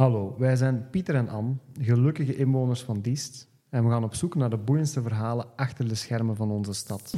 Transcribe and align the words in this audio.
Hallo, 0.00 0.34
wij 0.38 0.56
zijn 0.56 0.90
Pieter 0.90 1.14
en 1.14 1.28
Anne, 1.28 1.54
gelukkige 1.80 2.36
inwoners 2.36 2.82
van 2.82 3.00
Diest. 3.00 3.48
En 3.68 3.84
we 3.84 3.90
gaan 3.90 4.04
op 4.04 4.14
zoek 4.14 4.34
naar 4.34 4.50
de 4.50 4.56
boeiendste 4.56 5.02
verhalen 5.02 5.46
achter 5.56 5.88
de 5.88 5.94
schermen 5.94 6.36
van 6.36 6.50
onze 6.50 6.72
stad. 6.72 7.14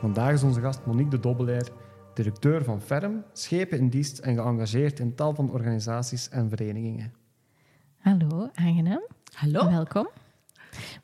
Vandaag 0.00 0.32
is 0.32 0.42
onze 0.42 0.60
gast 0.60 0.86
Monique 0.86 1.10
de 1.10 1.20
Dobbelaar, 1.20 1.68
directeur 2.14 2.64
van 2.64 2.80
Ferm, 2.80 3.24
schepen 3.32 3.78
in 3.78 3.88
Diest 3.88 4.18
en 4.18 4.36
geëngageerd 4.36 5.00
in 5.00 5.14
tal 5.14 5.34
van 5.34 5.50
organisaties 5.50 6.28
en 6.28 6.48
verenigingen. 6.48 7.12
Hallo, 7.98 8.48
aangenaam. 8.54 9.02
Hallo. 9.32 9.70
Welkom. 9.70 10.08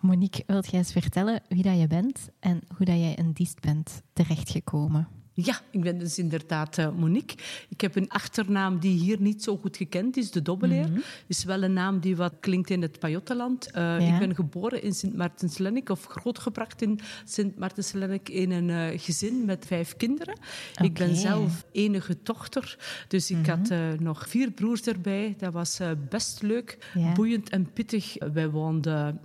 Monique, 0.01 0.45
wilt 0.47 0.71
jij 0.71 0.79
eens 0.79 0.93
vertellen 0.93 1.43
wie 1.49 1.63
dat 1.63 1.79
je 1.79 1.87
bent 1.87 2.29
en 2.39 2.61
hoe 2.77 2.87
dat 2.87 2.97
jij 2.97 3.15
in 3.15 3.33
Diest 3.33 3.61
bent 3.61 4.03
terechtgekomen? 4.13 5.20
Ja, 5.45 5.61
ik 5.71 5.81
ben 5.81 5.99
dus 5.99 6.19
inderdaad 6.19 6.79
uh, 6.79 6.91
Monique. 6.91 7.37
Ik 7.69 7.81
heb 7.81 7.97
een 7.97 8.09
achternaam 8.09 8.79
die 8.79 8.99
hier 8.99 9.21
niet 9.21 9.43
zo 9.43 9.57
goed 9.57 9.77
gekend 9.77 10.17
is, 10.17 10.31
de 10.31 10.43
Dobbeleer. 10.43 10.89
Mm 10.89 10.95
-hmm. 10.95 11.03
is 11.27 11.45
wel 11.45 11.63
een 11.63 11.73
naam 11.73 12.01
die 12.01 12.17
wat 12.17 12.35
klinkt 12.41 12.71
in 12.71 12.83
het 12.83 12.99
Pajottenland. 12.99 13.69
Uh, 13.69 13.75
ja. 13.75 13.99
Ik 13.99 14.19
ben 14.19 14.35
geboren 14.35 14.83
in 14.83 14.93
sint 14.93 15.17
maartens 15.17 15.61
of 15.87 16.05
grootgebracht 16.05 16.83
in 16.83 17.01
sint 17.25 17.59
maartens 17.59 17.95
in 18.23 18.51
een 18.51 18.69
uh, 18.69 19.01
gezin 19.01 19.45
met 19.45 19.67
vijf 19.67 19.97
kinderen. 19.97 20.35
Okay. 20.73 20.87
Ik 20.87 20.95
ben 20.95 21.17
zelf 21.17 21.65
enige 21.73 22.17
dochter, 22.23 22.79
dus 23.09 23.31
ik 23.31 23.37
mm 23.37 23.45
-hmm. 23.45 23.59
had 23.59 24.01
nog 24.01 24.29
vier 24.29 24.51
broers 24.51 24.83
erbij. 24.83 25.35
Dat 25.39 25.53
was 25.53 25.81
best 26.09 26.43
leuk, 26.43 26.79
ja. 26.95 27.13
boeiend 27.13 27.49
en 27.49 27.73
pittig. 27.73 28.17
Wij 28.33 28.51
woonden 28.51 29.21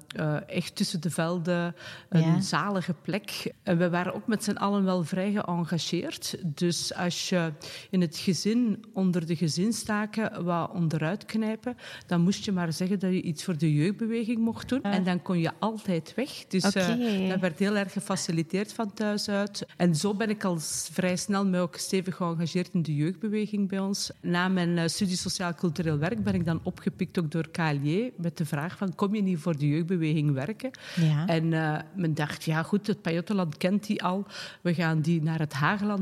echt 0.47 0.75
tussen 0.75 1.01
de 1.01 1.09
velden, 1.09 1.75
een 2.09 2.21
ja. 2.21 2.41
zalige 2.41 2.93
plek. 3.01 3.53
En 3.63 3.77
we 3.77 3.89
waren 3.89 4.13
ook 4.13 4.27
met 4.27 4.43
z'n 4.43 4.51
allen 4.51 4.83
wel 4.83 5.03
vrij 5.03 5.31
geëngageerd. 5.31 6.04
Dus 6.43 6.93
als 6.93 7.29
je 7.29 7.51
in 7.89 8.01
het 8.01 8.17
gezin 8.17 8.85
onder 8.93 9.25
de 9.25 9.35
gezinstaken 9.35 10.43
wat 10.43 10.71
onderuit 10.71 11.25
knijpen, 11.25 11.77
dan 12.07 12.21
moest 12.21 12.45
je 12.45 12.51
maar 12.51 12.73
zeggen 12.73 12.99
dat 12.99 13.11
je 13.11 13.21
iets 13.21 13.43
voor 13.43 13.57
de 13.57 13.73
jeugdbeweging 13.73 14.37
mocht 14.37 14.69
doen. 14.69 14.83
En 14.83 15.03
dan 15.03 15.21
kon 15.21 15.39
je 15.39 15.51
altijd 15.59 16.13
weg. 16.15 16.45
Dus 16.47 16.65
okay. 16.65 16.99
uh, 16.99 17.29
dat 17.29 17.39
werd 17.39 17.59
heel 17.59 17.75
erg 17.75 17.91
gefaciliteerd 17.91 18.73
van 18.73 18.93
thuis 18.93 19.29
uit. 19.29 19.65
En 19.77 19.95
zo 19.95 20.13
ben 20.13 20.29
ik 20.29 20.43
al 20.43 20.57
vrij 20.91 21.15
snel 21.15 21.45
mij 21.45 21.61
ook 21.61 21.75
stevig 21.75 22.15
geëngageerd 22.15 22.73
in 22.73 22.81
de 22.81 22.95
jeugdbeweging 22.95 23.69
bij 23.69 23.79
ons. 23.79 24.11
Na 24.21 24.47
mijn 24.47 24.69
uh, 24.77 24.83
studie 24.85 25.17
sociaal-cultureel 25.17 25.97
werk 25.97 26.23
ben 26.23 26.33
ik 26.33 26.45
dan 26.45 26.59
opgepikt 26.63 27.19
ook 27.19 27.31
door 27.31 27.49
KLJ 27.49 28.11
met 28.17 28.37
de 28.37 28.45
vraag 28.45 28.77
van 28.77 28.95
kom 28.95 29.15
je 29.15 29.21
niet 29.21 29.39
voor 29.39 29.57
de 29.57 29.67
jeugdbeweging 29.67 30.31
werken? 30.31 30.71
Ja. 30.95 31.27
En 31.27 31.51
uh, 31.51 31.77
men 31.95 32.13
dacht, 32.13 32.43
ja 32.43 32.63
goed, 32.63 32.87
het 32.87 33.01
Pajottenland 33.01 33.57
kent 33.57 33.87
die 33.87 34.03
al. 34.03 34.25
We 34.61 34.73
gaan 34.73 35.01
die 35.01 35.21
naar 35.21 35.39
het 35.39 35.53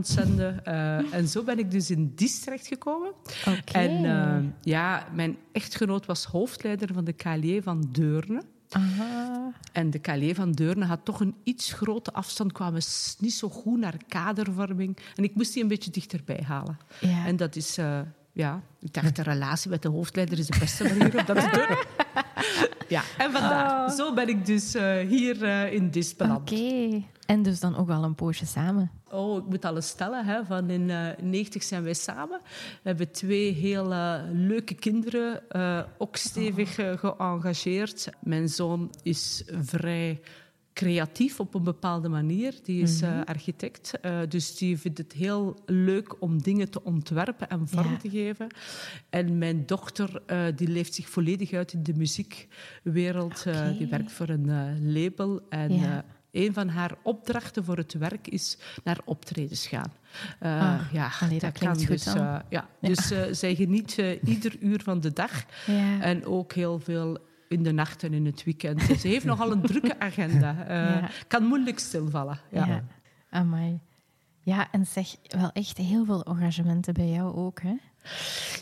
Zenden. 0.02 0.62
Uh, 0.68 1.14
en 1.14 1.28
zo 1.28 1.44
ben 1.44 1.60
ik 1.60 1.72
dus 1.72 1.90
in 1.90 2.12
Diest 2.16 2.44
terechtgekomen. 2.44 3.12
Okay. 3.40 3.86
En 3.86 4.04
uh, 4.04 4.50
ja, 4.62 5.08
mijn 5.14 5.38
echtgenoot 5.52 6.06
was 6.06 6.26
hoofdleider 6.26 6.94
van 6.94 7.04
de 7.04 7.14
KLJ 7.14 7.62
van 7.62 7.90
Deurne. 7.92 8.44
Aha. 8.70 9.52
En 9.72 9.90
de 9.90 10.00
KLJ 10.00 10.36
van 10.36 10.52
Deurne 10.52 10.86
had 10.86 11.00
toch 11.04 11.20
een 11.20 11.36
iets 11.44 11.74
grote 11.74 12.14
afstand, 12.14 12.52
kwamen 12.52 12.82
niet 13.20 13.34
zo 13.34 13.50
goed 13.50 13.80
naar 13.80 13.98
kadervorming. 14.08 14.98
En 15.16 15.24
ik 15.24 15.36
moest 15.36 15.54
die 15.54 15.62
een 15.62 15.68
beetje 15.68 15.92
dichterbij 15.92 16.44
halen. 16.48 16.78
Ja. 17.00 17.26
En 17.26 17.36
dat 17.36 17.56
is... 17.56 17.78
Uh, 17.78 18.00
ja, 18.34 18.62
ik 18.80 18.94
dacht, 18.94 19.16
de 19.16 19.22
relatie 19.22 19.70
met 19.70 19.82
de 19.82 19.90
hoofdleider 19.90 20.40
is 20.40 20.48
de 20.48 20.60
beste 20.60 20.84
manier 20.84 21.18
om 21.18 21.26
dat 21.26 21.36
te 21.36 21.50
doen. 21.68 22.04
ja, 22.96 23.02
en 23.18 23.32
vandaar. 23.32 23.86
Oh. 23.86 23.96
Zo 23.96 24.14
ben 24.14 24.28
ik 24.28 24.46
dus 24.46 24.76
uh, 24.76 25.00
hier 25.00 25.44
uh, 25.44 25.74
in 25.74 25.90
Dis 25.90 26.16
beland. 26.16 26.40
Oké. 26.40 26.54
Okay. 26.54 27.08
En 27.26 27.44
dus 27.44 27.60
dan 27.60 27.76
ook 27.76 27.90
al 27.90 28.04
een 28.04 28.16
poosje 28.16 28.46
samen. 28.46 28.92
Oh, 29.14 29.38
ik 29.38 29.46
moet 29.46 29.66
alles 29.66 29.88
stellen. 29.88 30.26
Hè. 30.26 30.46
Van 30.46 30.70
in 30.70 30.90
uh, 30.90 31.08
90 31.22 31.64
zijn 31.64 31.84
wij 31.84 31.94
samen. 31.94 32.40
We 32.44 32.90
hebben 32.90 33.12
twee 33.12 33.54
heel 33.54 33.92
uh, 33.92 34.22
leuke 34.32 34.74
kinderen, 34.74 35.44
uh, 35.52 35.84
ook 35.98 36.16
stevig 36.16 36.76
geëngageerd. 36.76 38.10
Mijn 38.20 38.50
zoon 38.50 38.92
is 39.04 39.44
vrij 39.62 40.22
creatief 40.74 41.40
op 41.40 41.54
een 41.54 41.64
bepaalde 41.64 42.10
manier. 42.10 42.54
Die 42.64 42.82
is 42.82 43.02
mm 43.02 43.10
-hmm. 43.10 43.24
architect, 43.24 43.92
dus 44.30 44.58
die 44.58 44.78
vindt 44.78 44.98
het 44.98 45.14
heel 45.14 45.58
leuk 45.66 46.22
om 46.22 46.42
dingen 46.42 46.70
te 46.70 46.84
ontwerpen 46.84 47.50
en 47.50 47.68
vorm 47.68 47.92
ja. 47.92 47.98
te 47.98 48.10
geven. 48.10 48.48
En 49.10 49.38
mijn 49.38 49.66
dochter 49.66 50.22
die 50.56 50.68
leeft 50.68 50.94
zich 50.94 51.10
volledig 51.10 51.54
uit 51.54 51.74
in 51.74 51.84
de 51.84 51.94
muziekwereld. 51.94 53.44
Okay. 53.48 53.78
die 53.78 53.88
werkt 53.88 54.12
voor 54.12 54.30
een 54.30 54.92
label 54.94 55.42
en... 55.50 55.74
Ja 55.74 56.06
een 56.34 56.54
van 56.54 56.70
haar 56.70 56.96
opdrachten 57.02 57.64
voor 57.64 57.78
het 57.78 57.94
werk 57.94 58.28
is 58.28 58.58
naar 58.84 58.98
optredens 59.06 59.68
gaan. 59.68 59.94
Uh, 60.42 60.62
ah, 60.62 60.82
ja, 60.92 61.12
allee, 61.20 61.40
dat, 61.40 61.58
dat 61.58 61.64
kan 61.64 61.86
dus. 61.86 62.08
Uh, 62.08 62.14
ja. 62.14 62.46
ja. 62.50 62.68
Dus 62.80 63.12
uh, 63.12 63.22
zij 63.32 63.56
geniet 63.56 63.98
ieder 64.24 64.56
uur 64.60 64.82
van 64.84 65.00
de 65.00 65.14
dag. 65.14 65.44
Ja. 65.66 66.02
En 66.02 66.26
ook 66.26 66.54
heel 66.54 66.80
veel 66.80 67.18
in 67.48 67.64
de 67.64 67.72
nacht 67.72 68.04
en 68.04 68.14
in 68.14 68.26
het 68.26 68.44
weekend. 68.44 68.88
Dus 68.88 69.02
ze 69.02 69.08
heeft 69.08 69.26
nogal 69.26 69.52
een 69.52 69.62
drukke 69.72 70.00
agenda. 70.00 70.56
ja. 70.68 71.10
Kan 71.28 71.44
moeilijk 71.44 71.80
stilvallen. 71.80 72.40
Ja. 72.52 72.66
ja. 72.66 72.84
Amai. 73.30 73.80
Ja, 74.40 74.72
en 74.72 74.86
zeg, 74.86 75.16
wel 75.28 75.52
echt 75.52 75.78
heel 75.78 76.06
veel 76.06 76.24
engagementen 76.24 76.94
bij 76.94 77.10
jou 77.10 77.36
ook, 77.36 77.62
hè? 77.62 77.74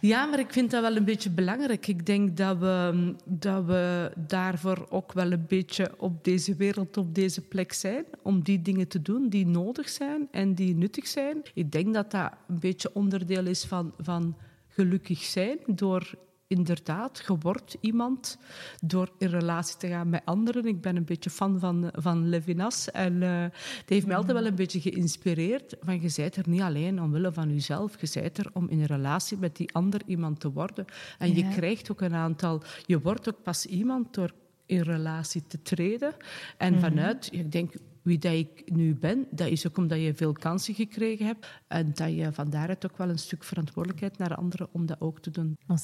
Ja, 0.01 0.25
maar 0.25 0.39
ik 0.39 0.51
vind 0.51 0.71
dat 0.71 0.81
wel 0.81 0.95
een 0.95 1.05
beetje 1.05 1.29
belangrijk. 1.29 1.87
Ik 1.87 2.05
denk 2.05 2.37
dat 2.37 2.57
we, 2.57 3.15
dat 3.25 3.65
we 3.65 4.11
daarvoor 4.15 4.85
ook 4.89 5.13
wel 5.13 5.31
een 5.31 5.45
beetje 5.47 5.91
op 5.97 6.23
deze 6.23 6.55
wereld, 6.55 6.97
op 6.97 7.15
deze 7.15 7.41
plek 7.41 7.73
zijn. 7.73 8.05
Om 8.21 8.43
die 8.43 8.61
dingen 8.61 8.87
te 8.87 9.01
doen 9.01 9.29
die 9.29 9.47
nodig 9.47 9.89
zijn 9.89 10.27
en 10.31 10.53
die 10.53 10.75
nuttig 10.75 11.07
zijn. 11.07 11.41
Ik 11.53 11.71
denk 11.71 11.93
dat 11.93 12.11
dat 12.11 12.31
een 12.47 12.59
beetje 12.59 12.93
onderdeel 12.93 13.45
is 13.45 13.63
van, 13.65 13.93
van 13.97 14.35
gelukkig 14.67 15.19
zijn 15.19 15.57
door 15.65 16.13
inderdaad, 16.51 17.23
je 17.27 17.37
wordt 17.39 17.77
iemand 17.79 18.37
door 18.81 19.11
in 19.17 19.27
relatie 19.27 19.77
te 19.77 19.87
gaan 19.87 20.09
met 20.09 20.21
anderen. 20.25 20.65
Ik 20.65 20.81
ben 20.81 20.95
een 20.95 21.05
beetje 21.05 21.29
fan 21.29 21.59
van, 21.59 21.89
van 21.93 22.29
Levinas. 22.29 22.91
En 22.91 23.13
uh, 23.13 23.43
die 23.85 23.95
heeft 23.95 24.05
mij 24.05 24.15
altijd 24.15 24.37
wel 24.37 24.45
een 24.45 24.55
beetje 24.55 24.81
geïnspireerd. 24.81 25.75
Van, 25.81 26.01
je 26.01 26.13
bent 26.15 26.35
er 26.35 26.49
niet 26.49 26.61
alleen 26.61 27.01
omwille 27.01 27.31
van 27.31 27.49
jezelf. 27.53 28.01
Je 28.01 28.21
bent 28.21 28.37
er 28.37 28.49
om 28.53 28.69
in 28.69 28.79
een 28.79 28.85
relatie 28.85 29.37
met 29.37 29.55
die 29.55 29.73
ander 29.73 30.01
iemand 30.05 30.39
te 30.39 30.51
worden. 30.51 30.85
En 31.17 31.35
je 31.35 31.47
krijgt 31.49 31.91
ook 31.91 32.01
een 32.01 32.15
aantal... 32.15 32.61
Je 32.85 33.01
wordt 33.01 33.29
ook 33.29 33.43
pas 33.43 33.65
iemand 33.65 34.13
door 34.13 34.31
in 34.65 34.81
relatie 34.81 35.43
te 35.47 35.61
treden. 35.61 36.13
En 36.57 36.79
vanuit, 36.79 37.29
ik 37.31 37.51
denk, 37.51 37.73
wie 38.01 38.17
dat 38.17 38.33
ik 38.33 38.63
nu 38.65 38.95
ben, 38.95 39.27
dat 39.31 39.47
is 39.47 39.67
ook 39.67 39.77
omdat 39.77 39.99
je 40.01 40.13
veel 40.13 40.33
kansen 40.33 40.73
gekregen 40.73 41.25
hebt. 41.25 41.47
En 41.67 41.91
dat 41.93 42.15
je 42.15 42.31
van 42.31 42.49
daaruit 42.49 42.85
ook 42.85 42.97
wel 42.97 43.09
een 43.09 43.19
stuk 43.19 43.43
verantwoordelijkheid 43.43 44.17
naar 44.17 44.35
anderen 44.35 44.67
om 44.71 44.85
dat 44.85 45.01
ook 45.01 45.19
te 45.19 45.31
doen. 45.31 45.57
Oh. 45.67 45.77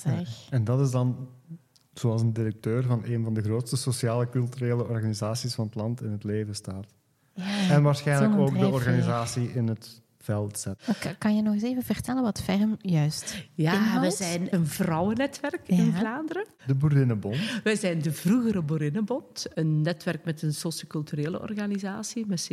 En 0.49 0.63
dat 0.63 0.79
is 0.79 0.91
dan, 0.91 1.29
zoals 1.93 2.21
een 2.21 2.33
directeur 2.33 2.83
van 2.83 3.01
een 3.05 3.23
van 3.23 3.33
de 3.33 3.41
grootste 3.41 3.77
sociale 3.77 4.29
culturele 4.29 4.87
organisaties 4.87 5.55
van 5.55 5.65
het 5.65 5.75
land 5.75 6.01
in 6.01 6.11
het 6.11 6.23
leven 6.23 6.55
staat. 6.55 6.93
Ja, 7.33 7.69
En 7.69 7.83
waarschijnlijk 7.83 8.39
ook 8.39 8.59
de 8.59 8.67
organisatie 8.67 9.53
in 9.53 9.67
het 9.67 10.01
veld 10.27 10.65
Kan 11.17 11.35
je 11.35 11.41
nog 11.41 11.53
eens 11.53 11.63
even 11.63 11.83
vertellen 11.83 12.23
wat 12.23 12.41
Ferm 12.41 12.75
juist 12.81 13.45
Ja, 13.53 13.73
inhoudt? 13.73 14.07
we 14.17 14.23
zijn 14.23 14.47
een 14.51 14.67
vrouwennetwerk 14.67 15.67
in. 15.67 15.93
Vlaanderen. 15.93 16.45
De 16.65 16.75
Boerinnenbond. 16.75 17.37
Wij 17.63 17.75
zijn 17.75 18.01
de 18.01 18.11
vroegere 18.11 18.61
Boerinnenbond, 18.61 19.45
een 19.53 19.81
netwerk 19.81 20.25
met 20.25 20.41
een 20.41 20.53
socioculturele 20.53 21.41
organisatie 21.41 22.25
met 22.27 22.49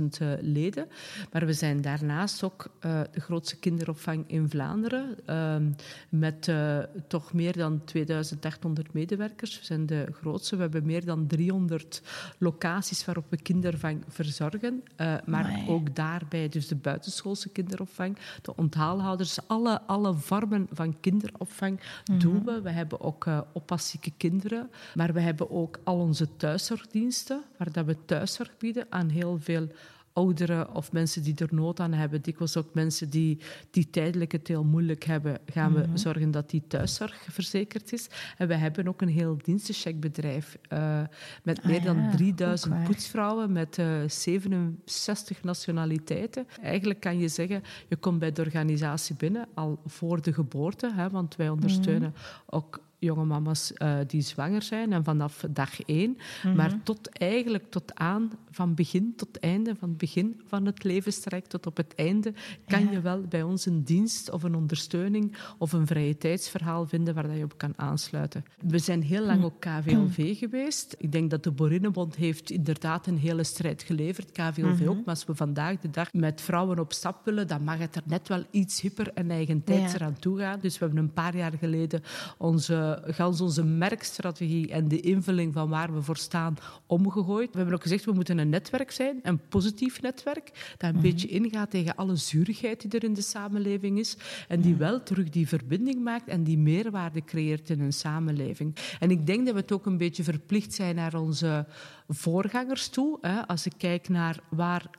70.000 0.00 0.04
eh, 0.18 0.28
leden. 0.40 0.86
Maar 1.32 1.46
we 1.46 1.52
zijn 1.52 1.80
daarnaast 1.80 2.42
ook 2.42 2.66
eh, 2.80 3.00
de 3.12 3.20
grootste 3.20 3.58
kinderopvang 3.58 4.24
in 4.26 4.48
Vlaanderen, 4.48 5.16
ehm, 5.26 5.70
met 6.08 6.48
eh, 6.48 6.78
toch 7.08 7.32
meer 7.32 7.56
dan 7.56 7.84
2800 7.84 8.92
medewerkers. 8.92 9.58
We 9.58 9.64
zijn 9.64 9.86
de 9.86 10.06
grootste. 10.12 10.56
We 10.56 10.62
hebben 10.62 10.86
meer 10.86 11.04
dan 11.04 11.26
300 11.26 12.02
locaties 12.38 13.04
waarop 13.04 13.24
we 13.28 13.36
kindervang 13.42 14.04
verzorgen. 14.08 14.82
Eh, 14.96 15.14
maar 15.24 15.44
Amai. 15.44 15.68
ook 15.68 15.96
daarbij 15.96 16.48
dus 16.48 16.68
de 16.68 16.76
buitenschoolse 17.04 17.48
kinderopvang, 17.48 18.16
de 18.42 18.56
onthaalhouders, 18.56 19.38
alle, 19.46 19.80
alle 19.86 20.14
vormen 20.14 20.68
van 20.72 21.00
kinderopvang 21.00 21.80
doen 22.18 22.44
we. 22.44 22.60
We 22.60 22.70
hebben 22.70 23.00
ook 23.00 23.26
uh, 23.26 23.40
oppassieke 23.52 24.12
kinderen, 24.16 24.70
maar 24.94 25.12
we 25.12 25.20
hebben 25.20 25.50
ook 25.50 25.78
al 25.84 25.98
onze 25.98 26.36
thuiszorgdiensten, 26.36 27.42
waar 27.56 27.72
dat 27.72 27.84
we 27.84 27.96
thuiszorg 28.04 28.56
bieden 28.58 28.86
aan 28.90 29.08
heel 29.08 29.38
veel 29.40 29.68
ouderen 30.14 30.74
of 30.74 30.92
mensen 30.92 31.22
die 31.22 31.34
er 31.36 31.54
nood 31.54 31.80
aan 31.80 31.92
hebben. 31.92 32.22
Dikwijls 32.22 32.56
ook 32.56 32.74
mensen 32.74 33.10
die, 33.10 33.38
die 33.70 33.90
tijdelijk 33.90 34.32
het 34.32 34.48
heel 34.48 34.64
moeilijk 34.64 35.04
hebben, 35.04 35.38
gaan 35.46 35.72
we 35.72 35.86
zorgen 35.94 36.30
dat 36.30 36.50
die 36.50 36.62
thuiszorg 36.66 37.26
verzekerd 37.30 37.92
is. 37.92 38.08
En 38.36 38.48
we 38.48 38.54
hebben 38.54 38.88
ook 38.88 39.00
een 39.00 39.08
heel 39.08 39.38
dienstencheckbedrijf 39.42 40.58
uh, 40.72 41.00
met 41.42 41.58
Ah 41.58 41.64
meer 41.64 41.82
dan 41.82 41.96
ja, 41.96 42.10
3000 42.10 42.72
ook 42.72 42.78
waar. 42.78 42.86
poetsvrouwen 42.86 43.52
met 43.52 43.78
uh, 43.78 44.02
67 44.06 45.42
nationaliteiten. 45.42 46.46
Eigenlijk 46.62 47.00
kan 47.00 47.18
je 47.18 47.28
zeggen, 47.28 47.62
je 47.88 47.96
komt 47.96 48.18
bij 48.18 48.32
de 48.32 48.42
organisatie 48.42 49.16
binnen 49.16 49.48
al 49.54 49.80
voor 49.86 50.22
de 50.22 50.32
geboorte, 50.32 50.92
hè, 50.94 51.10
want 51.10 51.36
wij 51.36 51.48
ondersteunen 51.48 52.14
ook 52.46 52.80
jonge 53.04 53.24
mama's 53.24 53.72
uh, 53.78 53.96
die 54.06 54.20
zwanger 54.20 54.62
zijn 54.62 54.92
en 54.92 55.04
vanaf 55.04 55.44
dag 55.50 55.82
één. 55.82 56.16
Mhm. 56.42 56.56
Maar 56.56 56.82
tot 56.82 57.08
eigenlijk 57.08 57.70
tot 57.70 57.94
aan, 57.94 58.32
van 58.50 58.74
begin 58.74 59.12
tot 59.16 59.38
einde, 59.38 59.74
van 59.76 59.88
het 59.88 59.98
begin 59.98 60.40
van 60.46 60.66
het 60.66 60.84
levenstraject 60.84 61.50
tot 61.50 61.66
op 61.66 61.76
het 61.76 61.94
einde, 61.94 62.32
kan 62.66 62.90
je 62.90 63.00
wel 63.00 63.20
bij 63.20 63.42
ons 63.42 63.66
een 63.66 63.82
dienst 63.82 64.30
of 64.30 64.42
een 64.42 64.54
ondersteuning 64.54 65.36
of 65.58 65.72
een 65.72 65.86
vrije 65.86 66.18
tijdsverhaal 66.18 66.86
vinden 66.86 67.14
waar 67.14 67.36
je 67.36 67.44
op 67.44 67.58
kan 67.58 67.72
aansluiten. 67.76 68.44
We 68.66 68.78
zijn 68.78 69.02
heel 69.02 69.24
lang 69.24 69.44
ook 69.44 69.60
KVLV 69.60 70.38
geweest. 70.38 70.94
Ik 70.98 71.12
denk 71.12 71.30
dat 71.30 71.42
de 71.42 71.50
Borinnenbond 71.50 72.16
heeft 72.16 72.50
inderdaad 72.50 73.06
een 73.06 73.18
hele 73.18 73.44
strijd 73.44 73.82
geleverd, 73.82 74.32
KVLV 74.32 74.80
mhm. 74.80 74.88
ook. 74.88 74.96
Maar 74.96 75.14
als 75.14 75.24
we 75.24 75.34
vandaag 75.34 75.78
de 75.80 75.90
dag 75.90 76.12
met 76.12 76.40
vrouwen 76.40 76.78
op 76.78 76.92
stap 76.92 77.24
willen, 77.24 77.46
dan 77.46 77.64
mag 77.64 77.78
het 77.78 77.96
er 77.96 78.02
net 78.04 78.28
wel 78.28 78.44
iets 78.50 78.80
hipper 78.80 79.12
en 79.12 79.30
eigen 79.30 79.64
tijds 79.64 79.94
eraan 79.94 80.18
toe 80.18 80.38
gaan. 80.38 80.60
Dus 80.60 80.78
we 80.78 80.84
hebben 80.84 81.02
een 81.02 81.12
paar 81.12 81.36
jaar 81.36 81.52
geleden 81.58 82.02
onze, 82.38 82.93
gans 83.04 83.40
onze 83.40 83.64
merkstrategie 83.64 84.70
en 84.70 84.88
de 84.88 85.00
invulling 85.00 85.52
van 85.52 85.68
waar 85.68 85.94
we 85.94 86.02
voor 86.02 86.16
staan 86.16 86.56
omgegooid. 86.86 87.50
We 87.50 87.56
hebben 87.56 87.74
ook 87.74 87.82
gezegd, 87.82 88.04
we 88.04 88.12
moeten 88.12 88.38
een 88.38 88.48
netwerk 88.48 88.90
zijn, 88.90 89.20
een 89.22 89.40
positief 89.48 90.02
netwerk, 90.02 90.74
dat 90.76 90.88
een 90.88 90.94
mhm. 90.94 91.04
beetje 91.04 91.28
ingaat 91.28 91.70
tegen 91.70 91.96
alle 91.96 92.16
zuurigheid 92.16 92.80
die 92.80 92.90
er 92.90 93.04
in 93.04 93.14
de 93.14 93.22
samenleving 93.22 93.98
is 93.98 94.16
en 94.48 94.60
die 94.60 94.74
wel 94.74 95.02
terug 95.02 95.30
die 95.30 95.48
verbinding 95.48 96.02
maakt 96.02 96.28
en 96.28 96.44
die 96.44 96.58
meerwaarde 96.58 97.24
creëert 97.24 97.70
in 97.70 97.80
een 97.80 97.92
samenleving. 97.92 98.76
En 98.98 99.10
ik 99.10 99.26
denk 99.26 99.44
dat 99.44 99.54
we 99.54 99.60
het 99.60 99.72
ook 99.72 99.86
een 99.86 99.98
beetje 99.98 100.24
verplicht 100.24 100.74
zijn 100.74 100.94
naar 100.94 101.14
onze 101.14 101.66
voorgangers 102.08 102.88
toe. 102.88 103.18
Hè. 103.20 103.46
Als 103.46 103.66
ik 103.66 103.72
kijk 103.76 104.08
naar 104.08 104.38
waar 104.48 104.90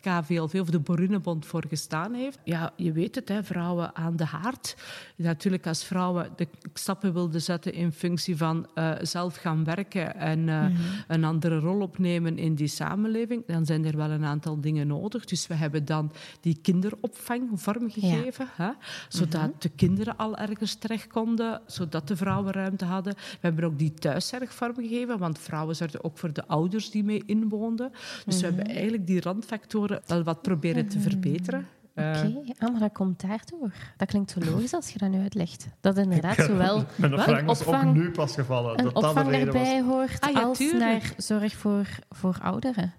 KVLV 0.00 0.58
of 0.60 0.70
de 0.70 0.78
Borinnenbond 0.78 1.46
voor 1.46 1.64
gestaan 1.68 2.14
heeft. 2.14 2.38
Ja, 2.44 2.72
je 2.76 2.92
weet 2.92 3.14
het, 3.14 3.28
hè, 3.28 3.44
vrouwen 3.44 3.94
aan 3.96 4.16
de 4.16 4.24
haard. 4.24 4.76
Natuurlijk, 5.16 5.66
als 5.66 5.84
vrouwen 5.84 6.30
de 6.36 6.48
stappen 6.74 7.12
wilden 7.12 7.42
zetten 7.42 7.72
in 7.72 7.92
functie 7.92 8.36
van 8.36 8.66
uh, 8.74 8.92
zelf 9.00 9.36
gaan 9.36 9.64
werken 9.64 10.14
en 10.16 10.38
uh, 10.38 10.60
mm 10.60 10.66
-hmm. 10.66 11.04
een 11.08 11.24
andere 11.24 11.58
rol 11.58 11.80
opnemen 11.80 12.38
in 12.38 12.54
die 12.54 12.66
samenleving, 12.66 13.46
dan 13.46 13.66
zijn 13.66 13.84
er 13.84 13.96
wel 13.96 14.10
een 14.10 14.24
aantal 14.24 14.60
dingen 14.60 14.86
nodig. 14.86 15.24
Dus 15.24 15.46
we 15.46 15.54
hebben 15.54 15.84
dan 15.84 16.12
die 16.40 16.58
kinderopvang 16.62 17.50
vormgegeven, 17.54 18.48
ja. 18.56 18.64
hè, 18.64 18.72
zodat 19.08 19.40
mm 19.40 19.48
-hmm. 19.48 19.56
de 19.58 19.68
kinderen 19.68 20.16
al 20.16 20.36
ergens 20.36 20.74
terecht 20.74 21.06
konden, 21.06 21.60
zodat 21.66 22.08
de 22.08 22.16
vrouwen 22.16 22.52
ruimte 22.52 22.84
hadden. 22.84 23.14
We 23.14 23.38
hebben 23.40 23.64
ook 23.64 23.78
die 23.78 23.94
thuiszorg 23.94 24.52
vormgegeven, 24.52 25.18
want 25.18 25.38
vrouwen 25.38 25.76
zorgden 25.76 26.04
ook 26.04 26.18
voor 26.18 26.32
de 26.32 26.46
ouders 26.46 26.90
die 26.90 27.04
mee 27.04 27.22
inwoonden. 27.26 27.90
Dus 27.90 28.00
mm 28.00 28.24
-hmm. 28.24 28.38
we 28.38 28.44
hebben 28.46 28.64
mhm. 28.64 28.74
eigenlijk 28.74 29.06
die 29.06 29.20
randfactoren 29.20 29.62
factoren 29.64 30.02
wel 30.06 30.22
wat 30.22 30.42
proberen 30.42 30.88
te 30.88 31.00
verbeteren. 31.00 31.66
Oké, 31.96 32.08
okay. 32.08 32.54
ah, 32.58 32.70
maar 32.70 32.80
dat 32.80 32.92
komt 32.92 33.20
daardoor. 33.20 33.72
Dat 33.96 34.08
klinkt 34.08 34.30
zo 34.30 34.40
logisch 34.40 34.74
als 34.74 34.90
je 34.90 34.98
dat 34.98 35.10
nu 35.10 35.20
uitlegt. 35.20 35.68
Dat 35.80 35.98
inderdaad 35.98 36.36
zowel 36.36 36.84
Mijn 36.96 37.18
vraag 37.18 37.44
was 37.44 37.64
ook 37.64 37.84
nu 37.84 38.10
pas 38.10 38.34
gevallen. 38.34 38.78
Een 38.78 38.84
dat 38.84 38.94
opvang 38.94 39.30
dat 39.30 39.40
erbij 39.40 39.82
hoort 39.82 40.20
ah, 40.20 40.32
ja, 40.32 40.42
als 40.42 40.58
naar 40.58 41.12
zorg 41.16 41.54
voor, 41.54 41.86
voor 42.10 42.38
ouderen. 42.42 42.92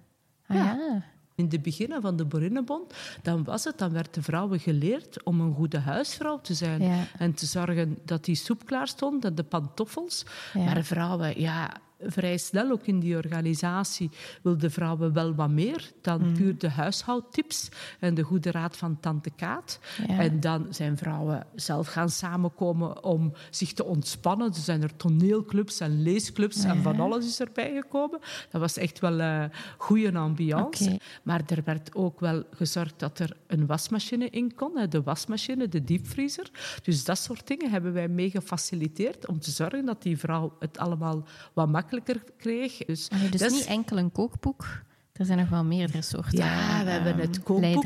Ah, 0.47 0.57
ja. 0.57 0.63
ja. 0.63 1.03
In 1.35 1.49
de 1.49 1.59
beginnen 1.59 2.01
van 2.01 2.15
de 2.15 2.25
Borinnenbond, 2.25 2.93
dan 3.21 3.43
was 3.43 3.63
het, 3.63 3.77
dan 3.77 3.91
werd 3.91 4.13
de 4.13 4.21
vrouwen 4.21 4.59
geleerd 4.59 5.23
om 5.23 5.39
een 5.39 5.53
goede 5.53 5.79
huisvrouw 5.79 6.39
te 6.41 6.53
zijn. 6.53 6.81
Ja. 6.81 7.03
En 7.17 7.33
te 7.33 7.45
zorgen 7.45 7.97
dat 8.05 8.25
die 8.25 8.35
soep 8.35 8.65
klaar 8.65 8.87
stond, 8.87 9.21
dat 9.21 9.37
de 9.37 9.43
pantoffels. 9.43 10.25
Ja. 10.53 10.63
Maar 10.63 10.83
vrouwen, 10.83 11.39
ja, 11.41 11.71
vrij 12.07 12.37
snel 12.37 12.71
ook 12.71 12.87
in 12.87 12.99
die 12.99 13.15
organisatie 13.15 14.09
wilden 14.41 14.71
vrouwen 14.71 15.13
wel 15.13 15.35
wat 15.35 15.49
meer 15.49 15.91
dan 16.01 16.27
mm. 16.27 16.33
puur 16.33 16.57
de 16.57 16.69
huishoudtips 16.69 17.69
en 17.99 18.13
de 18.13 18.21
goede 18.21 18.51
raad 18.51 18.77
van 18.77 18.99
tante 18.99 19.29
Kaat. 19.35 19.79
En 20.07 20.39
dan 20.39 20.67
zijn 20.69 20.97
vrouwen 20.97 21.47
zelf 21.55 21.87
gaan 21.87 22.09
samenkomen 22.09 23.03
om 23.03 23.33
zich 23.49 23.73
te 23.73 23.85
ontspannen. 23.85 24.47
Er 24.47 24.53
zijn 24.55 24.83
er 24.83 24.95
toneelclubs 24.95 25.79
en 25.79 26.01
leesclubs 26.01 26.63
en 26.63 26.81
van 26.81 26.99
alles 26.99 27.25
is 27.25 27.39
erbij 27.39 27.73
gekomen. 27.75 28.19
Dat 28.51 28.61
was 28.61 28.77
echt 28.77 28.99
wel 28.99 29.19
een 29.19 29.51
goede 29.77 30.17
ambiance. 30.17 30.99
Maar 31.23 31.41
er 31.47 31.61
werd 31.63 31.95
ook 31.95 32.19
wel 32.19 32.43
gezorgd 32.51 32.99
dat 32.99 33.19
er 33.19 33.37
een 33.47 33.65
wasmachine 33.65 34.29
in 34.29 34.55
kon. 34.55 34.87
De 34.89 35.03
wasmachine, 35.03 35.67
de 35.67 35.83
diepvriezer. 35.83 36.49
Dus 36.83 37.03
dat 37.03 37.17
soort 37.17 37.47
dingen 37.47 37.71
hebben 37.71 37.93
wij 37.93 38.07
mee 38.07 38.29
gefaciliteerd 38.29 39.27
om 39.27 39.39
te 39.39 39.51
zorgen 39.51 39.85
dat 39.85 40.01
die 40.01 40.17
vrouw 40.17 40.55
het 40.59 40.77
allemaal 40.77 41.23
wat 41.53 41.67
makkelijker 41.67 41.94
kreeg. 42.37 42.77
Dus, 42.77 43.09
ah, 43.09 43.31
dus 43.31 43.51
niet 43.51 43.65
enkel 43.65 43.97
een 43.97 44.11
kookboek. 44.11 44.83
Er 45.15 45.25
zijn 45.25 45.37
nog 45.37 45.49
wel 45.49 45.63
meerdere 45.63 46.01
soorten. 46.01 46.37
Ja, 46.37 46.83
we 46.83 46.89
hebben 46.89 47.17
het 47.17 47.43
kookboek 47.43 47.85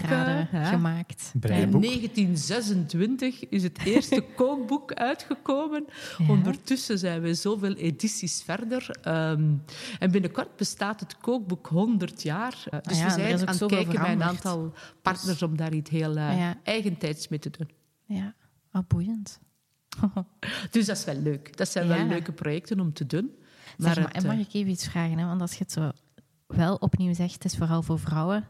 gemaakt. 0.51 1.31
In 1.33 1.39
1926 1.41 3.50
is 3.50 3.63
het 3.63 3.79
eerste 3.83 4.25
kookboek 4.35 4.94
uitgekomen. 4.94 5.85
Ondertussen 6.27 7.00
zijn 7.00 7.21
we 7.21 7.33
zoveel 7.33 7.73
edities 7.73 8.44
verder. 8.44 8.97
Um, 9.07 9.63
en 10.00 10.11
binnenkort 10.11 10.56
bestaat 10.56 11.00
het 11.00 11.17
kookboek 11.17 11.67
100 11.67 12.21
jaar. 12.21 12.63
Uh, 12.73 12.79
dus 12.81 13.00
ah 13.00 13.03
we 13.03 13.11
zijn 13.11 13.47
aan 13.47 13.56
het 13.56 13.65
kijken 13.65 14.01
bij 14.01 14.11
een 14.11 14.23
aantal 14.23 14.73
partners 15.01 15.41
om 15.41 15.57
daar 15.57 15.73
iets 15.73 15.89
heel 15.89 16.17
uh, 16.17 16.50
eigentijds 16.63 17.27
mee 17.27 17.39
te 17.39 17.50
doen. 17.50 17.69
Ja, 18.06 18.35
oh, 18.73 18.81
boeiend. 18.88 19.39
dus 20.71 20.85
dat 20.85 20.97
is 20.97 21.06
wel 21.06 21.21
leuk. 21.21 21.57
Dat 21.57 21.69
zijn 21.69 21.88
wel 21.88 22.06
leuke 22.06 22.31
projecten 22.31 22.79
om 22.79 22.94
te 22.94 23.06
doen. 23.06 23.31
Maar, 23.79 23.93
zeg, 23.93 24.13
maar 24.13 24.25
mag 24.25 24.35
eh, 24.35 24.39
ik 24.39 24.53
even 24.53 24.71
iets 24.71 24.87
vragen? 24.87 25.17
Hè? 25.17 25.25
Want 25.25 25.41
als 25.41 25.53
je 25.53 25.63
het 25.63 25.71
zo 25.71 25.91
wel 26.47 26.75
opnieuw 26.75 27.13
zegt, 27.13 27.33
het 27.33 27.45
is 27.45 27.57
vooral 27.57 27.81
voor 27.81 27.99
vrouwen. 27.99 28.47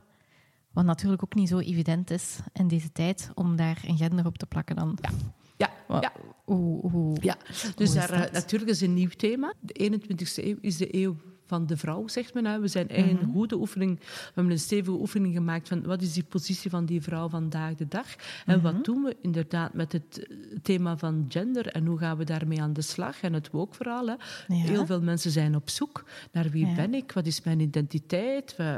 Wat 0.72 0.86
natuurlijk 0.86 1.24
ook 1.24 1.36
niet 1.36 1.50
zo 1.50 1.60
evident 1.60 2.12
is 2.12 2.40
in 2.54 2.68
deze 2.68 2.92
tijd 2.92 3.32
om 3.34 3.56
daar 3.56 3.82
een 3.88 3.98
gender 3.98 4.26
op 4.26 4.38
te 4.38 4.46
plakken 4.46 4.76
dan. 4.76 4.98
Ja. 5.02 5.10
Ja, 5.58 6.00
ja. 6.02 6.12
Hoe, 6.46 6.90
hoe, 6.90 7.18
ja. 7.22 7.38
dus 7.76 7.94
daar, 7.94 8.14
uh, 8.14 8.32
natuurlijk 8.32 8.72
is 8.72 8.82
een 8.82 8.94
nieuw 8.94 9.10
thema. 9.10 9.54
De 9.60 9.92
21ste 9.92 10.44
eeuw 10.46 10.58
is 10.62 10.78
de 10.78 10.96
eeuw 10.96 11.16
van 11.50 11.66
de 11.66 11.78
vrouw, 11.78 12.08
zegt 12.08 12.34
men. 12.34 12.62
We 12.62 12.68
zijn 12.68 12.88
een 12.90 13.16
mhm. 13.16 13.32
goede 13.32 13.56
oefening. 13.56 14.00
We 14.00 14.32
hebben 14.34 14.54
een 14.54 14.60
stevige 14.60 15.00
oefening 15.00 15.34
gemaakt 15.34 15.68
van 15.68 15.84
wat 15.84 16.02
is 16.02 16.14
die 16.14 16.24
positie 16.24 16.70
van 16.70 16.86
die 16.86 17.02
vrouw 17.02 17.30
vandaag 17.30 17.76
de 17.76 17.88
dag. 17.88 18.16
En 18.46 18.62
wat 18.62 18.74
mhm. 18.74 18.84
doen 18.84 19.04
we 19.04 19.18
inderdaad 19.22 19.74
met 19.74 19.92
het 19.92 20.28
thema 20.62 20.98
van 20.98 21.26
gender 21.30 21.68
en 21.68 21.86
hoe 21.86 21.98
gaan 21.98 22.18
we 22.18 22.24
daarmee 22.24 22.62
aan 22.62 22.74
de 22.74 22.82
slag? 22.82 23.22
En 23.22 23.34
het 23.34 23.50
woke-verhaal. 23.50 24.06
Ja. 24.06 24.18
Heel 24.48 24.86
veel 24.86 25.02
mensen 25.02 25.32
zijn 25.32 25.56
op 25.56 25.70
zoek 25.70 26.04
naar 26.32 26.50
wie 26.50 26.76
ben 26.76 26.94
ik, 26.94 27.12
wat 27.12 27.26
is 27.26 27.44
mijn 27.44 27.60
identiteit, 27.60 28.56
uh, 28.60 28.76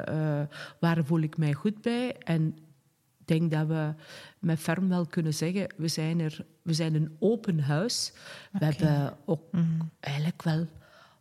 waar 0.79 1.05
voel 1.05 1.19
ik 1.19 1.37
mij 1.37 1.53
goed 1.53 1.81
bij. 1.81 2.15
En 2.17 2.57
ik 3.19 3.27
denk 3.27 3.51
dat 3.51 3.67
we 3.67 3.93
met 4.39 4.59
ferm 4.59 4.89
wel 4.89 5.05
kunnen 5.05 5.33
zeggen, 5.33 5.73
we 5.77 5.87
zijn, 5.87 6.19
er, 6.19 6.45
we 6.61 6.73
zijn 6.73 6.95
een 6.95 7.15
open 7.19 7.59
huis. 7.59 8.13
We 8.51 8.65
hebben 8.65 9.17
ook 9.25 9.41
mhm. 9.51 9.65
eigenlijk 9.99 10.43
wel 10.43 10.67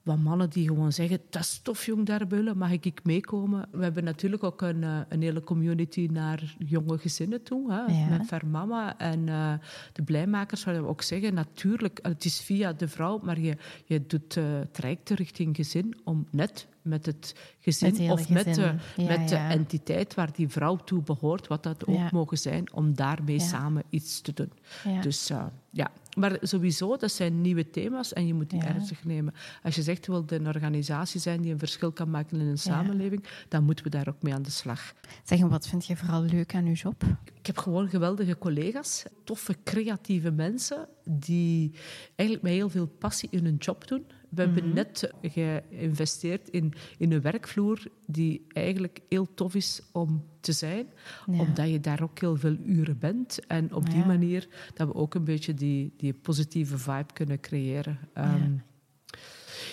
wat 0.02 0.18
mannen 0.18 0.50
die 0.50 0.66
gewoon 0.66 0.92
zeggen, 0.92 1.20
dat 1.30 1.42
is 1.42 1.60
tof 1.62 1.86
jong 1.86 2.06
daar 2.06 2.56
mag 2.56 2.70
ik 2.70 3.00
meekomen? 3.04 3.68
We 3.72 3.82
hebben 3.82 4.04
natuurlijk 4.04 4.44
ook 4.44 4.62
een, 4.62 4.84
eh, 4.84 5.00
een 5.08 5.22
hele 5.22 5.42
community 5.42 6.08
naar 6.12 6.54
jonge 6.58 6.98
gezinnen 6.98 7.42
toe, 7.42 7.72
hè, 7.72 8.08
met 8.10 8.26
Vermama 8.26 8.98
en 8.98 9.26
uh, 9.26 9.52
de 9.92 10.02
blijmakers, 10.02 10.64
waar 10.64 10.82
we 10.82 10.88
ook 10.88 11.02
zeggen, 11.02 11.34
natuurlijk, 11.34 11.98
het 12.02 12.24
is 12.24 12.40
via 12.40 12.72
de 12.72 12.88
vrouw, 12.88 13.20
maar 13.22 13.40
je, 13.40 13.56
je 13.84 14.06
doet 14.06 14.36
uh, 14.36 14.44
trajecten 14.72 15.16
richting 15.16 15.56
gezin 15.56 16.00
om 16.04 16.26
net 16.30 16.68
met 16.82 17.06
het 17.06 17.34
gezin 17.58 18.10
of 18.10 18.28
met, 18.28 18.54
de, 18.54 18.74
met 18.96 19.28
de 19.28 19.36
entiteit 19.36 20.14
waar 20.14 20.32
die 20.32 20.48
vrouw 20.48 20.76
toe 20.76 21.02
behoort, 21.02 21.46
wat 21.46 21.62
dat 21.62 21.86
ook 21.86 22.10
mogen 22.10 22.38
zijn, 22.38 22.72
om 22.72 22.94
daarmee 22.94 23.40
samen 23.40 23.82
iets 23.88 24.20
te 24.20 24.32
doen. 24.34 24.52
Dus 25.00 25.30
uh, 25.30 25.44
ja, 25.70 25.90
maar 26.18 26.38
sowieso, 26.40 26.96
dat 26.96 27.12
zijn 27.12 27.40
nieuwe 27.40 27.70
thema's 27.70 28.12
en 28.12 28.26
je 28.26 28.34
moet 28.34 28.50
die 28.50 28.62
ernstig 28.62 29.04
nemen. 29.04 29.34
Als 29.62 29.74
je 29.74 29.82
zegt, 29.82 30.04
je 30.04 30.10
wilt 30.10 30.32
een 30.32 30.46
organisatie 30.46 31.20
zijn 31.20 31.40
die 31.40 31.52
een 31.52 31.58
verschil 31.58 31.92
kan 31.92 32.10
maken 32.10 32.40
in 32.40 32.46
een 32.46 32.58
samenleving, 32.58 33.24
dan 33.48 33.64
moeten 33.64 33.84
we 33.84 33.90
daar 33.90 34.08
ook 34.08 34.22
mee 34.22 34.34
aan 34.34 34.42
de 34.42 34.50
slag. 34.50 34.94
Zeg, 35.24 35.40
wat 35.40 35.66
vind 35.66 35.86
je 35.86 35.96
vooral 35.96 36.22
leuk 36.22 36.54
aan 36.54 36.66
je 36.66 36.72
job? 36.72 37.04
Ik 37.34 37.46
heb 37.46 37.58
gewoon 37.58 37.88
geweldige 37.88 38.38
collega's, 38.38 39.04
toffe, 39.24 39.56
creatieve 39.64 40.30
mensen 40.30 40.88
die 41.04 41.74
eigenlijk 42.14 42.42
met 42.42 42.52
heel 42.52 42.70
veel 42.70 42.86
passie 42.86 43.28
in 43.32 43.44
hun 43.44 43.56
job 43.56 43.88
doen. 43.88 44.04
We 44.28 44.42
hebben 44.42 44.64
mhm. 44.64 44.74
net 44.74 45.12
geïnvesteerd 45.22 46.48
in, 46.48 46.72
in 46.98 47.12
een 47.12 47.20
werkvloer 47.20 47.82
die 48.06 48.46
eigenlijk 48.48 49.00
heel 49.08 49.34
tof 49.34 49.54
is 49.54 49.82
om 49.92 50.24
te 50.40 50.52
zijn, 50.52 50.86
omdat 51.26 51.68
je 51.68 51.80
daar 51.80 52.02
ook 52.02 52.18
heel 52.18 52.36
veel 52.36 52.56
uren 52.64 52.98
bent. 52.98 53.46
En 53.46 53.74
op 53.74 53.90
die 53.90 54.04
manier 54.04 54.48
dat 54.74 54.86
we 54.86 54.94
ook 54.94 55.14
een 55.14 55.24
beetje 55.24 55.54
die, 55.54 55.94
die 55.96 56.12
positieve 56.12 56.78
vibe 56.78 57.12
kunnen 57.12 57.40
creëren. 57.40 57.98
Ja, 58.14 58.34
um, 58.34 58.62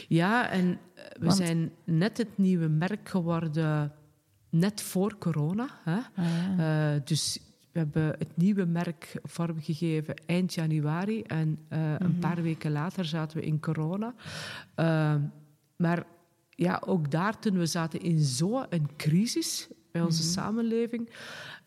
ja 0.07 0.49
en 0.49 0.79
eh, 0.93 1.03
we 1.19 1.31
zijn 1.31 1.71
net 1.83 2.17
het 2.17 2.37
nieuwe 2.37 2.67
merk 2.67 3.09
geworden, 3.09 3.91
net 4.49 4.81
voor 4.81 5.17
corona. 5.17 5.69
Hè? 5.83 5.99
Ah, 6.15 6.95
uh, 6.95 7.01
dus 7.03 7.39
we 7.71 7.79
hebben 7.79 8.15
het 8.17 8.37
nieuwe 8.37 8.65
merk 8.65 9.19
vormgegeven 9.23 10.15
eind 10.25 10.53
januari 10.53 11.21
en 11.21 11.57
uh, 11.69 11.93
een 11.97 12.11
mhm. 12.11 12.19
paar 12.19 12.41
weken 12.41 12.71
later 12.71 13.05
zaten 13.05 13.37
we 13.37 13.45
in 13.45 13.59
corona. 13.59 14.13
Uh, 14.75 15.15
maar 15.75 16.05
ja, 16.49 16.81
ook 16.85 17.11
daar 17.11 17.39
toen 17.39 17.57
we 17.57 17.65
zaten 17.65 18.01
in 18.01 18.19
zo'n 18.19 18.89
crisis 18.97 19.67
bij 19.97 20.05
onze 20.05 20.21
mm 20.21 20.27
-hmm. 20.27 20.37
samenleving. 20.43 21.09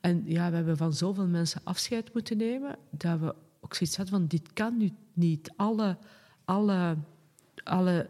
En 0.00 0.22
ja, 0.24 0.50
we 0.50 0.56
hebben 0.56 0.76
van 0.76 0.92
zoveel 0.92 1.26
mensen 1.26 1.60
afscheid 1.64 2.14
moeten 2.14 2.36
nemen, 2.36 2.76
dat 2.90 3.18
we 3.18 3.34
ook 3.60 3.74
zoiets 3.74 3.96
hadden 3.96 4.14
van 4.18 4.26
dit 4.26 4.52
kan 4.52 4.76
nu 4.76 4.90
niet. 5.12 5.52
Alle 5.56 5.96
alle, 6.50 6.96
alle 7.64 8.08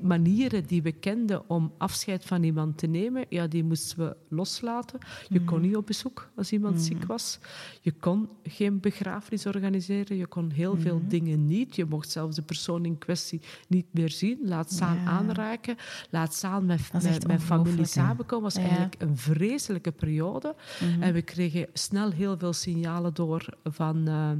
manieren 0.00 0.66
die 0.66 0.82
we 0.82 0.92
kenden 0.92 1.48
om 1.48 1.72
afscheid 1.78 2.24
van 2.24 2.42
iemand 2.42 2.78
te 2.78 2.86
nemen, 2.86 3.24
ja, 3.28 3.46
die 3.46 3.64
moesten 3.64 3.98
we 3.98 4.16
loslaten. 4.28 4.98
Je 5.28 5.44
kon 5.44 5.60
niet 5.60 5.76
op 5.76 5.86
bezoek 5.86 6.30
als 6.36 6.52
iemand 6.52 6.80
ziek 6.80 7.04
was. 7.04 7.38
Je 7.80 7.92
kon 7.92 8.28
geen 8.42 8.80
begrafenis 8.80 9.46
organiseren. 9.46 10.16
Je 10.16 10.26
kon 10.26 10.50
heel 10.50 10.76
veel 10.76 11.02
dingen 11.08 11.46
niet. 11.46 11.76
Je 11.76 11.84
mocht 11.84 12.10
zelfs 12.10 12.36
de 12.36 12.42
persoon 12.42 12.84
in 12.84 12.98
kwestie 12.98 13.40
niet 13.68 13.86
meer 13.90 14.10
zien. 14.10 14.38
Laat 14.42 14.72
staan 14.72 14.98
aanraken. 15.06 15.76
Laat 16.10 16.34
staan 16.34 16.66
met, 16.66 16.90
met, 17.26 17.42
familie 17.42 17.84
samenkomen. 17.84 18.44
was 18.44 18.56
eigenlijk 18.56 18.96
een 18.98 19.16
vreselijke 19.16 19.92
periode. 19.92 20.54
En 21.00 21.12
we 21.12 21.22
kregen 21.22 21.66
snel 21.72 22.10
heel 22.10 22.38
veel 22.38 22.52
signalen 22.52 23.14
door 23.14 23.46
van, 23.64 24.08
uh, 24.08 24.30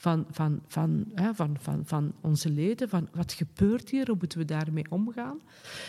van, 0.00 0.26
van, 0.30 0.60
van, 0.66 1.04
hè, 1.14 1.34
van, 1.34 1.56
van, 1.60 1.82
van 1.84 2.12
onze 2.20 2.50
leden. 2.50 2.88
Van 2.88 3.08
wat 3.12 3.32
gebeurt 3.32 3.90
hier? 3.90 4.06
Hoe 4.06 4.16
moeten 4.18 4.38
we 4.38 4.44
daarmee 4.44 4.84
omgaan? 4.88 5.38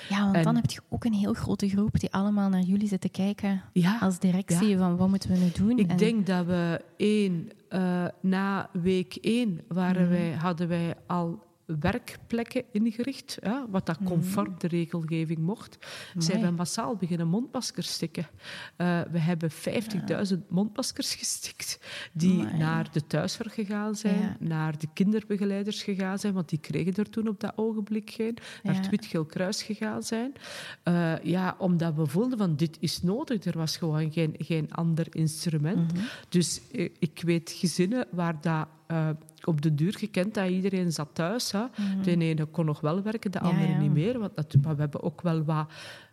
Ja, 0.09 0.31
want 0.31 0.43
dan 0.43 0.55
heb 0.55 0.71
je 0.71 0.81
ook 0.89 1.05
een 1.05 1.13
heel 1.13 1.33
grote 1.33 1.69
groep 1.69 1.99
die 1.99 2.11
allemaal 2.11 2.49
naar 2.49 2.61
jullie 2.61 2.87
zitten 2.87 3.11
kijken 3.11 3.61
als 3.99 4.19
directie. 4.19 4.77
Van 4.77 4.97
wat 4.97 5.09
moeten 5.09 5.31
we 5.31 5.37
nu 5.37 5.51
doen? 5.53 5.77
Ik 5.77 5.97
denk 5.97 6.27
dat 6.27 6.45
we 6.45 6.81
één, 6.97 7.49
uh, 7.69 8.05
na 8.21 8.69
week 8.73 9.15
één 9.15 9.61
waren 9.67 10.03
mm. 10.03 10.09
wij, 10.09 10.31
hadden 10.31 10.67
wij 10.67 10.95
al 11.07 11.47
werkplekken 11.79 12.63
ingericht, 12.71 13.37
hè, 13.41 13.69
wat 13.69 13.85
dat 13.85 13.97
conform 14.03 14.55
de 14.57 14.67
regelgeving 14.67 15.39
mocht. 15.39 15.77
Mooi. 16.13 16.25
Zijn 16.25 16.41
we 16.41 16.51
massaal 16.51 16.95
beginnen 16.95 17.27
mondmaskers 17.27 17.93
stikken. 17.93 18.27
Uh, 18.77 19.01
we 19.11 19.19
hebben 19.19 19.51
50.000 20.31 20.37
mondmaskers 20.47 21.15
gestikt 21.15 21.79
die 22.13 22.43
naar 22.43 22.91
de 22.91 23.07
thuiszorg 23.07 23.53
gegaan 23.53 23.95
zijn, 23.95 24.19
ja. 24.19 24.35
naar 24.39 24.77
de 24.77 24.87
kinderbegeleiders 24.93 25.83
gegaan 25.83 26.19
zijn, 26.19 26.33
want 26.33 26.49
die 26.49 26.59
kregen 26.59 26.93
er 26.93 27.09
toen 27.09 27.27
op 27.27 27.39
dat 27.39 27.53
ogenblik 27.55 28.09
geen, 28.09 28.37
naar 28.63 28.73
ja. 28.73 28.79
het 28.79 28.89
Wit-Geel 28.89 29.25
Kruis 29.25 29.63
gegaan 29.63 30.03
zijn. 30.03 30.33
Uh, 30.83 31.23
ja, 31.23 31.55
omdat 31.57 31.95
we 31.95 32.05
voelden 32.05 32.37
van 32.37 32.55
dit 32.55 32.77
is 32.79 33.01
nodig. 33.01 33.43
Er 33.43 33.57
was 33.57 33.77
gewoon 33.77 34.11
geen, 34.11 34.35
geen 34.37 34.71
ander 34.71 35.07
instrument. 35.09 35.93
Mm 35.93 35.99
-hmm. 35.99 36.07
Dus 36.29 36.61
uh, 36.71 36.89
ik 36.99 37.21
weet 37.25 37.51
gezinnen 37.51 38.07
waar 38.11 38.41
dat 38.41 38.67
uh, 38.91 39.09
op 39.45 39.61
de 39.61 39.75
duur 39.75 39.93
gekend 39.93 40.33
dat 40.33 40.49
iedereen 40.49 40.91
zat 40.91 41.09
thuis. 41.13 41.51
Hè. 41.51 41.59
Mm. 41.59 42.03
De 42.03 42.17
ene 42.17 42.45
kon 42.45 42.65
nog 42.65 42.81
wel 42.81 43.01
werken, 43.01 43.31
de 43.31 43.39
andere 43.39 43.67
ja, 43.67 43.73
ja. 43.73 43.79
niet 43.79 43.93
meer. 43.93 44.19
Want 44.19 44.35
dat, 44.35 44.55
maar 44.61 44.75
we 44.75 44.81
hebben 44.81 45.03
ook 45.03 45.21
wel 45.21 45.43
wat, 45.43 45.67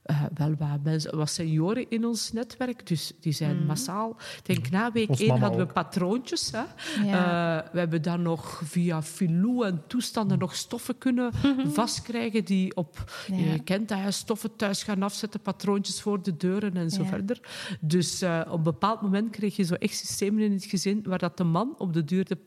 uh, 0.06 0.23
wel 0.35 0.54
wat, 0.59 0.83
mensen, 0.83 1.16
wat 1.16 1.30
senioren 1.30 1.90
in 1.90 2.06
ons 2.06 2.33
netwerk. 2.33 2.87
Dus 2.87 3.12
die 3.21 3.33
zijn 3.33 3.56
mm. 3.56 3.66
massaal. 3.66 4.16
Ik 4.37 4.47
denk, 4.47 4.71
na 4.71 4.92
week 4.92 5.09
Ons 5.09 5.21
één 5.21 5.38
hadden 5.38 5.61
ook. 5.61 5.66
we 5.66 5.73
patroontjes. 5.73 6.50
Hè. 6.50 6.62
Ja. 7.04 7.64
Uh, 7.64 7.73
we 7.73 7.78
hebben 7.78 8.02
dan 8.02 8.23
nog 8.23 8.61
via 8.64 9.02
filou 9.02 9.66
en 9.66 9.83
toestanden 9.87 10.38
nog 10.38 10.54
stoffen 10.54 10.99
kunnen 10.99 11.33
mm-hmm. 11.42 11.71
vastkrijgen 11.71 12.45
die 12.45 12.76
op... 12.76 13.04
Je 13.26 13.61
kent 13.64 13.88
dat, 13.88 13.99
je 14.04 14.11
stoffen 14.11 14.56
thuis 14.56 14.83
gaan 14.83 15.02
afzetten, 15.02 15.40
patroontjes 15.40 16.00
voor 16.00 16.23
de 16.23 16.37
deuren 16.37 16.76
en 16.76 16.90
zo 16.90 17.04
verder. 17.04 17.40
Dus 17.80 18.23
op 18.23 18.52
een 18.52 18.62
bepaald 18.62 19.00
moment 19.00 19.30
kreeg 19.30 19.56
je 19.56 19.62
zo 19.62 19.75
echt 19.75 19.97
systemen 19.97 20.42
in 20.42 20.52
het 20.52 20.64
gezin 20.64 21.02
waar 21.04 21.18
dat 21.18 21.37
de 21.37 21.45
man 21.45 21.75
op 21.78 21.92
de 21.92 22.04
duur 22.04 22.25
de, 22.25 22.38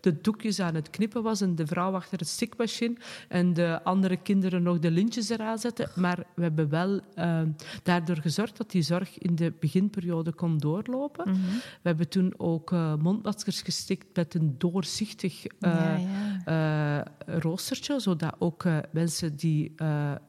de 0.00 0.03
de 0.04 0.20
doekjes 0.20 0.60
aan 0.60 0.74
het 0.74 0.90
knippen 0.90 1.22
was 1.22 1.40
en 1.40 1.54
de 1.54 1.66
vrouw 1.66 1.94
achter 1.94 2.18
het 2.18 2.28
stikmachine 2.28 2.96
en 3.28 3.52
de 3.52 3.82
andere 3.84 4.16
kinderen 4.16 4.62
nog 4.62 4.78
de 4.78 4.90
lintjes 4.90 5.28
eraan 5.28 5.58
zetten. 5.58 5.90
Maar 5.94 6.24
we 6.34 6.42
hebben 6.42 6.68
wel 6.68 7.00
uh, 7.18 7.40
daardoor 7.82 8.16
gezorgd 8.16 8.56
dat 8.56 8.70
die 8.70 8.82
zorg 8.82 9.18
in 9.18 9.34
de 9.34 9.52
beginperiode 9.60 10.32
kon 10.32 10.58
doorlopen. 10.58 11.28
Mm 11.28 11.34
-hmm. 11.34 11.58
We 11.82 11.88
hebben 11.88 12.08
toen 12.08 12.34
ook 12.36 12.72
uh, 12.72 12.94
mondmaskers 12.94 13.62
gestikt 13.62 14.16
met 14.16 14.34
een 14.34 14.54
doorzichtig 14.58 15.44
ja, 15.58 15.96
ja. 16.46 17.04
roostertje, 17.26 18.00
zodat 18.00 18.34
ook 18.38 18.64
mensen 18.92 19.36
die 19.36 19.74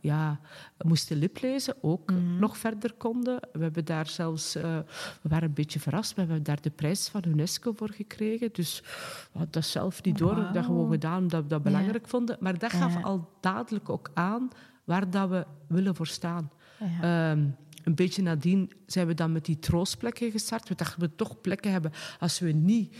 ja, 0.02 0.40
moesten 0.86 1.18
liplezen 1.18 1.76
ook 1.82 2.12
mm 2.12 2.18
-hmm. 2.18 2.40
nog 2.40 2.58
verder 2.58 2.94
konden. 2.94 3.40
We 3.54 3.64
hebben 3.64 3.86
daar 3.86 4.08
zelfs, 4.08 4.54
we 4.54 4.84
waren 5.22 5.48
een 5.48 5.54
beetje 5.54 5.80
verrast, 5.80 6.14
we 6.14 6.22
hebben 6.22 6.44
daar 6.44 6.62
de 6.62 6.70
prijs 6.70 7.08
van 7.08 7.24
UNESCO 7.26 7.74
voor 7.76 7.92
gekregen. 7.92 8.50
Dus 8.52 8.84
had 9.32 9.65
dat 9.66 9.82
zelf 9.82 10.04
niet 10.04 10.18
door. 10.18 10.36
Wow. 10.36 10.54
Dat 10.54 10.66
gewoon 10.66 10.92
gedaan 10.92 11.22
omdat 11.22 11.44
we 11.44 11.48
dat 11.48 11.64
belangrijk 11.64 12.04
ja. 12.04 12.10
vonden. 12.10 12.38
Maar 12.40 12.58
dat 12.58 12.72
gaf 12.72 12.94
ja. 12.94 13.02
al 13.02 13.30
dadelijk 13.40 13.90
ook 13.90 14.10
aan 14.14 14.50
waar 14.84 15.10
dat 15.10 15.30
we 15.30 15.46
willen 15.68 15.96
voor 15.96 16.08
staan. 16.08 16.52
Ja. 17.00 17.32
Um, 17.32 17.56
een 17.84 17.96
beetje 17.96 18.22
nadien 18.22 18.72
zijn 18.86 19.08
we 19.08 19.14
dan 19.14 19.32
met 19.32 19.46
die 19.46 19.60
troostplekken 19.60 20.32
gestart. 20.32 20.70
We 20.70 20.76
dachten 20.76 21.00
we 21.00 21.16
toch 21.16 21.42
plekken 21.42 21.72
hebben 21.72 21.92
als 22.20 22.40
we 22.40 22.52
niet 22.52 22.98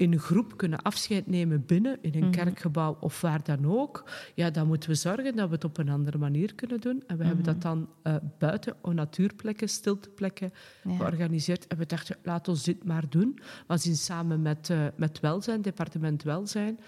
in 0.00 0.12
een 0.12 0.18
groep 0.18 0.56
kunnen 0.56 0.82
afscheid 0.82 1.26
nemen 1.26 1.66
binnen, 1.66 1.98
in 2.00 2.10
een 2.12 2.16
mm 2.16 2.22
-hmm. 2.22 2.30
kerkgebouw 2.30 2.96
of 3.00 3.20
waar 3.20 3.42
dan 3.42 3.66
ook, 3.66 4.04
ja, 4.34 4.50
dan 4.50 4.66
moeten 4.66 4.90
we 4.90 4.94
zorgen 4.94 5.36
dat 5.36 5.48
we 5.48 5.54
het 5.54 5.64
op 5.64 5.78
een 5.78 5.88
andere 5.88 6.18
manier 6.18 6.54
kunnen 6.54 6.80
doen. 6.80 6.92
En 6.92 7.00
we 7.06 7.12
mm 7.12 7.18
-hmm. 7.18 7.26
hebben 7.26 7.44
dat 7.44 7.62
dan 7.62 7.88
uh, 8.04 8.14
buiten 8.38 8.74
op 8.80 8.92
natuurplekken, 8.92 9.68
stilteplekken 9.68 10.52
ja. 10.84 10.96
georganiseerd. 10.96 11.66
En 11.66 11.78
we 11.78 11.86
dachten, 11.86 12.16
laat 12.22 12.48
ons 12.48 12.64
dit 12.64 12.84
maar 12.84 13.04
doen. 13.08 13.38
We 13.66 13.76
zien 13.76 13.96
samen 13.96 14.42
met, 14.42 14.68
uh, 14.68 14.86
met 14.96 15.20
Welzijn, 15.20 15.62
departement 15.62 16.22
Welzijn, 16.22 16.78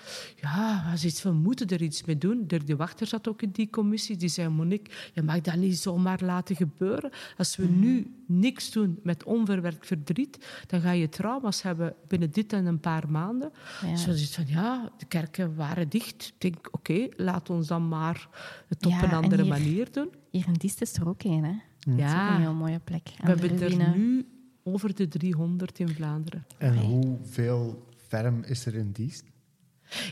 ja, 0.41 0.85
we 0.95 1.07
iets 1.07 1.21
van, 1.21 1.33
we 1.33 1.39
moeten 1.39 1.67
er 1.69 1.83
iets 1.83 2.05
mee 2.05 2.19
doen. 2.19 2.47
Dirk 2.47 2.67
de 2.67 2.77
Wachter 2.77 3.07
zat 3.07 3.29
ook 3.29 3.43
in 3.43 3.51
die 3.51 3.71
commissie. 3.71 4.17
Die 4.17 4.29
zei, 4.29 4.49
Monique, 4.49 4.95
je 5.13 5.23
mag 5.23 5.41
dat 5.41 5.57
niet 5.57 5.79
zomaar 5.79 6.21
laten 6.23 6.57
gebeuren. 6.57 7.11
Als 7.37 7.57
we 7.57 7.63
mm 7.63 7.69
-hmm. 7.69 7.81
nu 7.81 8.15
niks 8.27 8.71
doen 8.71 8.99
met 9.03 9.25
onverwerkt 9.25 9.87
verdriet, 9.87 10.65
dan 10.67 10.81
ga 10.81 10.91
je 10.91 11.09
trauma's 11.09 11.63
hebben 11.63 11.95
binnen 12.09 12.31
dit 12.31 12.53
en 12.53 12.67
een 12.67 12.81
paar 12.81 13.02
maanden. 13.11 13.53
Ja. 13.83 13.91
Dus 13.91 14.05
we 14.05 14.27
van, 14.27 14.47
ja, 14.47 14.93
de 14.97 15.07
kerken 15.07 15.55
waren 15.55 15.89
dicht. 15.89 16.33
Ik 16.35 16.41
denk, 16.41 16.67
oké, 16.67 16.93
okay, 16.93 17.13
laat 17.17 17.51
ons 17.51 17.67
dan 17.67 17.89
maar 17.89 18.29
het 18.69 18.87
op 18.87 18.93
ja, 18.93 19.03
een 19.03 19.13
andere 19.13 19.43
hier, 19.43 19.53
manier 19.53 19.93
doen. 19.93 20.11
Hier 20.31 20.47
in 20.47 20.53
Diest 20.53 20.81
is 20.81 20.95
er 20.95 21.09
ook 21.09 21.23
een, 21.23 21.45
hè? 21.45 21.55
Ja. 21.79 21.97
Dat 21.97 22.07
is 22.07 22.13
ook 22.13 22.37
een 22.37 22.41
heel 22.41 22.55
mooie 22.55 22.81
plek. 22.81 23.11
We 23.23 23.29
hebben 23.29 23.63
er 23.63 23.97
nu 23.97 24.27
over 24.63 24.95
de 24.95 25.09
300 25.09 25.79
in 25.79 25.89
Vlaanderen. 25.89 26.47
En 26.59 26.73
okay. 26.73 26.85
hoeveel 26.85 27.87
ferm 27.97 28.43
is 28.43 28.67
er 28.67 28.75
in 28.75 28.93
Diest? 28.93 29.25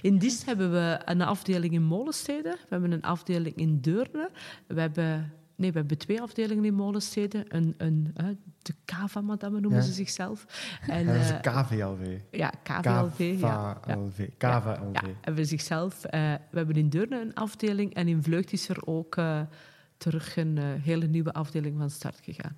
In 0.02 0.18
Diest 0.18 0.44
hebben 0.44 0.72
we 0.72 1.00
een 1.04 1.22
afdeling 1.22 1.72
in 1.72 1.82
Molenstede. 1.82 2.50
We 2.50 2.66
hebben 2.68 2.92
een 2.92 3.02
afdeling 3.02 3.56
in 3.56 3.80
Deurne. 3.80 4.30
We 4.66 4.80
hebben 4.80 5.32
Nee, 5.60 5.72
we 5.72 5.78
hebben 5.78 5.98
twee 5.98 6.20
afdelingen 6.20 6.64
in 6.64 6.74
Molenstede. 6.74 7.44
Een, 7.48 7.74
een, 7.76 8.14
de 8.62 8.74
Kava-madame 8.84 9.60
noemen 9.60 9.80
ja. 9.80 9.84
ze 9.86 9.92
zichzelf. 9.92 10.46
En, 10.86 11.06
ja, 11.06 11.12
dat 11.12 11.22
is 11.22 11.30
KVLV. 11.40 12.18
Ja, 12.30 12.52
KVLV. 12.62 13.10
KVLV. 13.10 13.40
Ja. 13.40 13.80
KVLV. 14.38 14.92
Ja, 14.92 15.02
hebben 15.20 15.46
zichzelf. 15.46 16.04
Uh, 16.04 16.10
we 16.50 16.56
hebben 16.58 16.76
in 16.76 16.88
Deurne 16.88 17.20
een 17.20 17.34
afdeling 17.34 17.94
en 17.94 18.08
in 18.08 18.22
Vleugd 18.22 18.52
is 18.52 18.68
er 18.68 18.86
ook 18.86 19.16
uh, 19.16 19.40
terug 19.96 20.36
een 20.36 20.58
hele 20.58 21.06
nieuwe 21.06 21.32
afdeling 21.32 21.78
van 21.78 21.90
start 21.90 22.20
gegaan. 22.22 22.56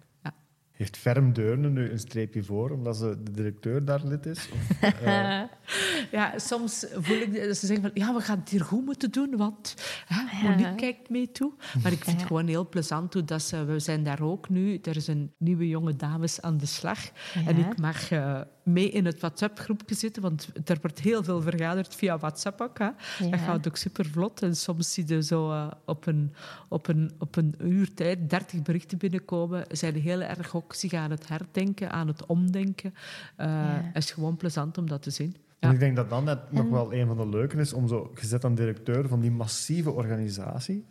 Heeft 0.73 0.97
Ferm 0.97 1.33
Deurne 1.33 1.69
nu 1.69 1.91
een 1.91 1.99
streepje 1.99 2.43
voor, 2.43 2.71
omdat 2.71 2.97
ze 2.97 3.17
de 3.23 3.31
directeur 3.31 3.85
daar 3.85 4.00
lid 4.05 4.26
is? 4.26 4.49
Of, 4.52 4.93
uh... 5.02 5.43
ja, 6.19 6.38
soms 6.38 6.87
voel 6.95 7.17
ik 7.17 7.47
dat 7.47 7.57
ze 7.57 7.67
zeggen 7.67 7.85
van, 7.85 7.91
ja, 7.95 8.14
we 8.14 8.21
gaan 8.21 8.38
het 8.38 8.49
hier 8.49 8.64
goed 8.64 8.85
moeten 8.85 9.11
doen, 9.11 9.37
want 9.37 9.75
hè, 10.07 10.49
Monique 10.49 10.75
kijkt 10.75 11.11
mee 11.11 11.33
toe. 11.33 11.52
Maar 11.83 11.93
ik 11.93 12.05
vind 12.05 12.17
het 12.17 12.26
gewoon 12.26 12.47
heel 12.47 12.69
plezant 12.69 13.12
hoe 13.12 13.25
dat 13.25 13.43
ze, 13.43 13.64
we 13.64 13.79
zijn 13.79 14.02
daar 14.02 14.23
ook 14.23 14.49
nu, 14.49 14.79
er 14.83 14.97
is 14.97 15.07
een 15.07 15.33
nieuwe 15.38 15.69
jonge 15.69 15.97
dames 15.97 16.41
aan 16.41 16.59
de 16.59 16.67
slag. 16.67 16.99
Ja. 17.05 17.47
En 17.47 17.59
ik 17.59 17.79
mag 17.79 18.11
uh, 18.11 18.41
mee 18.62 18.90
in 18.90 19.04
het 19.04 19.21
WhatsApp-groepje 19.21 19.95
zitten, 19.95 20.23
want 20.23 20.49
er 20.64 20.78
wordt 20.81 21.00
heel 21.00 21.25
veel 21.25 21.42
vergaderd 21.42 21.95
via 21.95 22.19
WhatsApp 22.19 22.61
ook. 22.61 22.78
Hè. 22.78 22.85
Ja. 22.85 23.31
Dat 23.31 23.40
gaat 23.40 23.69
ook 23.69 23.76
super 23.76 24.07
vlot. 24.07 24.42
En 24.42 24.57
soms 24.57 24.92
zie 24.92 25.04
je 25.07 25.23
zo 25.23 25.50
uh, 25.50 25.71
op, 25.85 26.07
een, 26.07 26.33
op, 26.69 26.88
een, 26.88 27.12
op 27.19 27.37
een 27.37 27.54
uur 27.59 27.95
tijd 27.95 28.31
30 28.31 28.62
berichten 28.62 28.99
binnenkomen. 28.99 29.64
Zijn 29.69 29.95
heel 29.95 30.21
erg 30.21 30.57
ook 30.57 30.75
zich 30.75 30.92
aan 30.92 31.11
het 31.11 31.28
herdenken, 31.28 31.90
aan 31.90 32.07
het 32.07 32.26
omdenken. 32.26 32.95
Uh, 33.38 33.47
ja. 33.47 33.90
Is 33.95 34.11
gewoon 34.11 34.37
plezant 34.37 34.78
om 34.78 34.88
dat 34.88 35.02
te 35.02 35.11
zien. 35.11 35.37
Ja. 35.59 35.69
En 35.69 35.75
ik 35.75 35.81
denk 35.81 35.97
dat 35.97 36.11
dan 36.11 36.25
net 36.25 36.38
en... 36.38 36.57
nog 36.57 36.69
wel 36.69 36.92
een 36.92 37.07
van 37.07 37.16
de 37.16 37.28
leuke 37.28 37.57
is 37.57 37.73
om 37.73 37.88
zo 37.88 38.11
gezet 38.14 38.45
aan 38.45 38.54
directeur 38.54 39.09
van 39.09 39.21
die 39.21 39.31
massieve 39.31 39.90
organisatie. 39.90 40.85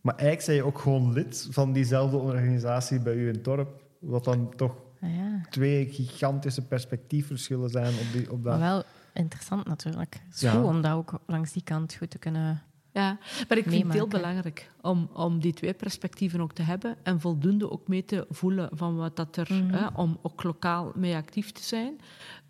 Maar 0.00 0.14
eigenlijk 0.14 0.44
zijn 0.44 0.56
je 0.56 0.64
ook 0.64 0.78
gewoon 0.78 1.12
lid 1.12 1.48
van 1.50 1.72
diezelfde 1.72 2.16
organisatie 2.16 3.00
bij 3.00 3.14
u 3.14 3.28
in 3.28 3.34
het 3.34 3.44
dorp. 3.44 3.82
Wat 3.98 4.24
dan 4.24 4.52
toch 4.56 4.74
ja. 5.00 5.40
twee 5.50 5.88
gigantische 5.88 6.66
perspectiefverschillen 6.66 7.70
zijn 7.70 7.94
op, 7.94 8.12
die, 8.12 8.32
op 8.32 8.44
dat. 8.44 8.58
Maar 8.58 8.70
wel 8.70 8.82
interessant 9.12 9.66
natuurlijk. 9.66 10.14
Het 10.14 10.34
is 10.34 10.40
ja. 10.40 10.50
goed 10.50 10.64
om 10.64 10.80
dat 10.82 10.92
ook 10.92 11.20
langs 11.26 11.52
die 11.52 11.62
kant 11.62 11.94
goed 11.94 12.10
te 12.10 12.18
kunnen 12.18 12.62
ja, 12.92 13.18
maar 13.48 13.58
ik 13.58 13.68
vind 13.68 13.84
het 13.84 13.92
heel 13.92 14.08
belangrijk 14.08 14.70
om, 14.80 15.10
om 15.12 15.40
die 15.40 15.52
twee 15.52 15.74
perspectieven 15.74 16.40
ook 16.40 16.52
te 16.52 16.62
hebben 16.62 16.96
en 17.02 17.20
voldoende 17.20 17.70
ook 17.70 17.88
mee 17.88 18.04
te 18.04 18.26
voelen 18.30 18.68
van 18.72 18.96
wat 18.96 19.16
dat 19.16 19.36
er, 19.36 19.48
mm 19.52 19.60
-hmm. 19.60 19.70
hè, 19.70 19.86
om 19.94 20.18
ook 20.22 20.42
lokaal 20.42 20.92
mee 20.94 21.14
actief 21.14 21.52
te 21.52 21.62
zijn. 21.62 22.00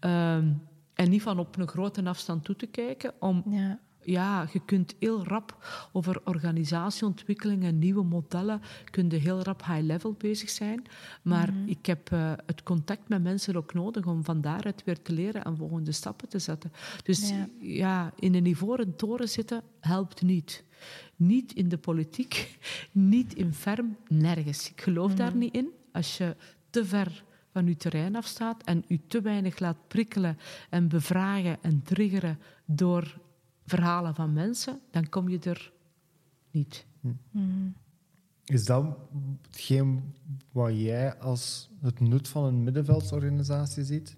Um, 0.00 0.62
en 0.94 1.10
niet 1.10 1.22
van 1.22 1.38
op 1.38 1.58
een 1.58 1.68
grote 1.68 2.04
afstand 2.04 2.44
toe 2.44 2.56
te 2.56 2.66
kijken, 2.66 3.12
om 3.18 3.42
ja. 3.46 3.78
Ja, 4.02 4.48
je 4.52 4.60
kunt 4.64 4.94
heel 4.98 5.24
rap 5.24 5.64
over 5.92 6.20
organisatieontwikkeling 6.24 7.64
en 7.64 7.78
nieuwe 7.78 8.04
modellen, 8.04 8.60
kun 8.90 9.10
je 9.10 9.16
heel 9.16 9.42
rap 9.42 9.64
high-level 9.64 10.12
bezig 10.12 10.50
zijn. 10.50 10.82
Maar 11.22 11.52
mhm. 11.52 11.68
ik 11.68 11.86
heb 11.86 12.10
uh, 12.12 12.32
het 12.46 12.62
contact 12.62 13.08
met 13.08 13.22
mensen 13.22 13.56
ook 13.56 13.74
nodig 13.74 14.06
om 14.06 14.24
van 14.24 14.40
daaruit 14.40 14.84
weer 14.84 15.02
te 15.02 15.12
leren 15.12 15.44
en 15.44 15.56
volgende 15.56 15.92
stappen 15.92 16.28
te 16.28 16.38
zetten. 16.38 16.72
Dus 17.02 17.32
ja, 17.60 18.12
in 18.18 18.34
een 18.34 18.46
ivoren 18.46 18.96
toren 18.96 19.28
zitten 19.28 19.62
helpt 19.80 20.22
niet. 20.22 20.64
Niet 21.16 21.52
in 21.52 21.68
de 21.68 21.78
politiek, 21.78 22.58
niet 22.92 23.34
in 23.34 23.54
ferm, 23.54 23.96
nergens. 24.08 24.70
Ik 24.70 24.80
geloof 24.80 25.14
daar 25.14 25.30
mhm. 25.30 25.38
niet 25.38 25.54
in. 25.54 25.70
Als 25.92 26.16
je 26.16 26.36
te 26.70 26.84
ver 26.84 27.24
van 27.52 27.66
je 27.66 27.76
terrein 27.76 28.16
afstaat 28.16 28.62
en 28.64 28.84
u 28.88 29.00
te 29.06 29.20
weinig 29.20 29.58
laat 29.58 29.88
prikkelen 29.88 30.38
en 30.70 30.88
bevragen 30.88 31.58
en 31.62 31.82
triggeren 31.82 32.38
door 32.64 33.18
verhalen 33.70 34.14
van 34.14 34.32
mensen, 34.32 34.80
dan 34.90 35.08
kom 35.08 35.28
je 35.28 35.38
er 35.38 35.72
niet. 36.50 36.86
Hmm. 37.30 37.74
Is 38.44 38.64
dat 38.64 38.84
hetgeen 39.46 40.14
wat 40.52 40.80
jij 40.80 41.14
als 41.18 41.70
het 41.80 42.00
nut 42.00 42.28
van 42.28 42.44
een 42.44 42.62
middenveldsorganisatie 42.62 43.84
ziet? 43.84 44.16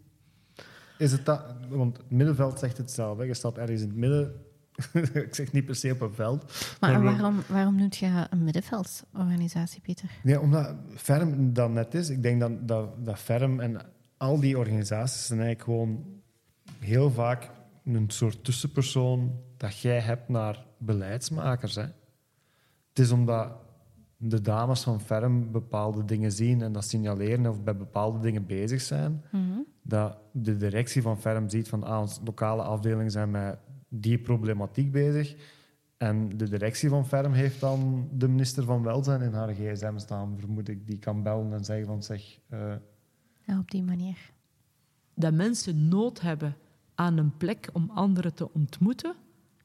Is 0.99 1.13
het 1.13 1.25
dat, 1.25 1.43
want 1.69 1.97
het 1.97 2.11
middenveld 2.11 2.59
zegt 2.59 2.77
het 2.77 2.91
zelf. 2.91 3.19
Hè? 3.19 3.25
Je 3.25 3.35
staat 3.35 3.59
ergens 3.59 3.81
in 3.81 3.89
het 3.89 3.97
midden. 3.97 4.35
ik 5.27 5.35
zeg 5.35 5.53
niet 5.53 5.65
per 5.65 5.75
se 5.75 5.93
op 5.93 6.01
een 6.01 6.15
veld. 6.15 6.77
Maar, 6.81 7.03
waarom, 7.03 7.43
waarom 7.49 7.77
noemt 7.77 7.97
je 7.97 8.27
een 8.31 8.45
middenveldsorganisatie, 8.45 9.81
Pieter? 9.81 10.11
Ja, 10.23 10.41
omdat 10.41 10.75
Ferm 10.95 11.53
dan 11.53 11.73
net 11.73 11.95
is. 11.95 12.09
Ik 12.11 12.23
denk 12.23 12.41
dat, 12.41 12.69
dat, 12.69 13.05
dat 13.05 13.19
Ferm 13.19 13.61
en 13.61 13.81
al 14.17 14.41
die 14.41 14.59
organisaties 14.59 15.27
zijn 15.27 15.41
eigenlijk 15.41 15.69
gewoon 15.69 16.05
heel 16.79 17.11
vaak 17.11 17.51
een 17.85 18.11
soort 18.11 18.45
tussenpersoon 18.45 19.41
dat 19.57 19.79
jij 19.79 20.01
hebt 20.01 20.29
naar 20.29 20.67
beleidsmakers. 20.79 21.75
Hè. 21.75 21.83
Het 22.89 22.99
is 22.99 23.11
omdat 23.11 23.53
de 24.17 24.41
dames 24.41 24.83
van 24.83 25.01
Ferm 25.01 25.53
bepaalde 25.53 26.05
dingen 26.05 26.33
zien 26.33 26.63
en 26.63 26.73
dat 26.73 26.85
signaleren 26.85 27.47
of 27.47 27.63
bij 27.63 27.77
bepaalde 27.77 28.19
dingen 28.19 28.47
bezig 28.47 28.81
zijn, 28.81 29.25
mhm. 29.31 29.59
dat 29.83 30.19
de 30.33 30.57
directie 30.57 31.03
van 31.03 31.21
Ferm 31.21 31.49
ziet 31.49 31.69
van 31.69 31.83
ah, 31.85 32.01
onze 32.01 32.21
lokale 32.25 32.63
afdelingen 32.63 33.11
zijn 33.11 33.31
met 33.31 33.59
die 33.89 34.19
problematiek 34.19 34.93
bezig. 34.93 35.37
En 35.97 36.37
de 36.37 36.49
directie 36.49 36.89
van 36.89 37.07
Ferm 37.07 37.33
heeft 37.33 37.61
dan 37.61 38.09
de 38.13 38.29
minister 38.29 38.65
van 38.65 38.83
Welzijn 38.83 39.21
in 39.21 39.33
haar 39.33 39.55
gsm 39.55 39.99
staan, 39.99 40.39
vermoed 40.39 40.69
ik. 40.69 40.87
Die 40.87 40.99
kan 40.99 41.23
bellen 41.23 41.53
en 41.53 41.65
zeggen 41.65 41.87
van 41.87 42.03
zeg... 42.03 42.39
Uh... 42.51 42.75
Ja, 43.41 43.59
op 43.59 43.71
die 43.71 43.83
manier. 43.83 44.33
Dat 45.15 45.35
mensen 45.35 45.89
nood 45.89 46.21
hebben 46.21 46.57
aan 46.95 47.19
een 47.19 47.37
plek 47.37 47.69
om 47.73 47.91
anderen 47.95 48.35
te 48.35 48.53
ontmoeten, 48.53 49.15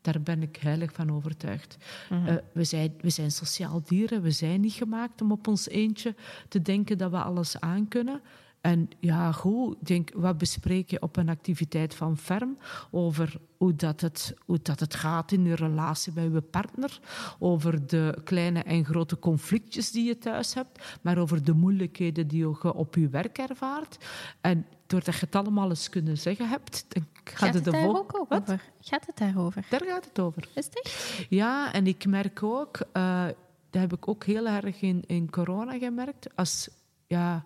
daar 0.01 0.22
ben 0.22 0.41
ik 0.41 0.55
heilig 0.55 0.91
van 0.93 1.12
overtuigd. 1.12 1.77
Mhm. 2.10 2.27
Eh, 2.27 2.36
we, 2.53 2.63
zijn, 2.63 2.93
we 3.01 3.10
zijn 3.10 3.31
sociaal 3.31 3.81
dieren, 3.84 4.22
we 4.22 4.31
zijn 4.31 4.62
niet 4.62 4.74
gemaakt 4.74 5.22
om 5.22 5.31
op 5.31 5.48
ons 5.48 5.69
eentje 5.69 6.15
te 6.48 6.62
denken 6.62 6.98
dat 6.98 7.12
we 7.12 7.17
alles 7.17 7.60
aankunnen. 7.60 8.22
En 8.62 8.89
ja, 9.00 9.31
goed, 9.31 9.75
denk, 9.79 10.10
wat 10.13 10.38
bespreek 10.38 10.89
je 10.89 11.01
op 11.01 11.17
een 11.17 11.29
activiteit 11.29 11.96
van 11.96 12.17
Ferm 12.17 12.57
over 12.91 13.39
hoe 13.57 13.75
dat, 13.75 14.01
het, 14.01 14.34
hoe 14.46 14.60
dat 14.62 14.79
het 14.79 14.96
gaat 14.96 15.31
in 15.31 15.46
je 15.46 15.55
relatie 15.55 16.13
met 16.15 16.34
je 16.34 16.41
partner, 16.41 17.00
over 17.39 17.88
de 17.88 18.17
kleine 18.24 18.63
en 18.63 18.86
grote 18.86 19.19
conflictjes 19.19 19.91
die 19.91 20.05
je 20.05 20.17
thuis 20.17 20.53
hebt, 20.53 20.98
maar 21.01 21.17
over 21.17 21.43
de 21.43 21.53
moeilijkheden 21.53 22.27
die 22.27 22.39
je 22.39 22.74
op 22.74 22.96
je 22.96 23.10
werk 23.10 23.38
ervaart. 23.38 23.98
En 24.41 24.65
doordat 24.88 25.13
je 25.13 25.25
het 25.25 25.36
allemaal 25.36 25.69
eens 25.69 25.89
kunnen 25.89 26.17
zeggen 26.17 26.50
hebt, 26.50 26.86
dan 26.88 27.05
gaat, 27.27 27.38
gaat 27.38 27.53
het, 27.53 27.65
het 27.65 27.74
daar 27.74 27.88
ook 27.88 28.19
over? 28.19 28.62
Gaat 28.81 29.05
het 29.05 29.17
daarover? 29.17 29.65
Daar 29.69 29.84
gaat 29.86 30.05
het 30.05 30.19
over. 30.19 30.50
Is 30.55 30.65
het 30.65 31.25
Ja, 31.29 31.74
en 31.74 31.88
ik 31.88 32.05
merk 32.05 32.43
ook, 32.43 32.79
uh, 32.93 33.25
dat 33.69 33.81
heb 33.81 33.93
ik 33.93 34.07
ook 34.07 34.24
heel 34.24 34.48
erg 34.48 34.81
in, 34.81 35.03
in 35.07 35.29
corona 35.29 35.77
gemerkt, 35.77 36.36
als 36.36 36.69
ja, 37.07 37.46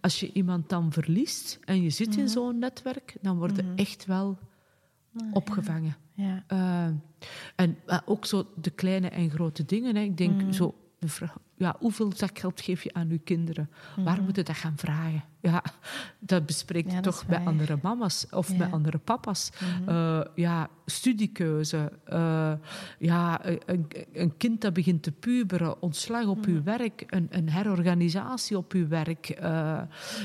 als 0.00 0.20
je 0.20 0.32
iemand 0.32 0.68
dan 0.68 0.92
verliest 0.92 1.58
en 1.64 1.82
je 1.82 1.90
zit 1.90 2.16
in 2.16 2.22
mhm. 2.22 2.32
zo'n 2.32 2.58
netwerk, 2.58 3.16
dan 3.20 3.38
word 3.38 3.56
je 3.56 3.62
mhm. 3.62 3.76
echt 3.76 4.06
wel 4.06 4.38
ah, 5.16 5.26
opgevangen. 5.32 5.96
Ja. 6.14 6.44
Uh, 6.52 6.94
en 7.56 7.76
ook 8.04 8.26
zo 8.26 8.46
de 8.56 8.70
kleine 8.70 9.08
en 9.08 9.30
grote 9.30 9.64
dingen. 9.64 9.96
Hè. 9.96 10.02
Ik 10.02 10.16
denk 10.16 10.42
mhm. 10.42 10.52
zo 10.52 10.74
ja, 11.56 11.76
hoeveel 11.78 12.12
zakgeld 12.16 12.60
geef 12.60 12.82
je 12.82 12.92
aan 12.92 13.08
je 13.08 13.18
kinderen? 13.18 13.70
Waar 13.96 14.14
mhm. 14.14 14.24
moeten 14.24 14.44
dat 14.44 14.56
gaan 14.56 14.76
vragen? 14.76 15.24
Ja, 15.40 15.62
dat 16.18 16.46
bespreekt 16.46 16.92
je 16.92 17.00
toch 17.00 17.26
bij 17.26 17.44
andere 17.44 17.78
mama's 17.82 18.26
of 18.30 18.56
met 18.56 18.72
andere 18.72 18.98
papa's. 18.98 19.50
Mm 19.86 20.24
ja, 20.34 20.68
studiekeuze. 20.86 21.92
Uh, 22.08 22.52
ja, 22.98 23.40
een, 23.44 23.86
een, 24.12 24.36
kind 24.36 24.60
dat 24.60 24.72
begint 24.72 25.02
te 25.02 25.12
puberen, 25.12 25.82
ontslag 25.82 26.26
op 26.26 26.46
mm 26.46 26.54
uw 26.54 26.62
werk, 26.62 27.04
een, 27.06 27.26
een, 27.30 27.50
herorganisatie 27.50 28.56
op 28.56 28.72
uw 28.72 28.88
werk. 28.88 29.40
Uh, 29.42 29.80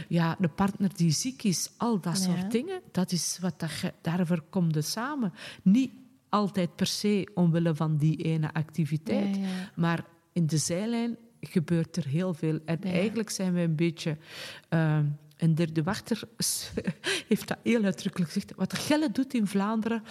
ja, 0.07 0.35
een 0.39 0.53
partner 0.53 0.95
die 0.95 1.11
ziek 1.11 1.43
is, 1.43 1.71
al 1.77 1.99
dat 1.99 2.17
soort 2.17 2.51
dingen. 2.51 2.81
Dat 2.91 3.11
is 3.11 3.37
wat 3.41 3.59
dat 3.59 3.79
je, 3.79 3.93
daarvoor 4.01 4.43
komt 4.49 4.75
het 4.75 4.85
samen. 4.85 5.33
Niet 5.61 5.91
altijd 6.29 6.75
per 6.75 6.87
se 6.87 7.31
omwille 7.33 7.75
van 7.75 7.97
die 7.97 8.17
ene 8.17 8.53
activiteit, 8.53 9.39
maar 9.75 10.03
in 10.35 10.47
de 10.47 10.57
zijlijn 10.57 11.17
gebeurt 11.39 11.95
er 11.95 12.07
heel 12.07 12.33
veel. 12.33 12.59
En 12.65 12.81
eigenlijk 12.81 13.29
zijn 13.29 13.53
we 13.53 13.59
een 13.59 13.75
beetje... 13.75 14.17
Uh, 14.69 14.97
en 15.37 15.55
de, 15.55 15.71
de 15.71 15.83
wachter 15.83 16.21
heeft 17.27 17.47
dat 17.47 17.57
heel 17.63 17.83
uitdrukkelijk 17.83 18.31
gezegd. 18.31 18.55
Wat 18.55 18.69
de 18.69 18.75
Gelle 18.75 19.11
doet 19.11 19.33
in 19.33 19.47
Vlaanderen... 19.47 20.03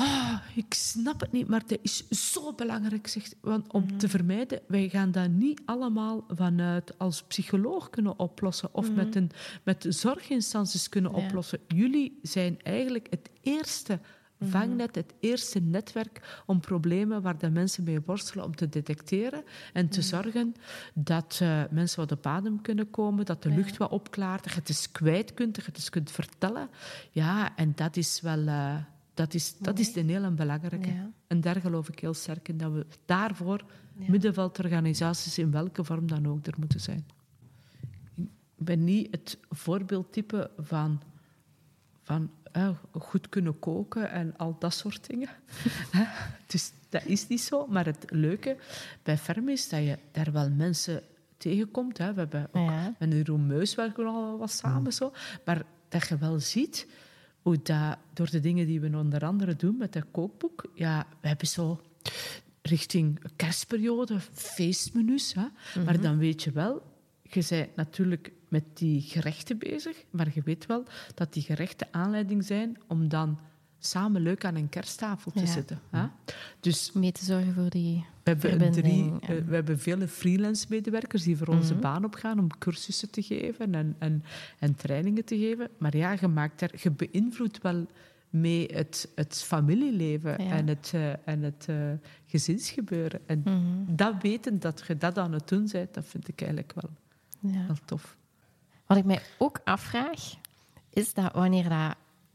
Oh, 0.00 0.38
ik 0.54 0.74
snap 0.74 1.20
het 1.20 1.32
niet, 1.32 1.48
maar 1.48 1.62
dat 1.66 1.78
is 1.82 2.08
zo 2.08 2.52
belangrijk 2.52 3.06
zegt, 3.06 3.36
want 3.40 3.72
om 3.72 3.84
mhm. 3.84 3.96
te 3.96 4.08
vermijden. 4.08 4.60
Wij 4.66 4.88
gaan 4.88 5.10
dat 5.10 5.28
niet 5.28 5.60
allemaal 5.64 6.24
vanuit 6.28 6.98
als 6.98 7.22
psycholoog 7.22 7.90
kunnen 7.90 8.18
oplossen 8.18 8.68
of 8.72 8.86
mhm. 8.86 8.94
met, 8.94 9.14
een, 9.14 9.30
met 9.62 9.86
zorginstanties 9.88 10.88
kunnen 10.88 11.12
oplossen. 11.12 11.58
Jullie 11.68 12.18
zijn 12.22 12.62
eigenlijk 12.62 13.06
het 13.10 13.30
eerste 13.40 14.00
Vangnet, 14.42 14.94
het 14.94 15.14
eerste 15.20 15.60
netwerk 15.60 16.42
om 16.46 16.60
problemen 16.60 17.22
waar 17.22 17.38
de 17.38 17.50
mensen 17.50 17.84
mee 17.84 18.00
worstelen, 18.00 18.44
om 18.44 18.56
te 18.56 18.68
detecteren 18.68 19.44
en 19.72 19.88
te 19.88 20.02
zorgen 20.02 20.54
dat 20.94 21.40
uh, 21.42 21.62
mensen 21.70 22.00
wat 22.00 22.12
op 22.12 22.26
adem 22.26 22.60
kunnen 22.60 22.90
komen, 22.90 23.24
dat 23.24 23.42
de 23.42 23.48
lucht 23.48 23.76
wat 23.76 23.90
opklaart, 23.90 24.44
dat 24.44 24.52
je 24.52 24.58
het 24.58 24.68
eens 24.68 24.92
kwijt 24.92 25.34
kunt, 25.34 25.54
dat 25.54 25.64
je 25.64 25.70
het 25.70 25.80
eens 25.80 25.90
kunt 25.90 26.10
vertellen. 26.10 26.68
Ja, 27.10 27.56
en 27.56 27.72
dat 27.74 27.96
is 27.96 28.20
wel... 28.20 28.38
Uh, 28.38 28.76
dat 29.14 29.34
is, 29.34 29.58
dat 29.58 29.78
is 29.78 29.96
een 29.96 30.08
heel 30.08 30.34
belangrijke. 30.34 31.10
En 31.26 31.40
daar 31.40 31.60
geloof 31.60 31.88
ik 31.88 31.98
heel 31.98 32.14
sterk 32.14 32.48
in, 32.48 32.58
dat 32.58 32.72
we 32.72 32.86
daarvoor 33.04 33.64
ja. 33.98 34.10
middenveldorganisaties 34.10 35.38
in 35.38 35.50
welke 35.50 35.84
vorm 35.84 36.06
dan 36.06 36.28
ook 36.28 36.46
er 36.46 36.54
moeten 36.58 36.80
zijn. 36.80 37.04
Ik 38.16 38.66
ben 38.66 38.84
niet 38.84 39.08
het 39.10 39.38
voorbeeldtype 39.48 40.50
van, 40.58 41.00
van 42.02 42.30
goed 42.92 43.28
kunnen 43.28 43.58
koken 43.58 44.10
en 44.10 44.36
al 44.36 44.56
dat 44.58 44.74
soort 44.74 45.06
dingen. 45.06 45.28
dus 46.52 46.72
dat 46.88 47.04
is 47.04 47.28
niet 47.28 47.40
zo. 47.40 47.66
Maar 47.66 47.84
het 47.84 48.04
leuke 48.08 48.56
bij 49.02 49.18
Ferm 49.18 49.48
is 49.48 49.68
dat 49.68 49.80
je 49.80 49.98
daar 50.12 50.32
wel 50.32 50.50
mensen 50.50 51.02
tegenkomt. 51.36 51.98
Hè. 51.98 52.12
We 52.12 52.20
hebben 52.20 52.48
ook 52.52 52.70
ja. 52.70 52.94
met 52.98 53.12
Jeroen 53.12 53.46
Meus 53.46 53.74
wel 53.74 53.92
al 53.96 54.38
wat 54.38 54.50
samen. 54.50 54.92
Zo. 54.92 55.12
Maar 55.44 55.62
dat 55.88 56.08
je 56.08 56.18
wel 56.18 56.40
ziet 56.40 56.86
hoe 57.42 57.62
dat, 57.62 57.96
door 58.12 58.30
de 58.30 58.40
dingen 58.40 58.66
die 58.66 58.80
we 58.80 58.96
onder 58.96 59.24
andere 59.24 59.56
doen 59.56 59.76
met 59.76 59.92
dat 59.92 60.04
kookboek... 60.10 60.70
Ja, 60.74 61.06
we 61.20 61.28
hebben 61.28 61.46
zo 61.46 61.80
richting 62.62 63.20
kerstperiode 63.36 64.20
feestmenu's. 64.32 65.34
Hè. 65.34 65.46
Maar 65.84 65.94
mhm. 65.94 66.02
dan 66.02 66.18
weet 66.18 66.42
je 66.42 66.50
wel, 66.50 66.82
je 67.34 67.44
bent 67.48 67.76
natuurlijk 67.76 68.32
met 68.48 68.64
die 68.74 69.00
gerechten 69.00 69.58
bezig, 69.58 70.04
maar 70.10 70.28
je 70.34 70.42
weet 70.44 70.66
wel 70.66 70.84
dat 71.14 71.32
die 71.32 71.42
gerechten 71.42 71.88
aanleiding 71.90 72.44
zijn 72.44 72.78
om 72.86 73.08
dan 73.08 73.38
samen 73.78 74.22
leuk 74.22 74.44
aan 74.44 74.54
een 74.54 74.68
kersttafel 74.68 75.30
te 75.30 75.46
zitten. 75.46 75.80
Hè? 75.90 76.06
Dus 76.60 76.92
mee 76.92 77.12
te 77.12 77.24
zorgen 77.24 77.54
voor 77.54 77.70
die 77.70 78.04
we 78.22 78.48
hebben, 78.48 78.72
drie, 78.72 79.12
eh, 79.20 79.28
we 79.28 79.54
hebben 79.54 79.78
vele 79.78 80.08
freelance-medewerkers 80.08 81.22
die 81.22 81.36
voor 81.36 81.48
onze 81.48 81.72
mhm. 81.72 81.82
baan 81.82 82.04
opgaan 82.04 82.38
om 82.38 82.58
cursussen 82.58 83.10
te 83.10 83.22
geven 83.22 83.74
en, 83.74 83.96
en, 83.98 84.24
en 84.58 84.74
trainingen 84.74 85.24
te 85.24 85.38
geven. 85.38 85.68
Maar 85.78 85.96
ja, 85.96 86.16
je, 86.20 86.28
maakt 86.28 86.60
er, 86.60 86.70
je 86.82 86.90
beïnvloedt 86.90 87.62
wel 87.62 87.86
mee 88.30 88.68
het, 88.72 89.08
het 89.14 89.42
familieleven 89.42 90.38
en 90.38 90.68
het, 90.68 90.92
uh, 90.94 91.28
en 91.28 91.42
het 91.42 91.66
uh, 91.70 91.76
gezinsgebeuren. 92.26 93.20
En 93.26 93.42
mhm. 93.44 93.96
dat 93.96 94.14
weten 94.22 94.60
dat 94.60 94.84
je 94.86 94.96
dat 94.96 95.18
aan 95.18 95.32
het 95.32 95.48
doen 95.48 95.68
bent, 95.72 95.94
dat 95.94 96.04
vind 96.06 96.28
ik 96.28 96.40
eigenlijk 96.40 96.72
wel, 96.74 96.90
wel 97.40 97.76
tof. 97.84 98.16
Wat 98.86 98.96
ik 98.96 99.04
mij 99.04 99.20
ook 99.38 99.60
afvraag, 99.64 100.34
is 100.90 101.14
dat 101.14 101.32
wanneer 101.32 101.68
dat 101.68 101.94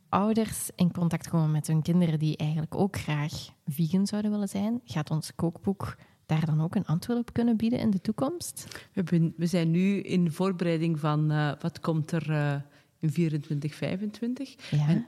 ouders 0.09 0.69
in 0.75 0.91
contact 0.91 1.29
komen 1.29 1.51
met 1.51 1.67
hun 1.67 1.81
kinderen 1.81 2.19
die 2.19 2.37
eigenlijk 2.37 2.75
ook 2.75 2.97
graag 2.97 3.49
vegan 3.65 4.07
zouden 4.07 4.31
willen 4.31 4.49
zijn, 4.49 4.81
gaat 4.85 5.11
ons 5.11 5.35
kookboek 5.35 5.97
daar 6.25 6.45
dan 6.45 6.61
ook 6.61 6.75
een 6.75 6.85
antwoord 6.85 7.19
op 7.19 7.33
kunnen 7.33 7.57
bieden 7.57 7.79
in 7.79 7.89
de 7.89 8.01
toekomst? 8.01 8.85
We, 8.93 9.33
we 9.37 9.45
zijn 9.45 9.71
nu 9.71 9.99
in 9.99 10.31
voorbereiding 10.31 10.99
van 10.99 11.31
uh, 11.31 11.51
wat 11.59 11.79
komt 11.79 12.11
er 12.11 12.29
uh, 12.29 12.55
in 12.99 13.11
24, 13.11 13.75
25. 13.75 14.71
Ja. 14.71 14.87
En 14.87 15.05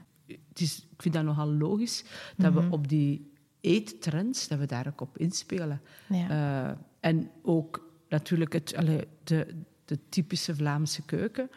het 0.48 0.60
is, 0.60 0.86
ik 0.90 1.02
vind 1.02 1.14
dat 1.14 1.24
nogal 1.24 1.52
logisch 1.52 2.04
dat 2.36 2.52
we 2.52 2.66
op 2.70 2.88
die 2.88 3.32
eettrends, 3.60 4.48
dat 4.48 4.58
we 4.58 4.66
daar 4.66 4.86
ook 4.86 5.00
op 5.00 5.18
inspelen. 5.18 5.80
Ja. 6.08 6.28
Eh, 6.70 6.76
en 7.00 7.30
ook 7.42 7.90
natuurlijk 8.08 8.52
het, 8.52 8.74
allee, 8.76 9.04
de, 9.24 9.46
de 9.88 9.98
typische 10.08 10.54
Vlaamse 10.54 11.02
keuken. 11.02 11.50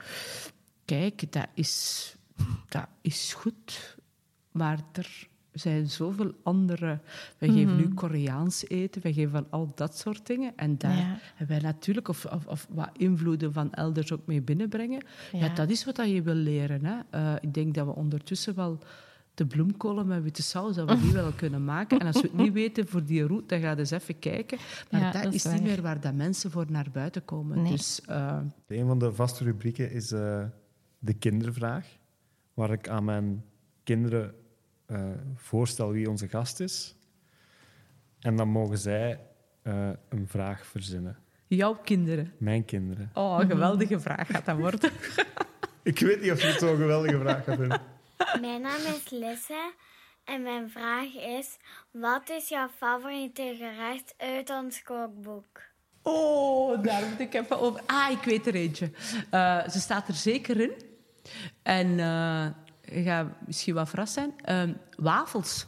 Kijk, 0.86 1.32
dat 1.32 1.48
is, 1.54 2.16
dat 2.70 2.88
is 3.02 3.34
goed, 3.34 3.98
maar 4.52 4.80
er 4.92 5.28
zijn 5.52 5.90
zoveel 5.90 6.34
andere. 6.44 7.00
Wij 7.38 7.50
geven 7.50 7.76
nu 7.76 7.94
Koreaans 7.94 8.68
eten, 8.68 9.02
wij 9.02 9.14
geven 9.14 9.32
van 9.32 9.48
al 9.50 9.72
dat 9.76 9.98
soort 9.98 10.26
dingen. 10.28 10.54
En 10.56 10.78
daar 10.78 10.98
Ja. 10.98 11.18
hebben 11.36 11.62
wij 11.62 11.72
natuurlijk, 11.72 12.08
of, 12.08 12.26
of, 12.26 12.46
of 12.46 12.68
wat 12.70 12.90
invloeden 12.98 13.54
van 13.54 13.74
elders 13.74 14.12
ook 14.12 14.26
mee 14.26 14.42
binnenbrengen. 14.42 15.04
Ja, 15.32 15.40
Ja. 15.40 15.54
dat 15.54 15.70
is 15.70 15.86
wat 15.86 15.98
je 15.98 16.22
wil 16.22 16.34
leren. 16.34 16.86
Hè. 16.86 17.00
Eh, 17.10 17.34
ik 17.42 17.54
denk 17.54 17.74
dat 17.74 17.86
we 17.86 17.96
ondertussen 17.96 18.56
wel 18.56 18.80
de 19.42 19.48
bloemkolen 19.48 20.08
met 20.08 20.24
witte 20.24 20.42
saus, 20.44 20.76
dat 20.76 20.90
we 20.90 21.00
die 21.00 21.12
wel 21.12 21.32
kunnen 21.32 21.64
maken. 21.66 22.00
En 22.00 22.06
als 22.08 22.16
we 22.22 22.28
het 22.28 22.34
niet 22.38 22.54
weten 22.54 22.88
voor 22.88 23.04
die 23.04 23.26
route, 23.26 23.46
dan 23.46 23.60
ga 23.60 23.78
eens 23.78 23.92
even 23.92 24.20
kijken. 24.20 24.58
Maar 24.92 25.02
Ja, 25.02 25.12
dat, 25.12 25.24
dat 25.24 25.34
is 25.34 25.46
niet 25.46 25.62
meer 25.64 25.82
waar 25.82 26.00
dat 26.00 26.14
mensen 26.14 26.52
voor 26.52 26.66
naar 26.70 26.88
buiten 26.92 27.26
komen. 27.26 27.62
Nee. 27.62 27.72
Dus 27.72 28.02
eh, 28.06 28.40
Een 28.68 28.88
van 28.88 29.00
de 29.00 29.14
vaste 29.14 29.44
rubrieken 29.44 29.92
is 29.92 30.12
eh, 30.12 30.44
de 31.00 31.14
kindervraag, 31.14 31.88
waar 32.54 32.72
ik 32.72 32.90
aan 32.90 33.04
mijn 33.04 33.44
kinderen 33.84 34.34
eh, 34.86 35.04
voorstel 35.36 35.92
wie 35.92 36.10
onze 36.10 36.28
gast 36.28 36.60
is. 36.60 36.96
En 38.20 38.36
dan 38.36 38.48
mogen 38.48 38.78
zij 38.78 39.20
eh, 39.62 39.90
een 40.10 40.28
vraag 40.28 40.66
verzinnen. 40.66 41.18
jouw 41.48 41.74
kinderen. 41.84 42.32
Mijn 42.38 42.66
kinderen. 42.66 43.10
Oh, 43.14 43.38
een 43.40 43.50
geweldige 43.50 44.00
vraag 44.00 44.28
gaat 44.28 44.46
dat 44.46 44.58
worden. 44.58 44.90
Ik 45.84 46.00
weet 46.00 46.22
niet 46.22 46.32
of 46.32 46.42
je 46.42 46.48
het 46.48 46.60
zo'n 46.60 46.78
geweldige 46.78 47.20
vraag 47.20 47.44
gaat 47.44 47.58
vinden. 47.58 47.82
Mijn 48.42 48.62
naam 48.62 48.76
is 48.96 49.10
Lisse 49.10 49.74
en 50.24 50.42
mijn 50.42 50.70
vraag 50.70 51.14
is: 51.16 51.58
wat 51.92 52.30
is 52.30 52.50
jouw 52.50 52.70
favoriete 52.78 53.56
gerecht 53.58 54.14
uit 54.18 54.50
ons 54.50 54.84
kookboek? 54.84 55.62
Oh, 56.04 56.84
daar 56.84 57.06
moet 57.10 57.20
ik 57.20 57.34
even 57.34 57.60
over. 57.60 57.82
Ah, 57.86 58.12
ik 58.12 58.24
weet 58.24 58.48
er 58.48 58.56
eentje. 58.56 58.92
Eh, 59.30 59.68
ze 59.70 59.80
staat 59.80 60.08
er 60.08 60.14
zeker 60.14 60.60
in. 60.60 60.72
En 61.64 62.00
eh 62.00 62.46
je 62.96 63.04
gaat 63.04 63.28
misschien 63.46 63.74
wel 63.74 63.86
verrast 63.86 64.14
zijn. 64.14 64.34
Ehm, 64.42 64.74
wafels. 64.98 65.66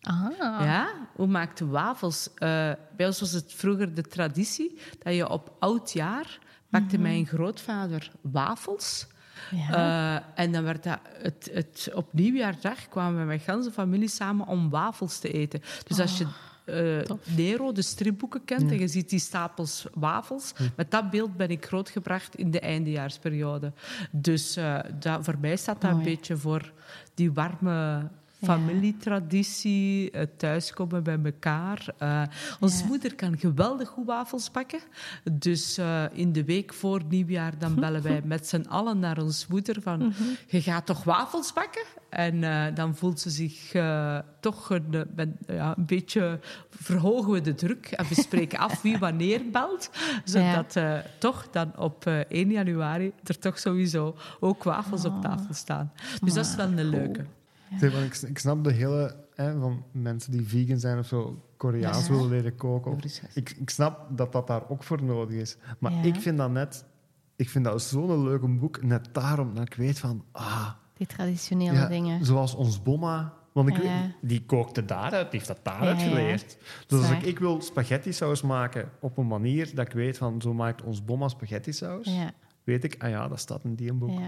Ah, 0.00 0.26
Ja, 0.60 1.08
hoe 1.14 1.26
maakt 1.26 1.58
de 1.58 1.66
wafels? 1.66 2.28
Eh, 2.34 2.72
bij 2.96 3.06
ons 3.06 3.20
was 3.20 3.32
het 3.32 3.52
vroeger 3.54 3.94
de 3.94 4.02
traditie 4.02 4.78
dat 4.98 5.14
je 5.14 5.28
op 5.28 5.56
oud 5.58 5.92
jaar 5.92 6.38
pakte 6.70 6.98
mijn 6.98 7.26
grootvader 7.26 8.10
wafels. 8.20 9.06
Ja. 9.50 10.24
Eh, 10.34 10.44
en 10.44 10.52
dan 10.52 10.64
werd 10.64 10.82
dat 10.82 10.98
het, 11.22 11.50
het, 11.52 11.90
op 11.94 12.12
nieuwjaardag 12.12 12.88
kwamen 12.88 13.20
we 13.20 13.26
met 13.26 13.42
ganse 13.42 13.70
familie 13.70 14.08
samen 14.08 14.46
om 14.46 14.70
wafels 14.70 15.18
te 15.18 15.32
eten. 15.32 15.62
Dus 15.86 16.00
als 16.00 16.18
je 16.18 16.26
eh, 16.64 17.16
Nero, 17.36 17.72
de 17.72 17.82
stripboeken 17.82 18.44
kent, 18.44 18.70
en 18.70 18.78
je 18.78 18.88
ziet 18.88 19.10
die 19.10 19.18
stapels 19.18 19.86
wafels, 19.94 20.52
met 20.76 20.90
dat 20.90 21.10
beeld 21.10 21.36
ben 21.36 21.48
ik 21.48 21.66
grootgebracht 21.66 22.36
in 22.36 22.50
de 22.50 22.60
eindejaarsperiode. 22.60 23.72
Dus 24.10 24.58
dat, 24.98 25.24
voor 25.24 25.38
mij 25.40 25.56
staat 25.56 25.80
dat 25.80 25.90
een 25.90 26.02
beetje 26.02 26.36
voor 26.36 26.72
die 27.14 27.32
warme 27.32 28.08
familietraditie, 28.42 30.08
het 30.12 30.38
thuiskomen 30.38 31.02
bij 31.02 31.18
elkaar. 31.24 31.86
Eh, 31.98 32.22
onze 32.60 32.82
Ja. 32.82 32.86
moeder 32.88 33.14
kan 33.14 33.38
geweldig 33.38 33.88
goed 33.88 34.06
wafels 34.06 34.50
bakken. 34.50 34.80
Dus 35.32 35.78
eh, 35.78 36.04
in 36.12 36.32
de 36.32 36.44
week 36.44 36.74
voor 36.74 37.00
nieuwjaar 37.08 37.58
dan 37.58 37.74
bellen 37.80 38.02
wij 38.02 38.20
met 38.24 38.48
z'n 38.48 38.64
allen 38.68 38.98
naar 38.98 39.18
ons 39.22 39.46
moeder 39.46 39.82
van... 39.82 39.98
Mhm. 39.98 40.22
Je 40.46 40.62
gaat 40.62 40.86
toch 40.86 41.04
wafels 41.04 41.52
bakken? 41.52 41.84
En 42.10 42.44
eh, 42.44 42.74
dan 42.74 42.96
voelt 42.96 43.20
ze 43.20 43.30
zich 43.30 43.72
eh, 43.74 44.18
toch 44.40 44.70
een, 44.70 44.86
eh, 44.94 45.00
ben- 45.14 45.36
ja, 45.46 45.74
een 45.76 45.86
beetje... 45.86 46.38
Verhogen 46.70 47.32
we 47.32 47.40
de 47.40 47.54
druk 47.54 47.86
en 47.86 48.06
we 48.08 48.14
spreken 48.14 48.58
af 48.58 48.82
wie 48.82 48.98
wanneer 49.08 49.40
belt. 49.52 49.90
Zodat 50.24 50.76
eh, 50.76 50.98
toch 51.18 51.48
dan 51.50 51.72
op 51.78 52.06
eh, 52.06 52.18
1 52.18 52.50
januari 52.50 53.12
er 53.24 53.38
toch 53.38 53.58
sowieso 53.58 54.16
ook 54.40 54.64
wafels 54.64 55.04
op 55.04 55.22
tafel 55.22 55.54
staan. 55.54 55.92
Dus 56.22 56.34
dat 56.34 56.46
is 56.46 56.54
wel 56.54 56.66
een 56.66 56.84
leuke. 56.84 57.24
Zeg, 57.78 57.92
want 57.92 58.04
ik, 58.04 58.28
ik 58.28 58.38
snap 58.38 58.64
de 58.64 58.72
hele 58.72 59.16
hè, 59.34 59.60
van 59.60 59.84
mensen 59.92 60.32
die 60.32 60.46
vegan 60.48 60.78
zijn 60.78 60.98
of 60.98 61.06
zo, 61.06 61.42
Koreaans 61.56 62.08
willen 62.08 62.28
leren 62.28 62.54
koken. 62.56 62.98
Ik, 63.34 63.50
ik 63.50 63.70
snap 63.70 64.06
dat 64.16 64.32
dat 64.32 64.46
daar 64.46 64.68
ook 64.68 64.82
voor 64.82 65.02
nodig 65.02 65.36
is. 65.36 65.56
Maar 65.78 66.06
ik 66.06 66.14
vind 66.16 66.38
dat 66.38 66.50
net, 66.50 66.84
ik 67.36 67.48
vind 67.48 67.64
dat 67.64 67.82
zo'n 67.82 68.22
leuk 68.24 68.58
boek, 68.58 68.82
net 68.82 69.08
daarom 69.12 69.54
dat 69.54 69.66
ik 69.66 69.74
weet 69.74 69.98
van, 69.98 70.24
ah, 70.32 70.70
Die 70.94 71.06
traditionele 71.06 71.88
dingen. 71.88 72.24
zoals 72.24 72.54
ons 72.54 72.82
bomma. 72.82 73.38
Want 73.52 73.68
ik 73.68 73.82
Ja. 73.82 74.10
die 74.22 74.44
kookte 74.44 74.84
daaruit, 74.84 75.30
die 75.30 75.40
heeft 75.40 75.46
dat 75.46 75.58
daaruit 75.62 76.00
Ja, 76.00 76.04
ja. 76.06 76.10
geleerd. 76.10 76.56
Dus 76.86 77.00
als 77.00 77.10
ik, 77.10 77.22
ik 77.22 77.38
wil 77.38 77.60
spaghetti 77.60 78.12
saus 78.12 78.42
maken 78.42 78.90
op 79.00 79.18
een 79.18 79.26
manier 79.26 79.74
dat 79.74 79.86
ik 79.86 79.92
weet 79.92 80.18
van, 80.18 80.40
zo 80.42 80.54
maakt 80.54 80.82
ons 80.82 81.04
bomma 81.04 81.28
spaghetti 81.28 81.72
saus, 81.72 82.10
weet 82.64 82.84
ik, 82.84 83.02
ah 83.02 83.10
ja, 83.10 83.28
dat 83.28 83.40
staat 83.40 83.64
in 83.64 83.74
die 83.74 83.92
boek. 83.92 84.20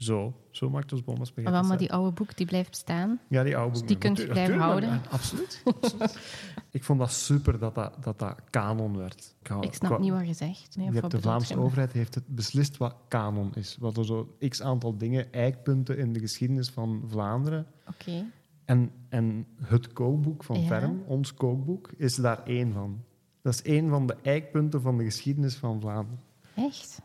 Zo, 0.00 0.34
zo 0.50 0.70
maakt 0.70 0.92
ons 0.92 1.02
Maar 1.04 1.14
spaghetti 1.26 1.42
wel 1.42 1.52
maar 1.52 1.64
saus. 1.64 1.78
die 1.78 1.92
oude 1.92 2.12
boek 2.12 2.36
die 2.36 2.46
blijft 2.46 2.76
staan. 2.76 3.20
Ja, 3.28 3.42
die 3.42 3.56
oude 3.56 3.70
Dus 3.72 3.78
boeken. 3.80 3.86
die 4.00 4.06
kunt 4.14 4.18
je 4.18 4.32
blijven 4.32 4.58
houden. 4.58 5.00
Absoluut. 5.10 5.62
absoluut. 5.80 6.18
ik 6.70 6.84
vond 6.84 6.98
dat 6.98 7.12
super 7.12 7.58
dat 7.58 7.74
dat, 7.74 7.96
dat, 8.00 8.18
dat 8.18 8.40
kanon 8.50 8.96
werd. 8.96 9.34
hou- 9.42 9.62
Ik 9.66 9.74
snap 9.74 9.90
qua- 9.90 10.00
niet 10.00 10.10
wat 10.12 10.26
je 10.26 10.32
zegt. 10.34 10.76
Nee, 10.76 10.92
je 10.92 11.00
de 11.08 11.20
Vlaamse 11.20 11.54
je? 11.54 11.60
overheid 11.60 11.92
heeft 11.92 12.14
het 12.14 12.26
beslist 12.26 12.76
wat 12.76 12.94
kanon 13.08 13.54
is. 13.54 13.76
Wat 13.80 13.96
er 13.96 14.04
zo 14.04 14.36
x 14.48 14.62
aantal 14.62 14.96
dingen, 14.96 15.32
eikpunten 15.32 15.98
in 15.98 16.12
de 16.12 16.20
geschiedenis 16.20 16.68
van 16.70 17.02
Vlaanderen. 17.06 17.66
Oké. 17.88 18.24
En, 18.64 18.90
en 19.08 19.46
het 19.62 19.92
kookboek 19.92 20.44
van 20.44 20.60
Ja. 20.60 20.66
Ferm, 20.66 21.02
ons 21.06 21.34
kookboek, 21.34 21.90
is 21.96 22.14
daar 22.14 22.42
één 22.44 22.72
van. 22.72 23.02
Dat 23.42 23.52
is 23.54 23.62
één 23.62 23.88
van 23.88 24.06
de 24.06 24.16
eikpunten 24.22 24.80
van 24.80 24.96
de 24.98 25.04
geschiedenis 25.04 25.54
van 25.54 25.80
Vlaanderen. 25.80 26.20
Echt? 26.54 27.00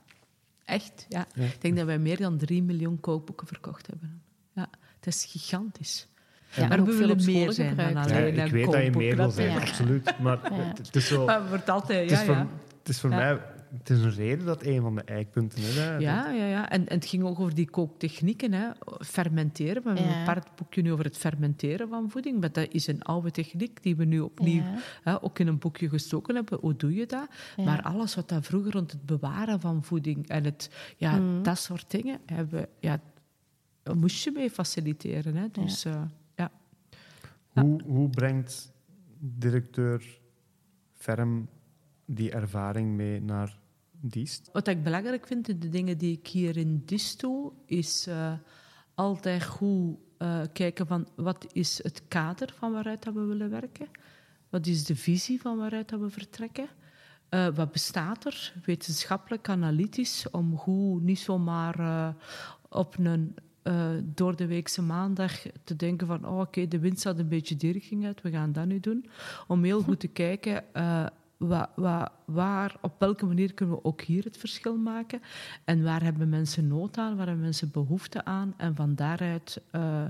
Echt, 0.66 1.06
ja. 1.10 1.26
Ja. 1.34 1.44
Ik 1.44 1.62
denk 1.62 1.76
dat 1.78 1.86
wij 1.86 2.00
meer 2.00 2.18
dan 2.18 2.38
3 2.38 2.64
miljoen 2.64 3.00
kookboeken 3.00 3.48
verkocht 3.48 3.88
hebben. 3.88 4.22
Ja, 4.54 4.70
het 4.96 5.08
is 5.08 5.26
gigantisch. 5.30 6.08
Ja, 6.56 6.68
maar 6.68 6.84
we 6.86 6.96
willen 6.98 7.26
meer 7.26 7.52
zijn 7.54 7.76
dan 7.76 7.96
alleen 7.98 8.36
Ja, 8.36 8.44
ik 8.44 8.52
weet 8.52 8.72
dat 8.72 8.84
je 8.84 8.92
meer 8.92 9.16
wil 9.16 9.32
zijn, 9.32 9.50
Ja. 9.52 9.60
absoluut. 9.60 10.20
Maar 10.20 10.40
Ja. 10.54 10.64
het, 10.64 10.78
het 10.78 10.96
is 10.96 11.08
zo... 11.08 11.26
Maar 11.26 11.40
het 11.40 11.50
wordt 11.50 11.70
altijd, 11.70 12.00
Het 12.02 12.10
ja, 12.10 12.20
is 12.20 12.26
voor, 12.26 12.36
ja. 12.36 12.48
het 12.80 12.90
is 12.90 13.00
voor 13.00 13.10
Ja. 13.10 13.16
mij... 13.16 13.40
Het 13.78 13.90
is 13.90 14.02
een 14.02 14.12
reden 14.14 14.46
dat 14.46 14.64
een 14.64 14.82
van 14.82 14.96
de 14.96 15.02
eikpunten 15.04 15.58
is. 15.60 15.76
hè. 15.76 15.96
Ja, 15.98 16.30
ja, 16.30 16.46
ja. 16.46 16.70
En, 16.70 16.88
en 16.88 16.96
het 16.96 17.06
ging 17.06 17.24
ook 17.24 17.40
over 17.40 17.56
die 17.56 17.70
kooktechnieken. 17.70 18.54
Hè. 18.54 18.70
Fermenteren. 19.00 19.84
We 19.84 19.90
hebben 19.90 20.08
Ja. 20.08 20.14
een 20.16 20.22
apart 20.22 20.56
boekje 20.56 20.82
nu 20.82 20.92
over 20.92 21.06
het 21.06 21.18
fermenteren 21.18 21.90
van 21.90 22.10
voeding. 22.12 22.40
Maar 22.40 22.52
dat 22.52 22.68
is 22.74 22.88
een 22.88 23.02
oude 23.02 23.32
techniek 23.32 23.84
die 23.84 23.96
we 23.96 24.06
nu 24.06 24.20
opnieuw 24.20 24.62
Ja. 24.62 24.78
hè, 25.04 25.24
ook 25.24 25.40
in 25.40 25.48
een 25.48 25.58
boekje 25.60 25.90
gestoken 25.90 26.36
hebben. 26.36 26.60
Hoe 26.60 26.76
doe 26.76 26.94
je 26.96 27.06
dat? 27.06 27.28
Ja. 27.56 27.64
Maar 27.64 27.82
alles 27.82 28.16
wat 28.16 28.30
dan 28.30 28.44
vroeger 28.44 28.72
rond 28.72 28.92
het 28.92 29.06
bewaren 29.06 29.60
van 29.62 29.84
voeding 29.84 30.28
en 30.28 30.44
het, 30.44 30.70
ja, 30.98 31.16
Mhm. 31.18 31.44
dat 31.44 31.58
soort 31.58 31.92
dingen, 31.92 32.20
hebben, 32.26 32.68
ja, 32.80 33.00
daar 33.84 33.98
moest 33.98 34.24
je 34.24 34.32
mee 34.32 34.50
faciliteren. 34.50 35.36
Hè. 35.36 35.48
Dus 35.52 35.84
ja. 35.84 36.12
ja. 36.36 36.52
Hoe, 37.54 37.82
hoe 37.86 38.10
brengt 38.10 38.72
directeur 39.20 40.20
Ferm 40.94 41.48
die 42.06 42.32
ervaring 42.32 42.96
mee 42.96 43.22
naar 43.22 43.58
Diest? 44.00 44.50
Wat 44.54 44.68
ik 44.68 44.84
belangrijk 44.84 45.28
vind 45.28 45.50
in 45.50 45.60
de 45.60 45.70
dingen 45.70 45.98
die 45.98 46.18
ik 46.18 46.28
hier 46.28 46.58
in 46.58 46.84
DIS 46.86 47.18
doe, 47.18 47.52
is 47.66 48.08
eh, 48.08 48.34
altijd 48.96 49.44
goed 49.44 49.98
eh, 50.18 50.42
kijken 50.54 50.88
van 50.88 51.08
wat 51.16 51.48
is 51.52 51.84
het 51.84 52.08
kader 52.08 52.54
van 52.58 52.72
waaruit 52.72 53.04
dat 53.04 53.14
we 53.14 53.22
willen 53.22 53.50
werken? 53.50 53.88
Wat 54.50 54.68
is 54.68 54.84
de 54.84 54.96
visie 54.96 55.42
van 55.42 55.58
waaruit 55.58 55.90
dat 55.90 56.00
we 56.00 56.10
vertrekken? 56.10 56.68
Eh, 57.30 57.48
wat 57.48 57.72
bestaat 57.72 58.26
er, 58.26 58.54
wetenschappelijk, 58.66 59.50
analytisch, 59.50 60.30
om 60.32 60.58
goed 60.58 61.02
niet 61.02 61.20
zomaar 61.20 62.16
op 62.70 62.98
een 62.98 63.36
door 64.04 64.36
de 64.36 64.46
weekse 64.46 64.82
maandag 64.82 65.42
te 65.64 65.76
denken 65.76 66.08
van 66.08 66.28
oh, 66.28 66.40
oké, 66.40 66.68
de 66.68 66.80
wind 66.80 67.00
staat 67.00 67.20
een 67.20 67.28
beetje 67.28 67.56
die 67.56 68.06
uit, 68.06 68.22
we 68.22 68.32
gaan 68.32 68.52
dat 68.52 68.66
nu 68.66 68.80
doen. 68.80 69.06
Om 69.48 69.64
heel 69.64 69.82
goed 69.82 70.00
te 70.00 70.08
kijken 70.08 70.64
eh, 71.40 71.48
wa- 71.48 71.70
wa- 71.76 72.12
waar, 72.26 72.76
op 72.82 72.94
welke 73.00 73.26
manier 73.26 73.54
kunnen 73.54 73.76
we 73.76 73.84
ook 73.84 74.02
hier 74.02 74.24
het 74.24 74.38
verschil 74.38 74.78
maken? 74.78 75.22
En 75.64 75.84
waar 75.84 76.04
hebben 76.04 76.30
mensen 76.30 76.68
nood 76.68 76.98
aan, 76.98 77.16
waar 77.16 77.26
hebben 77.26 77.44
mensen 77.44 77.72
behoefte 77.72 78.26
aan? 78.26 78.54
En 78.58 78.76
van 78.76 78.96
daaruit, 78.96 79.62
eh, 79.72 80.04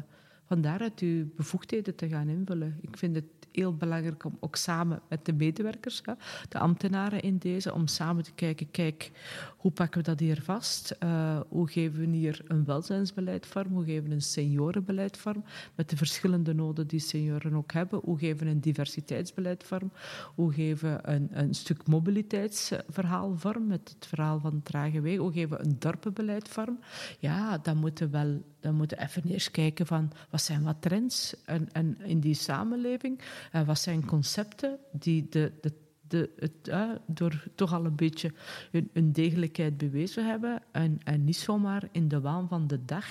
van 0.46 0.62
daaruit 0.62 1.00
uw 1.00 1.26
bevoegdheden 1.36 1.96
te 1.96 2.08
gaan 2.08 2.28
invullen. 2.30 2.78
Ik 2.82 2.98
vind 2.98 3.16
het 3.16 3.26
heel 3.56 3.76
belangrijk 3.76 4.24
om 4.24 4.38
ook 4.40 4.56
samen 4.56 5.02
met 5.10 5.26
de 5.26 5.34
medewerkers, 5.34 6.02
de 6.50 6.60
ambtenaren 6.60 7.22
in 7.22 7.38
deze, 7.38 7.74
om 7.74 7.88
samen 7.88 8.24
te 8.24 8.32
kijken, 8.32 8.72
kijk, 8.72 9.12
hoe 9.58 9.72
pakken 9.72 10.00
we 10.00 10.06
dat 10.10 10.20
hier 10.20 10.42
vast? 10.42 10.96
Eh, 11.00 11.40
hoe 11.48 11.70
geven 11.70 12.00
we 12.00 12.18
hier 12.18 12.42
een 12.48 12.66
welzijnsbeleid 12.66 13.46
vorm? 13.46 13.74
Hoe 13.74 13.84
geven 13.84 14.10
we 14.10 14.14
een 14.14 14.22
seniorenbeleid 14.22 15.18
vorm? 15.18 15.44
Met 15.76 15.90
de 15.90 15.98
verschillende 15.98 16.54
noden 16.54 16.88
die 16.88 17.00
senioren 17.00 17.54
ook 17.54 17.72
hebben. 17.72 18.00
Hoe 18.04 18.18
geven 18.18 18.46
we 18.46 18.52
een 18.52 18.62
diversiteitsbeleid 18.62 19.64
vorm? 19.64 19.92
Hoe 20.36 20.54
geven 20.54 20.94
we 20.94 21.10
een, 21.10 21.28
een 21.32 21.54
stuk 21.54 21.88
mobiliteitsverhaal 21.88 23.38
vorm? 23.38 23.68
Met 23.68 23.96
het 23.96 24.08
verhaal 24.08 24.40
van 24.40 24.62
trage 24.64 25.02
wegen. 25.02 25.22
Hoe 25.22 25.34
geven 25.34 25.58
we 25.58 25.64
een 25.64 25.76
dorpenbeleid 25.80 26.50
vorm? 26.50 26.80
Ja, 27.20 27.58
dan 27.58 27.78
moeten 27.78 28.06
we 28.06 28.18
wel 28.18 28.42
dan 28.66 28.76
moeten 28.76 29.00
even 29.00 29.24
eerst 29.24 29.52
kijken 29.52 29.86
van 29.86 30.12
wat 30.30 30.42
zijn 30.42 30.64
wat 30.64 30.82
trends 30.82 31.36
en, 31.44 31.72
en 31.72 32.02
in 32.02 32.20
die 32.20 32.34
samenleving? 32.34 33.20
En 33.52 33.66
wat 33.66 33.80
zijn 33.80 34.06
concepten 34.06 34.78
die 34.92 35.28
de, 35.30 35.52
de, 35.62 35.74
de, 36.08 36.30
het, 36.40 37.00
door 37.06 37.44
toch 37.56 37.74
al 37.74 37.86
een 37.86 37.96
beetje 37.96 38.34
hun, 38.72 39.12
degelijkheid 39.12 39.78
bewezen 39.78 40.28
hebben 40.28 40.62
en, 40.72 41.00
en 41.04 41.24
niet 41.24 41.38
zomaar 41.38 41.88
in 41.92 42.08
de 42.08 42.20
waan 42.20 42.48
van 42.48 42.68
de 42.68 42.86
dag, 42.86 43.06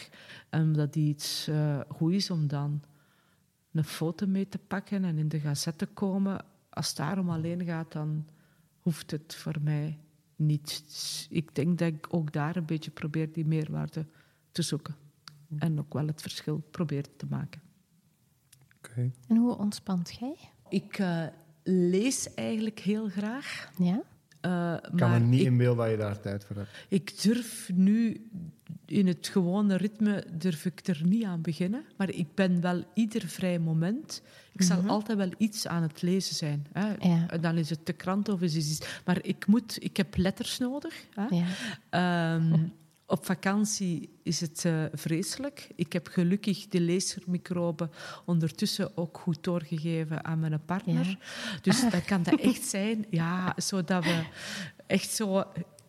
omdat 0.50 0.92
die 0.92 1.08
iets 1.08 1.48
uh, 1.48 1.80
goed 1.88 2.12
is 2.12 2.30
om 2.30 2.46
dan 2.46 2.82
een 3.72 3.84
foto 3.84 4.26
mee 4.26 4.48
te 4.48 4.58
pakken 4.58 5.04
en 5.04 5.18
in 5.18 5.28
de 5.28 5.40
gazette 5.40 5.86
te 5.86 5.92
komen. 5.92 6.44
Als 6.70 6.88
het 6.88 6.96
daarom 6.96 7.30
alleen 7.30 7.64
gaat, 7.64 7.92
dan 7.92 8.26
hoeft 8.80 9.10
het 9.10 9.34
voor 9.34 9.56
mij 9.60 9.98
niet. 10.36 10.82
Ik 11.30 11.54
denk 11.54 11.78
dat 11.78 11.88
ik 11.88 12.06
ook 12.10 12.32
daar 12.32 12.56
een 12.56 12.66
beetje 12.66 12.90
probeer 12.90 13.32
die 13.32 13.46
meerwaarde 13.46 14.06
te 14.52 14.62
zoeken. 14.62 15.03
En 15.58 15.78
ook 15.78 15.92
wel 15.92 16.06
het 16.06 16.22
verschil 16.22 16.62
probeer 16.70 17.04
te 17.16 17.26
maken. 17.28 17.60
Okay. 18.78 19.10
En 19.28 19.36
hoe 19.36 19.58
ontspant 19.58 20.16
jij? 20.20 20.36
Ik 20.68 20.98
uh, 20.98 21.26
lees 21.62 22.34
eigenlijk 22.34 22.78
heel 22.78 23.08
graag. 23.08 23.70
Ja? 23.78 24.02
Uh, 24.46 24.74
ik 24.92 24.98
kan 24.98 25.10
me 25.10 25.18
niet 25.18 25.40
ik, 25.40 25.46
inbeelden 25.46 25.84
dat 25.84 25.90
je 25.90 25.96
daar 25.96 26.20
tijd 26.20 26.44
voor 26.44 26.56
hebt. 26.56 26.68
Ik 26.88 27.22
durf 27.22 27.70
nu 27.74 28.28
in 28.86 29.06
het 29.06 29.28
gewone 29.28 29.76
ritme 29.76 30.24
durf 30.32 30.64
ik 30.64 30.86
er 30.86 31.00
niet 31.04 31.24
aan 31.24 31.42
beginnen. 31.42 31.84
Maar 31.96 32.10
ik 32.10 32.34
ben 32.34 32.60
wel 32.60 32.84
ieder 32.94 33.28
vrij 33.28 33.58
moment. 33.58 34.22
Ik 34.52 34.62
zal 34.62 34.80
mhm. 34.80 34.88
altijd 34.88 35.18
wel 35.18 35.30
iets 35.38 35.66
aan 35.66 35.82
het 35.82 36.02
lezen 36.02 36.34
zijn. 36.34 36.66
Hè. 36.72 36.94
Ja. 36.98 37.26
Dan 37.38 37.56
is 37.56 37.70
het 37.70 37.86
de 37.86 37.92
krant 37.92 38.28
of 38.28 38.42
is 38.42 38.56
iets. 38.56 39.00
Maar 39.04 39.18
ik, 39.22 39.46
moet, 39.46 39.76
ik 39.80 39.96
heb 39.96 40.16
letters 40.16 40.58
nodig. 40.58 41.04
Hè. 41.14 41.26
Ja. 41.90 42.34
Um, 42.34 42.72
op 43.14 43.26
vakantie 43.26 44.08
is 44.22 44.40
het 44.40 44.64
uh, 44.66 44.84
vreselijk. 44.92 45.68
Ik 45.74 45.92
heb 45.92 46.06
gelukkig 46.06 46.68
de 46.68 46.80
leesmicroben 46.80 47.90
ondertussen 48.24 48.96
ook 48.96 49.18
goed 49.18 49.44
doorgegeven 49.44 50.24
aan 50.24 50.38
mijn 50.38 50.64
partner. 50.64 51.18
Dus 51.62 51.90
dat 51.90 52.04
kan 52.04 52.22
dat 52.22 52.40
echt 52.50 52.62
zijn, 52.64 53.06
ja, 53.10 53.52
zodat 53.56 54.04
we 54.04 54.24
echt 54.86 55.10
zo 55.10 55.44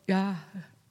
ja, 0.05 0.35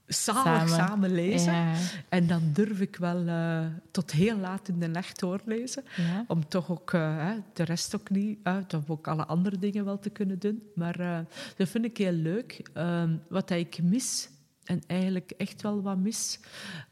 samen, 0.07 0.68
samen 0.68 1.14
lezen. 1.14 1.73
En 2.09 2.27
dan 2.27 2.42
durf 2.53 2.81
ik 2.81 2.97
wel 2.97 3.27
uh, 3.27 3.66
tot 3.90 4.11
heel 4.11 4.37
laat 4.37 4.68
in 4.68 4.79
de 4.79 4.88
nacht 4.88 5.20
doorlezen. 5.20 5.85
Ja. 5.97 6.25
Om 6.29 6.49
toch 6.49 6.70
ook 6.70 6.92
uh, 6.92 7.31
de 7.53 7.62
rest 7.62 7.94
ook 7.94 8.11
niet, 8.11 8.38
uh, 8.44 8.57
toch 8.57 8.83
ook 8.87 9.09
alle 9.09 9.27
andere 9.27 9.59
dingen 9.59 9.85
wel 9.85 9.99
te 9.99 10.11
kunnen 10.11 10.38
doen. 10.38 10.62
Maar 10.75 11.27
dat 11.57 11.68
vind 11.68 11.85
ik 11.85 11.97
heel 11.97 12.12
leuk. 12.12 12.68
Ehm, 12.73 13.16
wat 13.29 13.51
ik 13.51 13.83
mis 13.83 14.33
en 14.64 14.83
eigenlijk 14.87 15.31
echt 15.31 15.62
wel 15.62 15.83
wat 15.83 15.96
mis. 15.96 16.40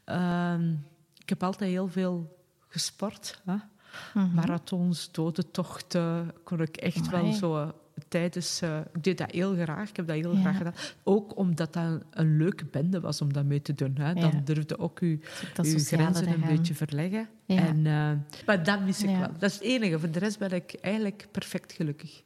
Uh, 0.05 0.55
ik 1.17 1.29
heb 1.29 1.43
altijd 1.43 1.69
heel 1.69 1.87
veel 1.87 2.37
gesport. 2.67 3.41
Hè? 3.45 3.55
Mm-hmm. 4.13 4.33
Marathons, 4.33 5.11
dodentochten, 5.11 6.33
kon 6.43 6.61
ik 6.61 6.77
echt 6.77 7.09
wel 7.09 7.33
zo 7.33 7.71
tijdens... 8.07 8.61
Uh, 8.61 8.79
ik 8.93 9.03
deed 9.03 9.17
dat 9.17 9.31
heel 9.31 9.55
graag, 9.55 9.89
ik 9.89 9.95
heb 9.95 10.07
dat 10.07 10.15
heel 10.15 10.35
graag 10.35 10.57
gedaan. 10.57 10.73
Ook 11.03 11.37
omdat 11.37 11.73
dat 11.73 12.01
een, 12.11 12.37
leuke 12.37 12.65
bende 12.65 12.99
was 12.99 13.21
om 13.21 13.33
dat 13.33 13.45
mee 13.45 13.61
te 13.61 13.73
doen. 13.73 13.95
Hè. 13.99 14.13
Dan 14.13 14.41
durfde 14.43 14.79
ook 14.79 14.99
uw, 14.99 15.17
uw 15.61 15.79
grenzen 15.79 16.27
een 16.27 16.43
beetje 16.47 16.73
verleggen. 16.73 17.29
En, 17.45 17.77
uh, 17.77 18.11
maar 18.45 18.63
dat 18.63 18.81
mis 18.81 19.03
ik 19.03 19.17
wel. 19.17 19.29
Dat 19.39 19.49
is 19.49 19.53
het 19.53 19.63
enige. 19.63 19.99
Voor 19.99 20.11
de 20.11 20.19
rest 20.19 20.39
ben 20.39 20.51
ik 20.51 20.73
eigenlijk 20.81 21.27
perfect 21.31 21.71
gelukkig. 21.71 22.23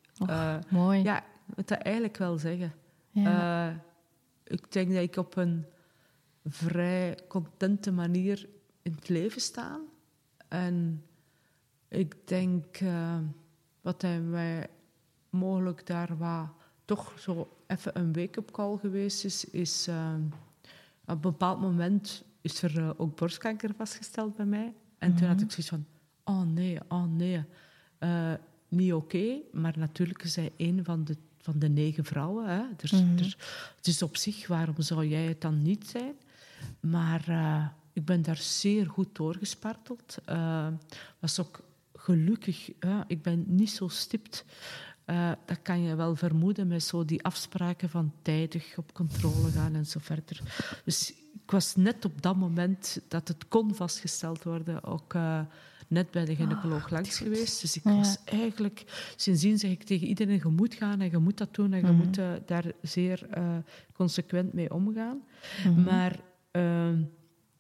Mooi. 0.70 1.04
Ja, 1.04 1.18
ik 1.18 1.56
moet 1.56 1.68
dat 1.68 1.82
eigenlijk 1.82 2.18
wel 2.18 2.38
zeggen. 2.38 2.74
Ja 3.12 3.86
ik 4.48 4.72
denk 4.72 4.94
dat 4.94 5.04
ik 5.04 5.16
op 5.16 5.36
een 5.36 5.66
vrij 6.46 7.18
contente 7.28 7.92
manier 7.92 8.50
in 8.82 8.92
het 8.92 9.10
leven 9.10 9.42
sta. 9.42 9.80
En 10.48 11.04
ik 11.88 12.28
denk 12.28 12.80
uh, 12.80 13.20
wat 13.82 14.02
hij 14.02 14.20
mij 14.20 14.70
mogelijk 15.30 15.86
daar 15.86 16.18
wat 16.18 16.48
toch 16.86 17.20
zo 17.20 17.58
even 17.68 18.00
een 18.00 18.14
wake-up 18.14 18.52
call 18.52 18.78
geweest 18.78 19.26
is, 19.26 19.46
is 19.46 19.88
uh, 19.88 20.14
op 21.02 21.16
een 21.16 21.20
bepaald 21.20 21.62
moment 21.62 22.24
is 22.42 22.62
er 22.62 22.80
uh, 22.80 22.90
ook 22.98 23.16
borstkanker 23.16 23.74
vastgesteld 23.74 24.36
bij 24.36 24.46
mij. 24.46 24.74
En 24.98 25.16
toen 25.16 25.28
had 25.28 25.42
ik 25.42 25.52
zoiets 25.52 25.70
van, 25.70 25.86
oh 26.24 26.42
nee, 26.42 26.80
oh 26.88 27.06
nee, 27.06 27.44
niet 28.68 28.94
oké. 28.94 29.40
Maar 29.52 29.74
natuurlijk 29.78 30.24
is 30.24 30.36
hij 30.36 30.52
een 30.58 30.84
van 30.84 31.04
de 31.04 31.18
van 31.48 31.60
de 31.60 31.70
negen 31.70 32.06
vrouwen. 32.06 32.50
Hè. 32.50 32.62
Dus, 32.76 32.92
dus, 33.16 33.38
dus 33.82 34.02
op 34.02 34.18
zich, 34.18 34.48
waarom 34.48 34.82
zou 34.82 35.08
jij 35.08 35.26
het 35.26 35.42
dan 35.42 35.62
niet 35.62 35.88
zijn? 35.88 36.16
Maar 36.80 37.26
uh, 37.30 37.66
ik 37.94 38.06
ben 38.06 38.22
daar 38.22 38.38
zeer 38.38 38.90
goed 38.90 39.16
doorgesparteld. 39.16 40.18
Uh, 40.30 40.68
was 41.20 41.40
ook 41.40 41.60
gelukkig, 41.96 42.72
uh, 42.80 43.00
ik 43.08 43.22
ben 43.22 43.44
niet 43.48 43.70
zo 43.70 43.88
stipt. 43.88 44.46
Uh, 45.06 45.32
dat 45.46 45.62
kan 45.62 45.82
je 45.82 45.96
wel 45.96 46.16
vermoeden 46.16 46.68
met 46.68 46.84
zo 46.84 47.06
die 47.06 47.24
afspraken 47.24 47.90
van 47.90 48.14
tijdig 48.22 48.78
op 48.78 48.94
controle 48.94 49.52
gaan 49.52 49.76
en 49.76 49.86
zo 49.86 50.00
verder. 50.02 50.42
Dus 50.86 51.14
ik 51.34 51.52
was 51.52 51.76
net 51.76 52.06
op 52.06 52.22
dat 52.22 52.36
moment 52.36 53.02
dat 53.08 53.28
het 53.28 53.48
kon 53.48 53.76
vastgesteld 53.76 54.44
worden 54.44 54.84
ook 54.84 55.16
net 55.88 56.12
bij 56.12 56.26
de 56.26 56.36
gynaecoloog 56.36 56.86
oh, 56.86 56.92
langs 56.92 57.18
geweest. 57.18 57.62
Dus 57.62 57.76
ik 57.76 57.84
was 57.84 58.18
eigenlijk... 58.24 58.84
Sindsdien 59.16 59.58
zeg 59.58 59.72
ik 59.72 59.84
tegen 59.84 60.08
iedereen, 60.08 60.40
je 60.44 60.50
moet 60.50 60.74
gaan 60.74 61.02
en 61.02 61.12
je 61.12 61.18
moet 61.18 61.38
dat 61.38 61.56
doen 61.56 61.74
en 61.74 61.80
je 61.80 61.92
mhm. 61.92 61.96
moet 61.96 62.18
uh, 62.18 62.32
daar 62.46 62.72
zeer 62.82 63.28
uh, 63.38 63.58
consequent 63.94 64.54
mee 64.54 64.74
omgaan. 64.74 65.22
Mhm. 65.66 65.84
Maar 65.84 66.20
uh, 66.52 66.90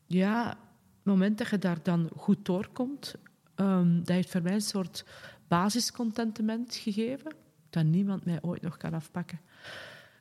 ja, 0.05 0.47
het 0.47 0.57
moment 1.03 1.37
dat 1.37 1.49
je 1.49 1.57
daar 1.57 1.83
dan 1.83 2.09
goed 2.15 2.45
doorkomt, 2.45 3.15
um, 3.55 3.97
dat 3.97 4.07
heeft 4.07 4.29
voor 4.29 4.41
mij 4.41 4.53
een 4.53 4.61
soort 4.61 5.05
basiscontentement 5.47 6.75
gegeven, 6.75 7.35
dat 7.69 7.85
niemand 7.85 8.25
mij 8.25 8.41
ooit 8.41 8.61
nog 8.61 8.77
kan 8.77 8.93
afpakken. 8.93 9.39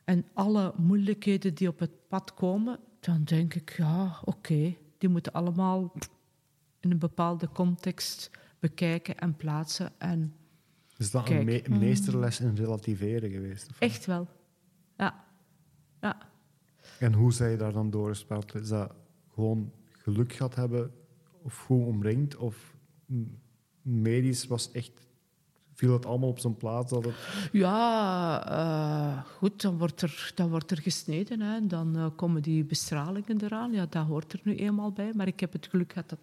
En 0.03 0.25
alle 0.33 0.73
moeilijkheden 0.77 1.53
die 1.53 1.67
op 1.67 1.79
het 1.79 2.07
pad 2.07 2.33
komen, 2.33 2.79
dan 2.99 3.23
denk 3.23 3.53
ik, 3.53 3.73
ja, 3.77 4.19
oké, 4.23 4.75
die 4.97 5.09
moeten 5.09 5.33
allemaal 5.33 5.93
in 6.87 6.93
een 6.93 6.99
bepaalde 6.99 7.49
context 7.53 8.31
bekijken 8.59 9.17
en 9.17 9.35
plaatsen. 9.35 9.91
En 9.97 10.35
is 10.97 11.11
dat 11.11 11.29
een 11.29 11.45
me 11.45 11.63
meesterles 11.69 12.39
in 12.39 12.55
relativeren 12.55 13.31
geweest? 13.31 13.69
Of 13.69 13.79
Echt 13.79 14.05
wel, 14.05 14.27
ja. 14.97 15.25
ja. 16.01 16.17
En 16.99 17.13
hoe 17.13 17.33
zij 17.33 17.51
je 17.51 17.57
daar 17.57 17.73
dan 17.73 17.89
doorgespeld? 17.89 18.55
Is 18.55 18.67
dat 18.67 18.93
gewoon 19.33 19.71
geluk 19.91 20.33
gehad 20.33 20.55
hebben 20.55 20.91
of 21.41 21.57
goed 21.57 21.85
omringd? 21.85 22.35
Of 22.35 22.75
medisch 23.81 24.47
was 24.47 24.71
echt 24.71 25.07
viel 25.77 25.93
het 25.93 26.05
allemaal 26.05 26.29
op 26.29 26.39
zijn 26.39 26.57
plaats? 26.57 26.91
Dat 26.91 27.05
het... 27.05 27.15
Ja, 27.51 28.51
uh, 28.51 29.23
goed, 29.25 29.61
dan 29.61 29.77
wordt 29.77 30.01
er, 30.01 30.31
dan 30.35 30.49
wordt 30.49 30.71
er 30.71 30.81
gesneden. 30.81 31.41
Hè. 31.41 31.55
En 31.55 31.67
dan 31.67 31.97
uh, 31.97 32.07
komen 32.15 32.41
die 32.41 32.63
bestralingen 32.63 33.43
eraan. 33.43 33.71
Ja, 33.71 33.85
dat 33.89 34.05
hoort 34.05 34.33
er 34.33 34.39
nu 34.43 34.55
eenmaal 34.55 34.91
bij. 34.91 35.11
Maar 35.13 35.27
ik 35.27 35.39
heb 35.39 35.53
het 35.53 35.67
geluk 35.67 35.93
gehad 35.93 36.09
dat 36.09 36.19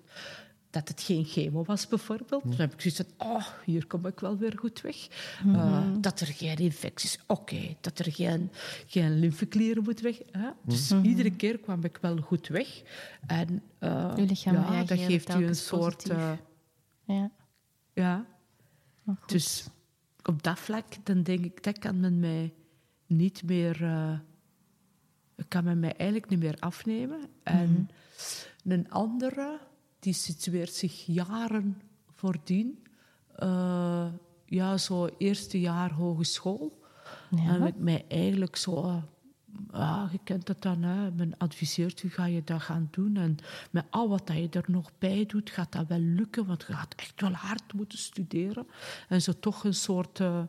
dat 0.74 0.88
het 0.88 1.02
geen 1.02 1.24
chemo 1.24 1.64
was, 1.64 1.88
bijvoorbeeld. 1.88 2.42
Dan 2.42 2.56
heb 2.56 2.72
ik 2.72 2.82
gezegd, 2.82 3.10
oh, 3.18 3.46
hier 3.64 3.86
kom 3.86 4.06
ik 4.06 4.20
wel 4.20 4.36
weer 4.36 4.58
goed 4.58 4.80
weg. 4.80 4.96
Mm 5.44 5.54
-hmm. 5.54 6.00
dat 6.00 6.20
er 6.20 6.26
geen 6.26 6.56
infecties, 6.56 7.18
oké. 7.26 7.76
Dat 7.80 7.98
er 7.98 8.12
geen, 8.12 8.50
geen 8.86 9.18
lymfeklieren 9.18 9.82
moet 9.82 10.00
weg. 10.00 10.18
Hè? 10.30 10.48
Dus 10.62 10.90
mm 10.90 10.98
-hmm. 10.98 11.08
iedere 11.08 11.30
keer 11.30 11.58
kwam 11.58 11.84
ik 11.84 11.98
wel 12.00 12.16
goed 12.16 12.48
weg. 12.48 12.82
En 13.26 13.62
uh, 13.80 14.12
ja, 14.26 14.84
dat 14.84 14.98
geeft 14.98 15.32
je 15.32 15.44
een 15.44 15.54
soort... 15.54 16.10
Uh, 16.10 16.32
ja. 17.04 17.30
Ja. 17.92 18.26
Dus 19.26 19.66
op 20.22 20.42
dat 20.42 20.58
vlak, 20.58 20.86
dan 21.02 21.22
denk 21.22 21.44
ik, 21.44 21.62
dat 21.62 21.78
kan 21.78 22.00
men 22.00 22.20
mij 22.20 22.52
niet 23.06 23.42
meer... 23.42 23.82
Uh, 23.82 24.18
kan 25.48 25.64
men 25.64 25.80
mij 25.80 25.96
eigenlijk 25.96 26.30
niet 26.30 26.40
meer 26.40 26.56
afnemen. 26.58 27.20
En 27.42 27.68
mm 27.68 27.88
-hmm. 28.62 28.72
een 28.72 28.90
andere 28.90 29.58
die 30.04 30.12
situeert 30.12 30.74
zich 30.74 31.06
jaren 31.06 31.82
voordien. 32.14 32.84
Uh, 33.38 34.06
ja, 34.46 34.76
zo 34.78 35.08
eerste 35.18 35.60
jaar 35.60 35.92
hogeschool. 35.92 36.82
Ja. 37.30 37.54
En 37.54 37.62
ik 37.66 37.76
mij 37.76 38.04
eigenlijk 38.08 38.56
zo... 38.56 39.02
Uh, 39.74 40.08
je 40.12 40.18
kent 40.24 40.46
dat 40.46 40.62
dan, 40.62 40.82
hè. 40.82 41.10
men 41.10 41.36
adviseert 41.38 42.02
u, 42.02 42.10
ga 42.10 42.26
je 42.26 42.44
dat 42.44 42.62
gaan 42.62 42.88
doen. 42.90 43.16
En 43.16 43.36
met 43.70 43.84
al 43.90 44.08
wat 44.08 44.26
dat 44.26 44.36
je 44.36 44.48
er 44.50 44.64
nog 44.66 44.90
bij 44.98 45.26
doet, 45.26 45.50
gaat 45.50 45.72
dat 45.72 45.86
wel 45.86 45.98
lukken. 45.98 46.46
Want 46.46 46.64
je 46.66 46.72
gaat 46.72 46.94
echt 46.96 47.20
wel 47.20 47.32
hard 47.32 47.72
moeten 47.72 47.98
studeren. 47.98 48.66
En 49.08 49.22
zo 49.22 49.32
toch 49.40 49.64
een 49.64 49.74
soort... 49.74 50.18
Uh, 50.18 50.42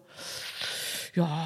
ja, 1.13 1.45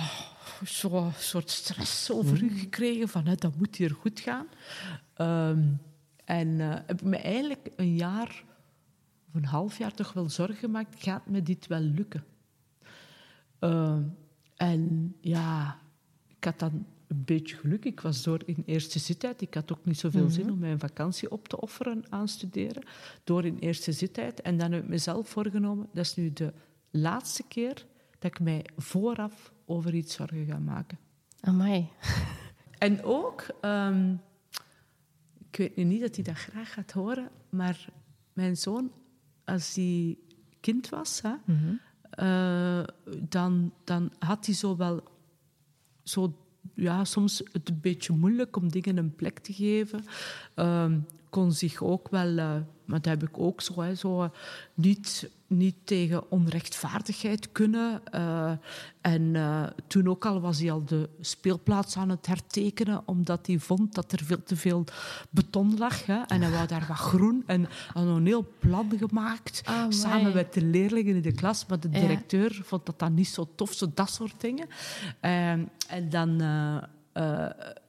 zo'n 0.63 1.12
soort 1.17 1.50
stress 1.50 2.12
over 2.12 2.43
u 2.43 2.50
mm. 2.50 2.58
gekregen. 2.58 3.10
Van, 3.10 3.26
hè, 3.26 3.36
dat 3.36 3.56
moet 3.56 3.76
hier 3.76 3.91
goed 3.91 4.19
gaan. 4.19 4.48
Um, 5.17 5.80
en 6.29 6.47
uh, 6.47 6.75
heb 6.85 7.01
ik 7.01 7.07
me 7.07 7.17
eigenlijk 7.17 7.69
een 7.75 7.95
jaar 7.95 8.43
of 9.27 9.35
een 9.35 9.45
half 9.45 9.77
jaar 9.77 9.93
toch 9.93 10.13
wel 10.13 10.29
zorgen 10.29 10.55
gemaakt, 10.55 11.03
gaat 11.03 11.27
me 11.27 11.43
dit 11.43 11.67
wel 11.67 11.79
lukken? 11.79 12.23
Uh, 13.59 13.97
en 14.55 15.15
ja, 15.21 15.79
ik 16.27 16.43
had 16.43 16.59
dan 16.59 16.85
een 17.07 17.23
beetje 17.25 17.55
geluk. 17.55 17.85
Ik 17.85 17.99
was 17.99 18.23
door 18.23 18.41
in 18.45 18.63
eerste 18.65 18.99
zittijd. 18.99 19.41
Ik 19.41 19.53
had 19.53 19.71
ook 19.71 19.85
niet 19.85 19.99
zoveel 19.99 20.23
mm 20.23 20.29
zin 20.29 20.43
mhm. 20.43 20.53
om 20.53 20.59
mijn 20.59 20.79
vakantie 20.79 21.31
op 21.31 21.47
te 21.47 21.61
offeren 21.61 22.03
aan 22.09 22.27
studeren. 22.27 22.83
Door 23.23 23.45
in 23.45 23.57
eerste 23.59 23.91
zittijd. 23.91 24.41
En 24.41 24.57
dan 24.57 24.71
heb 24.71 24.83
ik 24.83 24.89
mezelf 24.89 25.29
voorgenomen, 25.29 25.87
dat 25.93 26.05
is 26.05 26.15
nu 26.15 26.33
de 26.33 26.53
laatste 26.89 27.43
keer 27.47 27.85
dat 28.19 28.31
ik 28.31 28.39
mij 28.39 28.65
vooraf 28.77 29.53
over 29.65 29.93
iets 29.93 30.15
zorgen 30.15 30.45
ga 30.45 30.59
maken. 30.59 30.99
Amai. 31.39 31.89
En 32.77 33.03
ook, 33.03 33.45
ehm, 33.61 34.15
ik 35.51 35.57
weet 35.57 35.75
nu 35.75 35.83
niet 35.83 36.01
dat 36.01 36.15
hij 36.15 36.23
dat 36.23 36.35
graag 36.35 36.73
gaat 36.73 36.91
horen, 36.91 37.29
maar 37.49 37.89
mijn 38.33 38.57
zoon, 38.57 38.91
als 39.45 39.75
hij 39.75 40.17
kind 40.59 40.89
was, 40.89 41.21
hè, 41.21 41.33
mhm. 41.45 41.73
eh, 42.09 42.83
dan, 43.29 43.73
dan 43.83 44.12
had 44.19 44.45
hij 44.45 44.55
zo 44.55 44.75
wel 44.75 45.03
zo, 46.03 46.33
ja, 46.73 47.05
soms 47.05 47.41
het 47.51 47.69
een 47.69 47.79
beetje 47.81 48.13
moeilijk 48.13 48.55
om 48.55 48.71
dingen 48.71 48.97
een 48.97 49.15
plek 49.15 49.39
te 49.39 49.53
geven. 49.53 50.03
Um, 50.55 51.05
kon 51.29 51.51
zich 51.51 51.81
ook 51.81 52.09
wel, 52.09 52.27
uh, 52.27 52.55
maar 52.85 53.01
dat 53.01 53.05
heb 53.05 53.23
ik 53.23 53.37
ook 53.37 53.61
zo, 53.61 53.81
hè, 53.81 53.95
zo 53.95 54.31
niet, 54.73 55.29
niet 55.47 55.75
tegen 55.83 56.31
onrechtvaardigheid 56.31 57.51
kunnen. 57.51 58.01
Uh, 58.15 58.51
en 59.01 59.35
toen 59.87 60.07
ook 60.09 60.25
al 60.25 60.41
was 60.41 60.59
hij 60.59 60.71
al 60.71 60.85
de 60.85 61.09
speelplaats 61.19 61.97
aan 61.97 62.09
het 62.09 62.25
hertekenen, 62.25 63.01
omdat 63.05 63.47
hij 63.47 63.59
vond 63.59 63.93
dat 63.93 64.11
er 64.11 64.23
veel 64.23 64.43
te 64.43 64.55
veel 64.55 64.83
beton 65.29 65.77
lag. 65.77 66.05
Hè, 66.05 66.21
en 66.21 66.41
hij 66.41 66.51
wou 66.51 66.67
daar 66.67 66.85
wat 66.87 66.97
groen 66.97 67.43
en 67.45 67.67
had 67.93 68.05
een 68.05 68.25
heel 68.25 68.53
plan 68.59 68.91
gemaakt, 68.97 69.61
oh, 69.69 69.85
samen 69.89 70.33
met 70.33 70.53
de 70.53 70.61
leerlingen 70.61 71.15
in 71.15 71.21
de 71.21 71.31
klas. 71.31 71.65
Maar 71.65 71.79
de 71.79 71.89
directeur 71.89 72.61
vond 72.63 72.85
dat 72.85 72.99
dan 72.99 73.13
niet 73.13 73.27
zo 73.27 73.49
tof, 73.55 73.73
zo 73.73 73.91
dat 73.93 74.09
soort 74.09 74.41
dingen. 74.41 74.67
Ehm, 75.19 75.65
en 75.87 76.09
dan, 76.09 76.41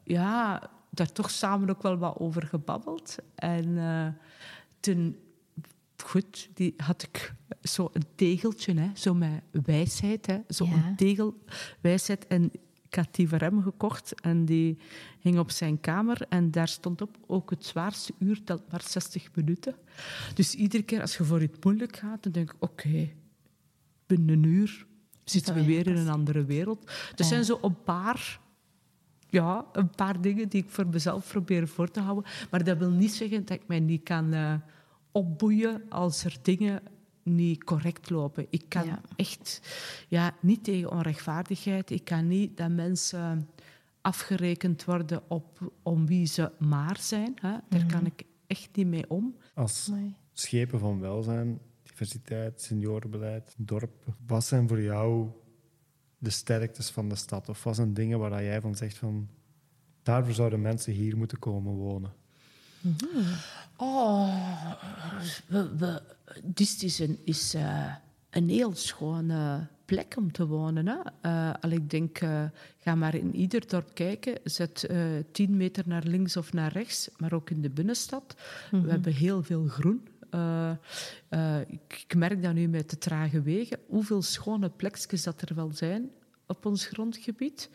ja 0.05 0.71
daar 0.91 1.13
toch 1.13 1.31
samen 1.31 1.71
ook 1.71 1.83
wel 1.83 1.99
wat 1.99 2.19
over 2.19 2.47
gebabbeld. 2.47 3.17
En 3.35 3.67
uh, 3.69 4.07
toen, 4.81 5.17
goed, 6.05 6.49
die 6.55 6.75
had 6.77 7.03
ik 7.03 7.35
zo 7.63 7.91
een 7.93 8.07
tegeltje, 8.15 8.75
hè, 8.75 8.91
zo 8.95 9.15
met 9.15 9.43
wijsheid, 9.51 10.27
hè, 10.27 10.39
zo 10.49 10.65
een 10.65 10.97
tegel 10.97 11.43
wijsheid. 11.81 12.27
En 12.27 12.51
ik 12.83 12.95
had 12.95 13.15
die 13.15 13.29
voor 13.29 13.39
hem 13.39 13.63
gekocht 13.63 14.21
en 14.21 14.45
die 14.45 14.79
hing 15.21 15.39
op 15.39 15.51
zijn 15.51 15.81
kamer. 15.81 16.27
En 16.29 16.51
daar 16.51 16.69
stond 16.69 17.01
op, 17.03 17.17
ook 17.27 17.51
het 17.51 17.65
zwaarste 17.65 18.13
uur 18.19 18.45
telt 18.45 18.71
maar 18.71 18.83
60 18.83 19.29
minuten. 19.35 19.75
Dus 20.35 20.55
iedere 20.55 20.83
keer 20.83 21.01
als 21.01 21.17
je 21.17 21.25
voor 21.25 21.43
iets 21.43 21.59
moeilijk 21.61 21.97
gaat, 21.97 22.23
dan 22.23 22.33
denk 22.33 22.53
ik, 22.53 22.63
oké, 22.63 23.11
binnen 24.07 24.29
een 24.29 24.43
uur 24.43 24.87
zitten 25.25 25.55
we 25.55 25.65
weer 25.65 25.87
in 25.87 25.97
een 25.97 26.09
andere 26.09 26.45
wereld. 26.45 26.85
Er 26.87 27.13
dus 27.15 27.29
zijn 27.29 27.45
zo 27.45 27.59
een 27.63 27.83
paar 27.83 28.41
ja, 29.31 29.67
een 29.73 29.91
paar 29.91 30.21
dingen 30.21 30.49
die 30.49 30.63
ik 30.63 30.71
voor 30.71 30.87
mezelf 30.87 31.29
probeer 31.29 31.69
voor 31.69 31.91
te 31.91 32.01
houden. 32.01 32.31
Maar 32.51 32.65
dat 32.65 32.79
wil 32.79 32.91
niet 32.91 33.13
zeggen 33.13 33.45
dat 33.45 33.57
ik 33.57 33.67
mij 33.67 33.81
niet 33.81 34.03
kan 34.03 34.35
uh, 34.35 34.55
opboeien 35.13 35.83
als 35.89 36.25
er 36.25 36.37
dingen 36.43 36.83
niet 37.23 37.65
correct 37.65 38.11
lopen. 38.11 38.47
Ik 38.51 38.65
kan 38.69 38.99
echt 39.17 39.61
ja, 40.09 40.35
niet 40.41 40.65
tegen 40.65 40.91
onrechtvaardigheid. 40.91 41.91
Ik 41.91 42.05
kan 42.05 42.29
niet 42.29 42.57
dat 42.57 42.71
mensen 42.71 43.49
afgerekend 44.01 44.85
worden 44.85 45.23
op 45.29 45.73
om 45.83 46.07
wie 46.07 46.27
ze 46.27 46.53
maar 46.59 46.97
zijn. 47.01 47.33
Hè. 47.41 47.57
Daar 47.69 47.87
kan 47.87 48.03
mhm. 48.03 48.11
ik 48.17 48.23
echt 48.47 48.69
niet 48.73 48.87
mee 48.87 49.11
om. 49.11 49.37
Als 49.55 49.91
schepen 50.33 50.79
van 50.79 51.01
welzijn, 51.01 51.59
diversiteit, 51.83 52.61
seniorenbeleid, 52.61 53.55
dorp, 53.57 54.15
wat 54.27 54.45
zijn 54.45 54.69
voor 54.69 54.83
jou 54.83 55.29
de 56.21 56.31
sterktes 56.31 56.91
van 56.91 57.09
de 57.09 57.15
stad? 57.15 57.49
Of 57.49 57.65
wat 57.65 57.77
zijn 57.77 57.95
dingen 57.95 58.19
waar 58.19 58.45
jij 58.45 58.61
van 58.61 58.75
zegt 58.75 58.99
van 58.99 59.29
daarvoor 60.03 60.35
zouden 60.35 60.61
mensen 60.61 60.93
hier 60.93 61.17
moeten 61.17 61.39
komen 61.39 61.73
wonen? 61.73 62.13
Mm 62.81 62.97
Oh, 63.83 64.73
we, 65.49 66.03
dit 66.43 66.83
is 66.83 66.99
een, 66.99 67.19
is, 67.25 67.55
uh, 67.55 67.95
een 68.31 68.49
heel 68.49 68.75
schone 68.75 69.67
plek 69.85 70.15
om 70.17 70.33
te 70.33 70.47
wonen. 70.47 70.87
Hè? 70.87 70.97
Uh, 71.23 71.55
al 71.61 71.71
ik 71.71 71.91
denk, 71.91 72.21
uh, 72.21 72.43
ga 72.79 72.95
maar 72.95 73.15
in 73.15 73.37
ieder 73.37 73.69
dorp 73.69 73.95
kijken. 73.95 74.39
Zet 74.45 74.91
tien 75.33 75.57
meter 75.57 75.85
naar 75.87 76.03
links 76.03 76.37
of 76.37 76.53
naar 76.53 76.73
rechts, 76.73 77.11
maar 77.17 77.33
ook 77.33 77.51
in 77.51 77.61
de 77.61 77.71
binnenstad. 77.71 78.35
We 78.71 78.77
mhm. 78.77 78.89
hebben 78.89 79.13
heel 79.13 79.43
veel 79.43 79.67
groen. 79.67 80.09
Uh, 80.35 80.71
uh, 81.31 81.61
ik, 81.61 82.05
ik, 82.07 82.15
merk 82.15 82.43
dat 82.43 82.55
nu 82.55 82.69
met 82.69 82.91
de 82.91 82.99
trage 82.99 83.43
wegen, 83.43 83.79
hoeveel 83.87 84.23
schone 84.23 84.71
plekjes 84.71 85.23
dat 85.23 85.41
er 85.41 85.55
wel 85.55 85.73
zijn 85.73 86.11
op 86.47 86.67
ons 86.67 86.87
grondgebied. 86.87 87.71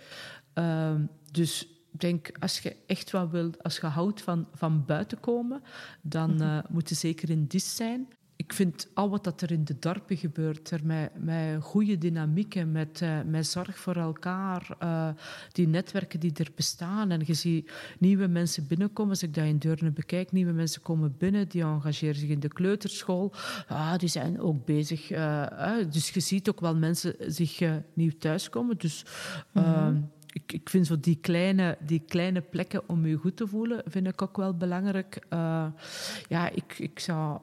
Uh, 0.55 0.95
dus 1.31 1.67
ik 1.91 1.99
denk, 1.99 2.31
als 2.39 2.59
je 2.59 2.75
echt 2.85 3.11
wat 3.11 3.29
wilt, 3.29 3.63
als 3.63 3.77
je 3.77 3.85
houdt 3.85 4.21
van, 4.21 4.47
van 4.53 4.85
buiten 4.85 5.19
komen, 5.19 5.61
dan 6.01 6.35
mm 6.35 6.63
moet 6.69 6.89
je 6.89 6.95
zeker 6.95 7.29
in 7.29 7.45
dis 7.47 7.75
zijn 7.75 8.07
ik 8.35 8.53
vind 8.53 8.87
al 8.93 9.09
wat 9.09 9.23
dat 9.23 9.41
er 9.41 9.51
in 9.51 9.63
de 9.63 9.79
dorpen 9.79 10.17
gebeurt, 10.17 10.71
er 10.71 10.85
met, 10.85 11.11
met 11.15 11.61
goede 11.61 11.97
dynamieken, 11.97 12.71
met, 12.71 13.01
uh, 13.01 13.21
met 13.25 13.47
zorg 13.47 13.77
voor 13.77 13.95
elkaar, 13.95 14.77
uh, 14.83 15.09
die 15.51 15.67
netwerken 15.67 16.19
die 16.19 16.33
er 16.33 16.51
bestaan. 16.55 17.11
En 17.11 17.21
je 17.25 17.33
ziet 17.33 17.71
nieuwe 17.99 18.27
mensen 18.27 18.67
binnenkomen, 18.67 19.11
als 19.11 19.23
ik 19.23 19.33
dat 19.33 19.45
in 19.45 19.57
Deurne 19.57 19.91
bekijk, 19.91 20.31
nieuwe 20.31 20.51
mensen 20.51 20.81
komen 20.81 21.15
binnen, 21.17 21.49
die 21.49 21.61
engageren 21.61 22.15
zich 22.15 22.29
in 22.29 22.39
de 22.39 22.47
kleuterschool, 22.47 23.33
ah, 23.67 23.97
die 23.97 24.09
zijn 24.09 24.39
ook 24.39 24.65
bezig. 24.65 25.11
Uh, 25.11 25.73
dus 25.89 26.09
je 26.09 26.19
ziet 26.19 26.49
ook 26.49 26.59
wel 26.59 26.75
mensen 26.75 27.15
zich 27.19 27.61
nieuw 27.93 28.17
thuiskomen. 28.19 28.77
Dus 28.77 29.05
mm 29.51 30.13
ik, 30.35 30.53
ik, 30.53 30.69
vind 30.69 30.87
zo 30.87 30.99
die 30.99 31.17
kleine, 31.21 31.77
die 31.85 32.03
kleine 32.07 32.41
plekken 32.41 32.89
om 32.89 33.05
je 33.05 33.15
goed 33.15 33.37
te 33.37 33.47
voelen, 33.47 33.83
vind 33.85 34.07
ik 34.07 34.21
ook 34.21 34.37
wel 34.37 34.53
belangrijk. 34.57 35.19
ja, 36.27 36.49
ik, 36.49 36.79
ik 36.79 36.99
zou 36.99 37.39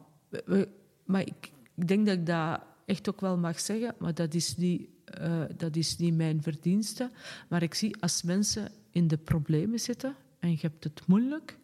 maar 1.13 1.27
ik, 1.27 1.53
denk 1.75 2.07
dat 2.07 2.17
ik 2.17 2.27
dat 2.27 2.61
echt 2.85 3.09
ook 3.09 3.21
wel 3.21 3.39
mag 3.39 3.61
zeggen, 3.61 3.95
maar 3.99 4.15
dat 4.15 4.35
is, 4.35 4.57
niet, 4.57 4.89
uh, 5.21 5.43
dat 5.57 5.77
is 5.77 5.97
niet 5.97 6.15
mijn 6.15 6.43
verdienste. 6.43 7.11
Maar 7.49 7.63
ik 7.63 7.75
zie 7.75 7.97
als 8.01 8.23
mensen 8.23 8.73
in 8.91 9.09
de 9.09 9.17
problemen 9.17 9.81
zitten 9.81 10.15
en 10.39 10.51
je 10.51 10.59
hebt 10.61 10.85
het 10.85 11.07
moeilijk, 11.07 11.59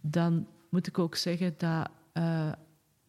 dan 0.00 0.46
moet 0.70 0.86
ik 0.86 0.98
ook 0.98 1.16
zeggen 1.16 1.54
dat 1.56 1.90
uh, 2.14 2.52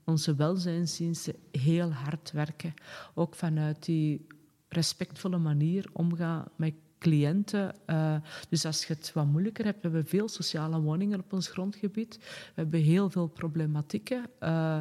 onze 0.05 0.35
welzijnsdiensten 0.35 1.35
heel 1.51 1.91
hard 1.91 2.31
werken. 2.31 2.73
Ook 3.13 3.35
vanuit 3.35 3.85
die 3.85 4.27
respectvolle 4.67 5.37
manier 5.37 5.89
omgaan 5.93 6.45
met 6.55 6.73
cliënten. 7.01 7.75
Uh, 7.87 8.15
dus 8.49 8.65
als 8.65 8.85
je 8.85 8.93
het 8.93 9.11
wat 9.13 9.25
moeilijker 9.25 9.65
hebt, 9.65 9.91
we 9.91 10.03
veel 10.05 10.27
sociale 10.27 10.81
woningen 10.81 11.19
op 11.19 11.33
ons 11.33 11.47
grondgebied. 11.47 12.17
We 12.17 12.61
hebben 12.61 12.79
heel 12.79 13.09
veel 13.09 13.27
problematieken. 13.27 14.25
Uh, 14.39 14.79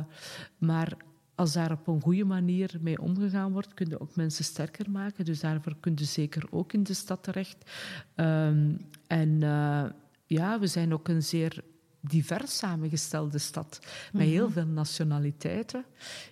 maar 0.59 0.97
als 1.35 1.53
daar 1.53 1.73
op 1.73 1.87
een 1.87 2.01
goede 2.01 2.25
manier 2.25 2.79
mee 2.81 3.01
omgegaan 3.01 3.53
wordt, 3.53 3.75
kun 3.75 3.89
je 3.89 4.01
ook 4.01 4.17
mensen 4.17 4.45
sterker 4.45 4.91
maken. 4.91 5.25
Dus 5.25 5.41
daarvoor 5.41 5.77
kun 5.81 5.93
je 5.97 6.05
zeker 6.05 6.45
ook 6.51 6.73
in 6.73 6.83
de 6.83 6.95
stad 6.95 7.23
terecht. 7.23 7.71
Um, 8.17 8.77
en 9.07 9.29
uh, 9.29 9.85
ja, 10.27 10.59
we 10.59 10.67
zijn 10.67 10.93
ook 10.93 11.09
een 11.09 11.23
zeer 11.23 11.65
divers 12.01 12.57
samengestelde 12.57 13.39
stad, 13.39 13.79
met 14.13 14.23
heel 14.23 14.45
mhm. 14.45 14.53
veel 14.53 14.67
nationaliteiten. 14.67 15.85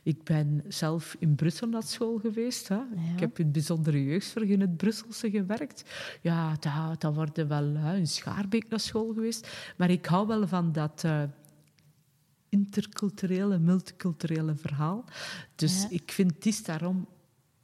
Ik 0.03 0.25
ben 0.25 0.65
zelf 0.69 1.17
in 1.19 1.35
Brussel 1.35 1.69
naar 1.69 1.83
school 1.83 2.19
geweest. 2.19 2.69
Hè. 2.69 2.81
Ik 3.15 3.21
heb 3.21 3.39
in 3.39 3.53
bijzondere 3.53 4.05
jeugdzorg 4.05 4.49
in 4.49 4.61
het 4.61 4.77
Brusselse 4.77 5.31
gewerkt. 5.31 5.85
Ja, 6.21 6.57
dat, 6.61 7.01
dat 7.01 7.15
worden 7.15 7.49
wel 7.49 7.75
hè, 7.75 7.97
in 7.97 8.07
Schaarbeek 8.07 8.69
naar 8.69 8.81
school 8.81 9.13
geweest. 9.13 9.49
Maar 9.77 9.91
ik 9.91 10.07
hou 10.07 10.27
wel 10.27 10.47
van 10.47 10.73
dat... 10.73 11.03
Uh, 11.07 11.23
interculturele, 12.49 13.59
multiculturele 13.59 14.55
verhaal. 14.57 15.05
Dus 15.55 15.87
ik 15.89 16.13
vind 16.13 16.45
het 16.45 16.63
daarom 16.65 17.07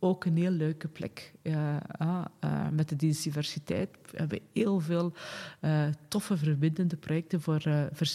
ook 0.05 0.25
een 0.25 0.37
heel 0.37 0.51
leuke 0.51 0.89
plek. 0.89 1.33
Uh, 1.43 1.77
uh, 2.01 2.25
met 2.71 2.89
de 2.89 2.97
dienstdiversiteit 2.97 3.89
hebben 4.15 4.39
we 4.39 4.61
heel 4.61 4.81
veel 4.81 5.13
uh, 5.61 5.87
toffe 6.09 6.37
verbindende 6.37 6.97
projecten 6.97 7.41
voor 7.41 7.63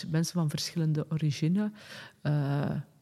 mensen 0.08 0.34
van 0.34 0.50
verschillende 0.50 1.06
origine. 1.10 1.72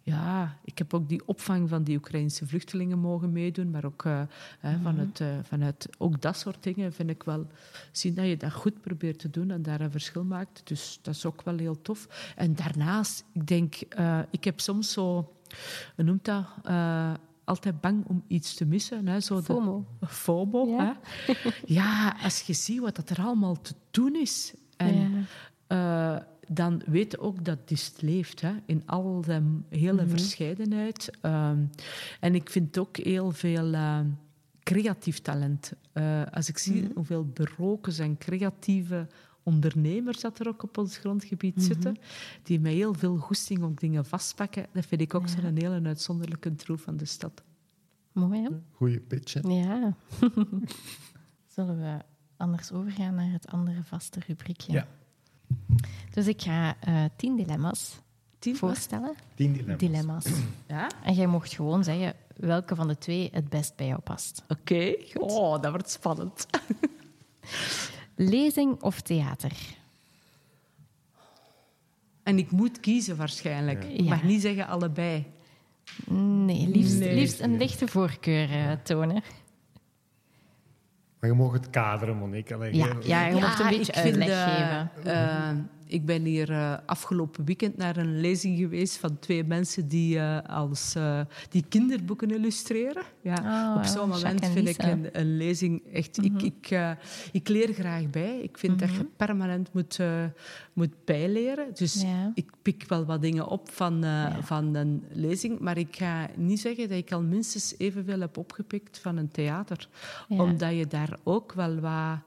ja, 0.01 0.57
ik 0.63 0.77
heb 0.77 0.93
ook 0.93 1.09
die 1.09 1.27
opvang 1.27 1.69
van 1.69 1.83
die 1.83 1.97
Oekraïnse 1.97 2.47
vluchtelingen 2.47 2.99
mogen 2.99 3.31
meedoen, 3.31 3.69
maar 3.69 3.85
ook 3.85 4.03
mm 4.03 4.27
-hmm. 4.59 4.81
vanuit, 4.81 5.23
vanuit 5.43 5.89
ook 5.97 6.21
dat 6.21 6.37
soort 6.37 6.63
dingen 6.63 6.93
vind 6.93 7.09
ik 7.09 7.23
wel 7.23 7.47
zien 7.91 8.13
dat 8.13 8.25
je 8.25 8.37
dat 8.37 8.53
goed 8.53 8.81
probeert 8.81 9.19
te 9.19 9.29
doen 9.29 9.51
en 9.51 9.61
daar 9.61 9.81
een 9.81 9.91
verschil 9.91 10.23
maakt. 10.23 10.61
Dus 10.63 10.99
dat 11.01 11.15
is 11.15 11.25
ook 11.25 11.41
wel 11.41 11.57
heel 11.57 11.81
tof. 11.81 12.33
En 12.35 12.55
daarnaast, 12.55 13.25
ik 13.31 13.47
denk, 13.47 13.75
ik 14.29 14.43
heb 14.43 14.59
soms 14.59 14.91
zo, 14.91 15.33
hoe 15.95 16.05
noemt 16.05 16.25
dat? 16.25 16.45
Altijd 17.47 17.81
bang 17.81 18.05
om 18.07 18.23
iets 18.27 18.53
te 18.53 18.65
missen. 18.65 19.07
Hè? 19.07 19.19
Zo 19.19 19.41
FOMO. 19.41 19.85
FOMO, 20.07 20.67
ja. 20.67 20.97
Hè? 21.25 21.33
ja, 21.79 22.17
als 22.23 22.41
je 22.41 22.53
ziet 22.53 22.79
wat 22.79 22.95
dat 22.95 23.09
er 23.09 23.21
allemaal 23.21 23.61
te 23.61 23.73
doen 23.91 24.15
is. 24.15 24.53
En, 24.77 25.25
ja. 25.67 26.15
uh, 26.15 26.23
dan 26.47 26.81
weet 26.85 27.11
je 27.11 27.19
ook 27.19 27.45
dat 27.45 27.67
dit 27.67 27.93
leeft, 27.99 28.41
hè? 28.41 28.51
in 28.65 28.83
al 28.85 29.21
de 29.21 29.59
hele 29.69 30.03
mm 30.03 30.09
verscheidenheid. 30.09 31.11
Uh, 31.21 31.49
en 32.19 32.35
ik 32.35 32.49
vind 32.49 32.77
ook 32.77 32.97
heel 32.97 33.31
veel... 33.31 33.73
Uh, 33.73 33.99
creatief 34.67 35.19
talent. 35.21 35.73
Uh, 35.93 36.21
als 36.31 36.49
ik 36.49 36.57
zie 36.57 36.73
mm 36.75 36.83
-hmm. 36.83 36.91
hoeveel 36.95 37.25
beroken 37.25 37.97
en 37.97 38.17
creatieve 38.17 39.07
ondernemers 39.43 40.19
dat 40.19 40.39
er 40.39 40.47
ook 40.47 40.63
op 40.63 40.77
ons 40.77 40.97
grondgebied 40.97 41.55
mm 41.55 41.61
-hmm. 41.61 41.73
zitten, 41.73 41.97
die 42.43 42.59
met 42.59 42.73
heel 42.73 42.93
veel 42.93 43.17
goesting 43.17 43.63
ook 43.63 43.79
dingen 43.79 44.05
vastpakken, 44.05 44.65
dat 44.73 44.85
vind 44.85 45.01
ik 45.01 45.13
ook 45.13 45.27
ja. 45.27 45.41
zo'n 45.41 45.57
hele 45.57 45.81
uitzonderlijke 45.83 46.55
troef 46.55 46.81
van 46.81 46.97
de 46.97 47.05
stad. 47.05 47.43
Mooi, 48.17 48.41
hè? 48.41 48.49
Goeie 48.71 48.99
pitch, 48.99 49.33
hè? 49.33 49.39
Ja. 49.39 49.93
Zullen 51.55 51.77
we 51.77 51.97
anders 52.37 52.71
overgaan 52.71 53.15
naar 53.15 53.31
het 53.31 53.47
andere 53.47 53.83
vaste 53.83 54.19
rubriekje? 54.27 54.71
Ja. 54.71 54.87
Dus 56.13 56.27
ik 56.27 56.41
ga 56.41 56.75
uh, 56.87 57.03
tien 57.15 57.35
dilemma's 57.35 57.99
tien 58.39 58.55
voorstellen. 58.55 59.15
Tien 59.35 59.53
dilemma's. 59.53 59.79
dilemma's. 59.79 60.25
Ja? 60.67 60.89
En 61.03 61.13
jij 61.13 61.27
mocht 61.27 61.53
gewoon 61.53 61.83
zeggen 61.83 62.13
welke 62.35 62.75
van 62.75 62.87
de 62.87 62.97
twee 62.97 63.29
het 63.31 63.49
best 63.49 63.75
bij 63.75 63.87
jou 63.87 63.99
past. 63.99 64.43
Oké, 64.47 64.61
okay, 64.61 65.13
oh, 65.13 65.61
dat 65.61 65.71
wordt 65.71 65.89
spannend. 65.89 66.47
Lezing 68.15 68.81
of 68.81 69.01
theater? 69.01 69.75
En 72.23 72.37
ik 72.37 72.51
moet 72.51 72.79
kiezen 72.79 73.17
waarschijnlijk. 73.17 73.83
Ja. 73.83 73.89
Ik 73.89 74.05
mag 74.05 74.23
niet 74.23 74.41
zeggen 74.41 74.67
allebei. 74.67 75.35
Nee, 76.09 76.67
liefst, 76.67 76.99
nee. 76.99 77.15
liefst 77.15 77.39
een 77.39 77.57
lichte 77.57 77.87
voorkeur 77.87 78.49
uh, 78.49 78.71
tonen. 78.83 79.23
Maar 81.19 81.29
je 81.29 81.35
mag 81.35 81.51
het 81.51 81.69
kaderen, 81.69 82.17
Monique. 82.17 82.55
Allee, 82.55 82.75
ja, 82.75 82.95
ja, 83.03 83.25
je 83.27 83.39
mag 83.39 83.59
een 83.59 83.77
beetje 83.77 83.93
uitleg 83.93 84.27
vind, 84.27 84.39
geven. 84.39 84.91
Uh, 85.05 85.76
ik 85.87 86.05
ben 86.05 86.23
hier 86.23 86.49
uh, 86.49 86.77
afgelopen 86.85 87.45
weekend 87.45 87.77
naar 87.77 87.97
een 87.97 88.19
lezing 88.19 88.57
geweest 88.57 88.97
van 88.97 89.19
twee 89.19 89.43
mensen 89.43 89.87
die, 89.87 90.15
uh, 90.15 90.39
als, 90.41 90.93
uh, 90.97 91.21
die 91.49 91.65
kinderboeken 91.69 92.31
illustreren. 92.31 93.03
Ja, 93.21 93.73
oh, 93.73 93.77
op 93.77 93.85
zo'n 93.85 94.09
moment 94.09 94.45
vind 94.45 94.67
ik 94.67 94.83
een, 94.83 95.09
een, 95.11 95.37
lezing 95.37 95.81
echt... 95.93 96.17
Mm 96.17 96.25
-hmm. 96.25 96.45
ik, 96.45 96.69
ik, 96.69 96.97
ik 97.31 97.47
leer 97.47 97.73
graag 97.73 98.09
bij. 98.09 98.39
Ik 98.39 98.57
vind 98.57 98.73
mm 98.73 98.79
-hmm. 98.79 98.87
dat 98.87 98.97
je 98.97 99.05
permanent 99.17 99.73
moet, 99.73 99.99
moet 100.73 101.05
bijleren. 101.05 101.67
Dus 101.73 102.01
ja. 102.01 102.31
ik 102.33 102.51
pik 102.61 102.85
wel 102.87 103.05
wat 103.05 103.21
dingen 103.21 103.47
op 103.47 103.69
van, 103.71 103.97
ja. 104.01 104.41
van 104.41 104.75
een 104.75 105.03
lezing. 105.11 105.59
Maar 105.59 105.77
ik 105.77 105.95
ga 105.95 106.27
niet 106.35 106.59
zeggen 106.59 106.89
dat 106.89 106.97
ik 106.97 107.11
al 107.11 107.21
minstens 107.21 107.75
evenveel 107.77 108.19
heb 108.19 108.37
opgepikt 108.37 108.99
van 108.99 109.17
een 109.17 109.31
theater. 109.31 109.87
Ja. 110.27 110.41
Omdat 110.41 110.75
je 110.75 110.87
daar 110.87 111.17
ook 111.23 111.53
wel 111.53 111.79
wat 111.79 112.19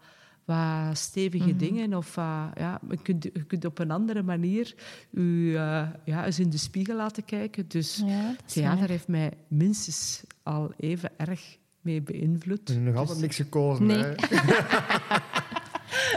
wat 0.50 0.98
stevige 0.98 1.44
mm 1.44 1.50
-hmm. 1.50 1.58
dingen. 1.58 1.94
Of 1.94 2.16
uh, 2.16 2.46
ja, 2.54 2.80
je, 2.90 3.02
kunt, 3.02 3.22
je 3.22 3.44
kunt 3.44 3.64
op 3.64 3.78
een 3.78 3.90
andere 3.90 4.22
manier 4.22 4.74
je 5.10 5.20
uh, 5.20 5.88
ja, 6.04 6.26
eens 6.26 6.38
in 6.38 6.50
de 6.50 6.58
spiegel 6.58 6.96
laten 6.96 7.24
kijken. 7.24 7.68
Dus 7.68 8.02
ja, 8.06 8.34
theater 8.44 8.88
heeft 8.88 9.08
mij 9.08 9.32
minstens 9.48 10.22
al 10.42 10.72
even 10.76 11.10
erg 11.16 11.56
mee 11.80 12.02
beïnvloed. 12.02 12.68
Er 12.68 12.74
is 12.74 12.80
nog 12.80 12.96
altijd 12.96 13.18
dus... 13.18 13.26
niks 13.26 13.36
gekozen. 13.36 13.86
Nee. 13.86 14.04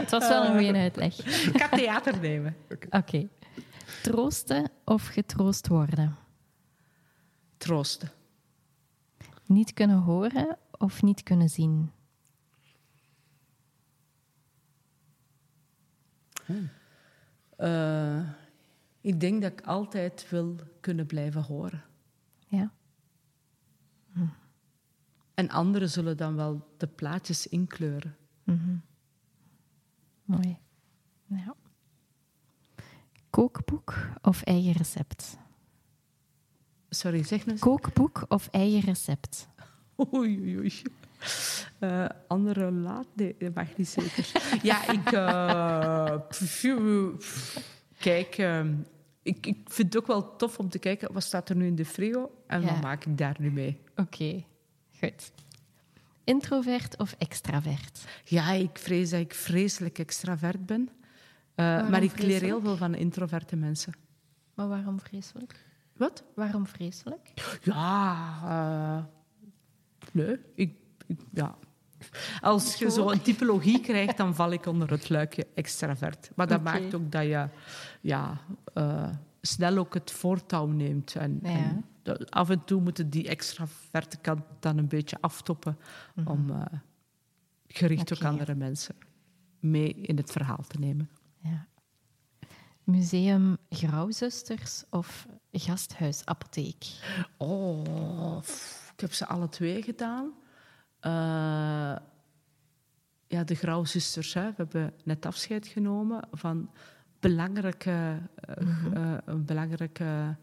Het 0.00 0.10
was 0.10 0.28
wel 0.28 0.44
een 0.44 0.58
goede 0.58 0.78
uitleg. 0.78 1.18
Ik 1.54 1.60
ga 1.62 1.68
theater 1.68 2.20
nemen. 2.20 2.56
Oké. 2.70 2.86
Okay. 2.86 3.00
Okay. 3.00 3.28
Troosten 4.02 4.70
of 4.84 5.06
getroost 5.06 5.68
worden? 5.68 6.16
Troosten. 7.56 8.10
Niet 9.46 9.72
kunnen 9.72 9.98
horen 9.98 10.58
of 10.70 11.02
niet 11.02 11.22
kunnen 11.22 11.48
zien? 11.48 11.90
Hmm. 16.44 16.68
Uh, 17.58 18.28
ik 19.00 19.20
denk 19.20 19.42
dat 19.42 19.52
ik 19.52 19.60
altijd 19.60 20.28
wil 20.30 20.56
kunnen 20.80 21.06
blijven 21.06 21.42
horen. 21.42 21.84
Ja. 22.46 22.72
Hm. 24.12 24.26
En 25.34 25.50
anderen 25.50 25.90
zullen 25.90 26.16
dan 26.16 26.34
wel 26.34 26.74
de 26.76 26.86
plaatjes 26.86 27.46
inkleuren. 27.46 28.16
Mm 28.44 28.58
-hmm. 28.58 28.82
Mooi. 30.24 30.58
Ja. 31.26 31.54
Kookboek 33.30 33.94
of 34.22 34.42
eigen 34.42 34.72
recept? 34.72 35.36
Sorry, 36.88 37.22
zeg 37.22 37.46
eens. 37.46 37.60
Kookboek 37.60 38.24
of 38.28 38.48
eigen 38.48 38.80
recept? 38.80 39.48
Oei, 40.14 40.38
oei, 40.40 40.58
oei. 40.58 40.82
Uh, 41.80 42.04
andere 42.28 42.70
laat? 42.72 43.06
Nee, 43.14 43.36
dat 43.38 43.54
mag 43.54 43.76
niet 43.76 43.88
zeker. 43.88 44.32
ja, 44.62 44.92
ik... 44.92 45.12
Uh, 45.12 46.16
pff, 47.18 47.58
kijk, 47.98 48.38
uh, 48.38 48.64
ik, 49.22 49.46
ik 49.46 49.58
vind 49.64 49.92
het 49.92 50.02
ook 50.02 50.06
wel 50.06 50.36
tof 50.36 50.58
om 50.58 50.68
te 50.68 50.78
kijken... 50.78 51.12
wat 51.12 51.22
staat 51.22 51.48
er 51.48 51.56
nu 51.56 51.66
in 51.66 51.74
de 51.74 51.84
frigo 51.84 52.30
en 52.46 52.60
ja. 52.60 52.66
wat 52.66 52.82
maak 52.82 53.04
ik 53.04 53.18
daar 53.18 53.36
nu 53.38 53.50
mee. 53.50 53.80
Oké, 53.90 54.00
okay. 54.00 54.46
goed. 54.98 55.32
Introvert 56.24 56.98
of 56.98 57.14
extravert? 57.18 58.04
Ja, 58.24 58.52
ik 58.52 58.78
vrees 58.78 59.10
dat 59.10 59.20
ik 59.20 59.34
vreselijk 59.34 59.98
extravert 59.98 60.66
ben. 60.66 60.88
maar 61.56 62.02
ik 62.02 62.18
leer 62.18 62.40
heel 62.40 62.60
veel 62.60 62.76
van 62.76 62.94
introverte 62.94 63.56
mensen. 63.56 63.92
Maar 64.54 64.68
waarom 64.68 65.00
vreselijk? 65.00 65.54
Wat? 65.96 66.24
Waarom 66.34 66.66
vreselijk? 66.66 67.32
Ja... 67.62 69.08
nee, 70.12 70.38
ik 70.54 70.83
ja. 71.32 71.56
Als 72.40 72.74
je 72.74 72.90
zo 72.90 73.10
een 73.10 73.22
typologie 73.22 73.80
krijgt, 73.80 74.16
dan 74.16 74.34
val 74.34 74.50
ik 74.50 74.66
onder 74.66 74.90
het 74.90 75.08
luikje 75.08 75.46
extravert. 75.54 76.30
Maar 76.34 76.46
dat 76.46 76.60
okay. 76.60 76.80
maakt 76.80 76.94
ook 76.94 77.12
dat 77.12 77.22
je 77.22 77.48
ja, 78.00 78.40
uh, 78.74 79.08
snel 79.40 79.78
ook 79.78 79.94
het 79.94 80.10
voortouw 80.10 80.66
neemt. 80.66 81.14
En, 81.14 81.40
ja. 81.42 81.48
en 81.48 81.84
de, 82.02 82.26
af 82.30 82.50
en 82.50 82.64
toe 82.64 82.80
moeten 82.80 83.10
die 83.10 83.28
extraverte 83.28 84.16
kant 84.16 84.42
dan 84.60 84.78
een 84.78 84.88
beetje 84.88 85.16
aftoppen 85.20 85.78
mm 86.14 86.24
-hmm. 86.24 86.32
om 86.32 86.50
uh, 86.50 86.62
gericht 87.66 88.12
okay. 88.12 88.28
ook 88.28 88.32
andere 88.32 88.54
mensen 88.54 88.94
mee 89.60 89.94
in 89.94 90.16
het 90.16 90.32
verhaal 90.32 90.64
te 90.66 90.78
nemen. 90.78 91.10
Ja. 91.38 91.66
Museum 92.84 93.56
Grauwzusters 93.70 94.84
of 94.90 95.26
Gasthuisapotheek? 95.52 96.86
Oh, 97.36 98.42
ik 98.94 99.00
heb 99.00 99.12
ze 99.12 99.26
alle 99.26 99.48
twee 99.48 99.82
gedaan. 99.82 100.32
Uh, 101.06 101.96
ja, 103.26 103.44
de 103.44 103.54
Grauwzusters. 103.54 104.34
Hè. 104.34 104.46
We 104.46 104.54
hebben 104.56 104.92
net 105.04 105.26
afscheid 105.26 105.66
genomen 105.66 106.28
van 106.32 106.70
belangrijke, 107.20 107.90
uh, 107.90 108.66
mm 108.66 108.72
-hmm. 108.72 108.96
uh, 108.96 109.16
een 109.24 109.44
belangrijke 109.44 110.36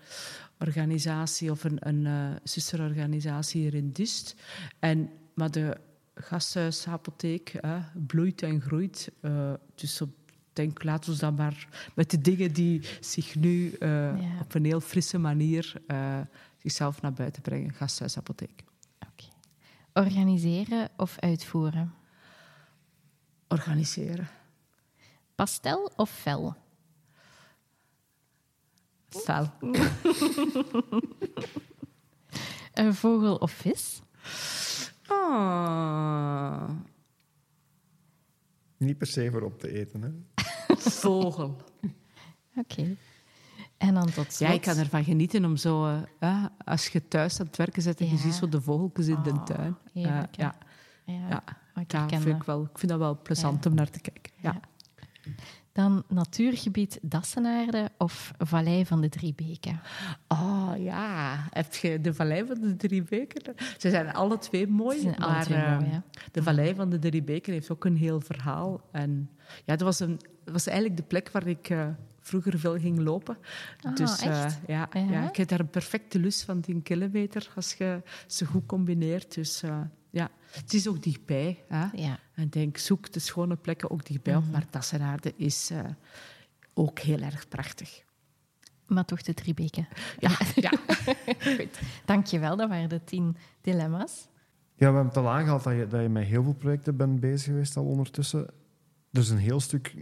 organisatie 0.60 1.52
of 1.52 1.64
een, 1.64 1.88
een 1.88 2.06
uh, 2.06 2.36
zusterorganisatie 2.44 3.62
hier 3.62 3.74
in 3.74 3.92
Dist. 3.92 4.36
En, 4.80 5.10
maar 5.34 5.52
de 5.52 5.78
gasthuisapotheek 6.16 7.60
bloeit 8.08 8.42
en 8.42 8.62
groeit. 8.62 9.12
dus 9.76 10.02
op, 10.02 10.10
denk, 10.54 10.84
laten 10.84 11.14
we 11.14 11.20
dan 11.20 11.36
maar 11.36 11.68
met 11.96 12.12
de 12.12 12.22
dingen 12.22 12.54
die 12.54 12.82
zich 13.00 13.36
nu 13.36 13.76
ja. 13.80 14.40
op 14.42 14.54
een 14.54 14.66
heel 14.66 14.82
frisse 14.82 15.18
manier 15.18 15.74
zichzelf 16.58 17.02
naar 17.02 17.14
buiten 17.14 17.42
brengen. 17.42 17.74
Gasthuisapotheek. 17.74 18.64
Organiseren 19.94 20.90
of 20.98 21.20
uitvoeren? 21.20 21.94
Organiseren. 23.48 24.28
Pastel 25.36 25.92
of 25.96 26.10
fel? 26.10 26.56
Fel. 29.10 29.54
Een 32.74 32.94
vogel 32.94 33.36
of 33.36 33.52
vis? 33.52 34.02
Oh. 35.08 36.70
Niet 38.78 38.98
per 38.98 39.08
se 39.08 39.32
voor 39.32 39.42
op 39.42 39.60
te 39.60 39.72
eten, 39.72 40.02
hè? 40.02 40.10
Vogel. 40.76 41.62
Oké. 42.56 42.82
Okay. 42.82 42.98
En 43.82 43.94
dan 43.94 44.06
tot 44.12 44.34
slot... 44.34 44.50
Ja, 44.50 44.50
ik 44.50 44.62
kan 44.62 44.78
ervan 44.78 45.04
genieten 45.04 45.46
om 45.46 45.58
zo... 45.58 46.04
Uh, 46.20 46.46
als 46.66 46.88
je 46.88 47.08
thuis 47.08 47.40
aan 47.40 47.46
het 47.46 47.58
werken 47.58 47.82
zit 47.82 48.00
en 48.00 48.06
ja. 48.06 48.12
je 48.12 48.18
ziet 48.18 48.34
zo 48.34 48.50
de 48.50 48.62
vogeltjes 48.62 49.08
in 49.08 49.18
oh, 49.18 49.24
de 49.24 49.44
tuin. 49.44 49.78
Uh, 49.94 50.04
ja, 50.04 50.28
ja. 50.32 50.56
ja. 51.06 51.44
Ik 51.76 51.92
ja 51.92 52.08
vind 52.08 52.26
ik, 52.26 52.44
wel, 52.44 52.62
ik 52.62 52.80
vind 52.80 52.92
dat 52.92 53.00
wel 53.00 53.20
plezant 53.22 53.66
om 53.66 53.74
naar 53.74 53.90
te 53.90 54.02
kijken. 54.02 54.32
Ja. 54.36 54.60
Dan 55.72 56.04
natuurgebied 56.08 57.00
Dassenaarde 57.02 57.90
of 57.98 58.34
Vallei 58.38 58.86
van 58.86 59.02
de 59.02 59.10
Drie 59.10 59.34
Beken? 59.34 59.82
Oh 60.28 60.72
ja, 60.78 61.36
heb 61.50 61.76
je 61.76 62.02
de 62.02 62.14
Vallei 62.14 62.46
van 62.46 62.60
de 62.62 62.76
Drie 62.76 63.04
Beken? 63.04 63.56
Ze 63.78 63.90
zijn 63.90 64.14
alle 64.14 64.38
twee 64.38 64.68
mooi, 64.68 65.00
zijn 65.00 65.16
maar 65.18 65.28
alle 65.28 65.44
twee 65.44 65.58
uh, 65.58 65.80
mooi, 65.80 66.02
de 66.32 66.44
Vallei 66.44 66.76
van 66.76 66.90
de 66.90 67.00
Drie 67.00 67.24
Beken 67.24 67.54
heeft 67.54 67.72
ook 67.72 67.86
een 67.86 67.98
heel 67.98 68.22
verhaal. 68.22 68.82
En 68.92 69.30
ja, 69.66 69.76
dat 69.76 69.82
was, 69.82 70.00
een, 70.00 70.20
dat 70.44 70.54
was 70.54 70.68
eigenlijk 70.68 70.98
de 70.98 71.08
plek 71.08 71.32
waar 71.32 71.48
ik 71.48 71.70
uh, 71.70 71.88
vroeger 72.22 72.60
veel 72.60 72.80
ging 72.80 73.00
lopen. 73.00 73.38
Oh, 73.86 73.96
dus 73.96 74.24
uh, 74.24 74.44
echt? 74.44 74.60
ja, 74.68 74.90
ja. 74.94 75.02
ja, 75.02 75.30
ik 75.30 75.36
heb 75.36 75.48
daar 75.48 75.60
een 75.60 75.70
perfecte 75.70 76.20
lus 76.20 76.44
van 76.44 76.62
10 76.62 76.82
kilometer 76.82 77.52
als 77.56 77.74
je 77.74 78.02
ze 78.28 78.46
goed 78.46 78.66
combineert. 78.66 79.34
Dus 79.34 79.64
ja, 80.12 80.30
het 80.52 80.74
is 80.74 80.88
ook 80.88 81.04
dichtbij. 81.04 81.64
Hè? 81.68 81.86
Ja. 81.94 82.20
En 82.34 82.50
denk, 82.50 82.78
zoek 82.78 83.12
de 83.12 83.20
schone 83.20 83.56
plekken 83.56 83.92
ook 83.92 84.06
dichtbij 84.06 84.36
op. 84.36 84.44
Mhm. 84.44 84.52
Maar 84.52 84.70
Tassenaarde 84.70 85.34
is 85.36 85.72
uh, 85.72 85.80
ook 86.74 87.00
heel 87.00 87.20
erg 87.20 87.48
prachtig. 87.48 88.04
Maar 88.86 89.06
toch 89.06 89.22
de 89.22 89.34
drie 89.34 89.54
beken. 89.54 89.88
Ja, 90.20 90.32
ja. 90.56 90.72
Goed. 91.40 91.80
Dankjewel, 92.06 92.56
dat 92.56 92.70
waren 92.70 92.90
de 92.90 93.04
tien 93.04 93.38
dilemma's. 93.62 94.28
Ja, 94.76 94.90
we 94.90 94.96
hebben 94.96 95.06
het 95.06 95.18
al 95.18 95.30
aangehaald 95.30 95.64
dat 95.64 95.74
je, 95.74 95.88
dat 95.88 96.02
je 96.02 96.10
met 96.10 96.26
heel 96.26 96.44
veel 96.44 96.54
projecten 96.54 96.98
bent 96.98 97.20
bezig 97.20 97.46
geweest 97.46 97.78
al 97.78 97.86
ondertussen. 97.86 98.48
Er 99.12 99.20
is 99.20 99.30
een 99.30 99.38
heel 99.38 99.60
stuk 99.60 99.96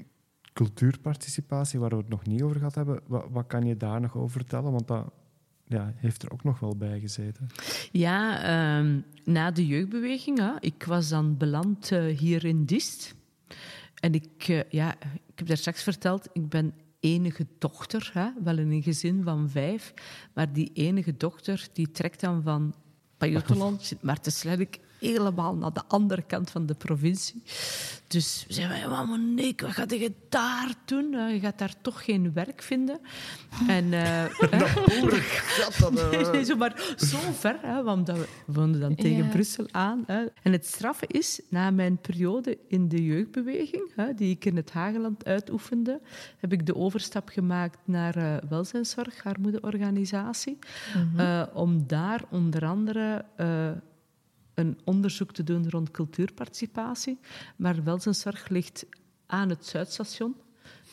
cultuurparticipatie 0.59 1.79
waar 1.79 1.89
we 1.89 1.95
het 1.95 2.09
nog 2.09 2.25
niet 2.25 2.41
over 2.41 2.57
gehad 2.57 2.75
hebben. 2.75 2.99
Wat, 3.07 3.25
wat 3.29 3.47
kan 3.47 3.65
je 3.65 3.77
daar 3.77 4.01
nog 4.01 4.17
over 4.17 4.31
vertellen? 4.31 4.71
Want 4.71 4.87
dat 4.87 5.11
ja, 5.67 5.93
heeft 5.95 6.23
er 6.23 6.31
ook 6.31 6.43
nog 6.43 6.59
wel 6.59 6.75
bij 6.75 6.99
gezeten. 6.99 7.47
Ja, 7.91 8.43
ehm, 8.43 8.99
na 9.25 9.51
de 9.51 9.67
jeugdbeweging, 9.67 10.37
hè, 10.37 10.51
ik 10.59 10.83
was 10.83 11.09
dan 11.09 11.37
beland 11.37 11.91
uh, 11.91 12.17
hier 12.17 12.45
in 12.45 12.65
Dist. 12.65 13.15
En 13.95 14.13
ik, 14.13 14.47
uh, 14.47 14.61
ja, 14.69 14.95
ik 15.01 15.35
heb 15.35 15.47
daar 15.47 15.57
straks 15.57 15.83
verteld, 15.83 16.29
ik 16.33 16.49
ben 16.49 16.73
enige 16.99 17.47
dochter, 17.57 18.09
hè, 18.13 18.29
wel 18.43 18.57
in 18.57 18.71
een 18.71 18.83
gezin 18.83 19.23
van 19.23 19.49
vijf. 19.49 19.93
Maar 20.33 20.53
die 20.53 20.71
enige 20.73 21.17
dochter 21.17 21.67
die 21.73 21.91
trekt 21.91 22.21
dan 22.21 22.41
van 22.43 22.75
Pajottenland, 23.17 23.83
Sint 23.83 24.01
Maartensledek, 24.01 24.79
helemaal 24.99 25.55
naar 25.55 25.73
de 25.73 25.83
andere 25.87 26.21
kant 26.21 26.51
van 26.51 26.65
de 26.65 26.73
provincie. 26.73 27.43
Dus 28.09 28.45
zeiden 28.47 28.89
wij, 28.89 29.05
maar 29.05 29.19
Nick, 29.19 29.61
wat 29.61 29.71
ga 29.71 29.85
je 29.87 30.13
daar 30.29 30.73
doen? 30.85 31.13
Eh, 31.13 31.33
je 31.33 31.39
gaat 31.39 31.57
daar 31.57 31.73
toch 31.81 32.03
geen 32.03 32.33
werk 32.33 32.61
vinden. 32.61 32.99
En, 33.67 33.85
uh, 33.85 34.23
dat 35.79 35.91
nee, 36.11 36.25
nee, 36.25 36.43
zo, 36.43 36.55
maar 36.55 36.95
zo 36.97 37.17
ver, 37.33 37.57
hè, 37.61 37.83
want 37.83 38.07
we 38.07 38.27
woonden 38.45 38.81
dan 38.81 38.95
tegen 38.95 39.23
ja. 39.23 39.29
Brussel 39.29 39.67
aan. 39.71 40.03
Hè. 40.05 40.25
En 40.41 40.51
het 40.51 40.65
straffe 40.65 41.07
is, 41.07 41.41
na 41.49 41.71
mijn 41.71 41.97
periode 41.97 42.57
in 42.67 42.87
de 42.87 43.05
jeugdbeweging, 43.05 43.91
hè, 43.95 44.13
die 44.13 44.35
ik 44.35 44.45
in 44.45 44.55
het 44.55 44.71
Hageland 44.71 45.25
uitoefende, 45.25 46.01
heb 46.37 46.53
ik 46.53 46.65
de 46.65 46.75
overstap 46.75 47.29
gemaakt 47.29 47.77
naar 47.85 48.17
uh, 48.17 48.37
welzijnszorg, 48.49 49.23
armoedeorganisatie, 49.23 50.57
mm 50.95 51.11
-hmm. 51.15 51.47
om 51.53 51.87
daar 51.87 52.23
onder 52.29 52.65
andere 52.65 53.25
een 54.59 54.77
onderzoek 54.83 55.31
te 55.31 55.43
doen 55.43 55.69
rond 55.69 55.91
cultuurparticipatie. 55.91 57.19
Maar 57.55 57.83
welzijnszorg 57.83 58.49
ligt 58.49 58.85
aan 59.25 59.49
het 59.49 59.65
Zuidstation. 59.65 60.35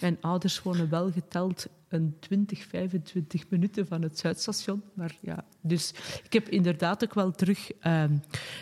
Mijn 0.00 0.18
ouders 0.20 0.62
wonen 0.62 0.90
wel 0.90 1.10
geteld 1.10 1.66
een 1.88 2.16
20, 2.20 2.64
25 2.64 3.48
minuten 3.48 3.86
van 3.86 4.02
het 4.02 4.18
Zuidstation. 4.18 4.82
Maar 4.94 5.16
ja, 5.20 5.44
dus 5.60 5.90
ik 6.24 6.32
heb 6.32 6.48
inderdaad 6.48 7.04
ook 7.04 7.14
wel 7.14 7.30
terug 7.30 7.72
uh, 7.72 8.04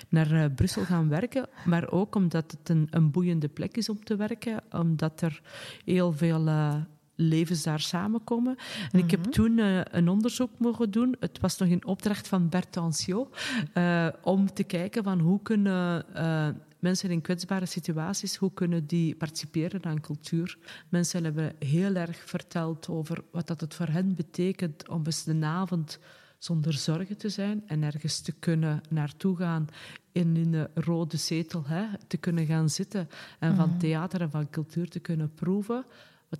naar 0.09 0.33
uh, 0.33 0.45
Brussel 0.55 0.85
gaan 0.85 1.09
werken. 1.09 1.49
Maar 1.65 1.91
ook 1.91 2.15
omdat 2.15 2.51
het 2.51 2.69
een, 2.69 2.87
een, 2.91 3.11
boeiende 3.11 3.49
plek 3.49 3.77
is 3.77 3.89
om 3.89 4.05
te 4.05 4.17
werken. 4.17 4.63
Omdat 4.71 5.21
er 5.21 5.43
heel 5.85 6.13
veel 6.13 6.47
uh, 6.47 6.75
levens 7.15 7.63
daar 7.63 7.81
samenkomen. 7.81 8.57
En 8.93 8.99
ik 8.99 9.11
heb 9.11 9.21
mhm. 9.21 9.31
toen 9.31 9.59
uh, 9.59 9.81
een 9.91 10.09
onderzoek 10.09 10.51
mogen 10.59 10.91
doen. 10.91 11.17
Het 11.21 11.41
was 11.41 11.59
nog 11.59 11.69
in 11.69 11.87
opdracht 11.87 12.29
van 12.29 12.49
Bert 12.49 12.77
Anciot. 12.77 13.39
Uh, 13.75 14.09
om 14.23 14.53
te 14.53 14.65
kijken 14.65 15.03
van 15.03 15.21
hoe 15.21 15.43
kunnen 15.43 16.05
uh, 16.17 16.49
mensen 16.79 17.11
in 17.11 17.21
kwetsbare 17.21 17.67
situaties, 17.67 18.37
hoe 18.37 18.53
kunnen 18.55 18.87
die 18.87 19.15
participeren 19.15 19.85
aan 19.85 20.01
cultuur. 20.01 20.59
Mensen 20.89 21.25
hebben 21.25 21.53
heel 21.59 21.95
erg 21.95 22.23
verteld 22.27 22.89
over 22.89 23.25
wat 23.31 23.47
dat 23.47 23.61
het 23.61 23.75
voor 23.75 23.89
hen 23.89 24.15
betekent 24.15 24.89
om 24.89 25.03
eens 25.05 25.25
de 25.25 25.45
avond 25.45 25.99
zonder 26.39 26.73
zorgen 26.73 27.17
te 27.17 27.29
zijn 27.29 27.63
en 27.67 27.83
ergens 27.83 28.21
te 28.21 28.33
kunnen 28.33 28.81
naartoe 28.89 29.37
gaan 29.37 29.67
in 30.13 30.37
een 30.37 30.69
rode 30.75 31.17
zetel, 31.17 31.65
hè, 31.67 31.85
te 32.07 32.17
kunnen 32.17 32.47
gaan 32.47 32.69
zitten 32.69 33.09
en 33.39 33.57
van 33.57 33.69
mhm. 33.69 33.79
theater 33.79 34.21
en 34.21 34.31
van 34.31 34.51
cultuur 34.51 34.89
te 34.89 35.01
kunnen 35.01 35.35
proeven 35.35 35.85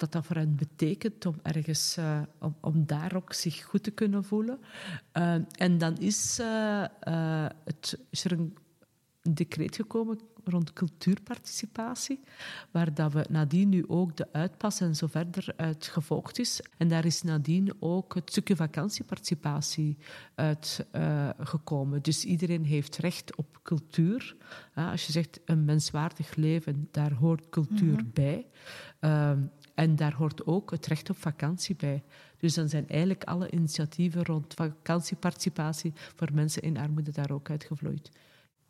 wat 0.01 0.13
dat, 0.13 0.27
voor 0.27 0.37
hen 0.37 0.57
betekent 0.57 1.27
om 1.27 1.39
ergens 1.43 1.97
uh, 1.99 2.21
om, 2.39 2.57
om, 2.61 2.87
daar 2.87 3.15
ook 3.15 3.33
zich 3.33 3.65
goed 3.65 3.83
te 3.83 3.91
kunnen 3.91 4.25
voelen. 4.25 4.59
Uh, 5.13 5.35
en 5.53 5.79
dan 5.79 5.99
is, 5.99 6.39
uh, 6.41 6.85
het, 7.65 7.99
is 8.11 8.25
er 8.25 8.33
een 8.33 8.57
decreet 9.23 9.77
gekomen 9.77 10.19
rond 10.45 10.73
cultuurparticipatie, 10.73 12.21
waar 12.71 12.95
dat 12.95 13.13
we 13.13 13.27
nadien 13.31 13.69
nu 13.69 13.85
ook 13.89 14.17
de 14.17 14.33
uitpas 14.33 14.81
en 14.81 14.97
zo 14.97 15.07
verder 15.07 15.53
uit 15.57 15.87
gevolgd 15.87 16.39
is. 16.39 16.61
En 16.77 16.89
daar 16.89 17.05
is 17.05 17.23
nadien 17.23 17.73
ook 17.79 18.15
het 18.15 18.31
stukje 18.31 18.57
vakantieparticipatie 18.57 19.97
uitgekomen. 20.35 21.97
Uh, 21.97 22.03
dus 22.03 22.25
iedereen 22.25 22.65
heeft 22.65 22.97
recht 22.97 23.37
op 23.37 23.59
cultuur. 23.63 24.37
Uh, 24.75 24.91
als 24.91 25.07
je 25.07 25.13
zegt 25.13 25.41
een 25.45 25.65
menswaardig 25.65 26.35
leven, 26.35 26.89
daar 26.91 27.13
hoort 27.13 27.49
cultuur 27.49 27.93
mm 27.93 27.99
-hmm. 27.99 28.11
bij. 28.13 28.47
Uh, 29.01 29.33
en 29.75 29.97
daar 29.97 30.15
hoort 30.15 30.47
ook 30.47 30.71
het 30.71 30.87
recht 30.87 31.11
op 31.11 31.17
vakantie 31.17 31.77
bij. 31.77 32.03
Dus 32.39 32.55
dan 32.55 32.69
zijn 32.69 32.89
eigenlijk 32.89 33.25
alle 33.25 33.51
initiatieven 33.51 34.25
rond 34.25 34.55
vakantieparticipatie 34.55 35.93
voor 35.95 36.29
mensen 36.33 36.63
in 36.63 36.79
armoede 36.79 37.11
daar 37.11 37.31
ook 37.31 37.51
uitgevloeid. 37.51 38.11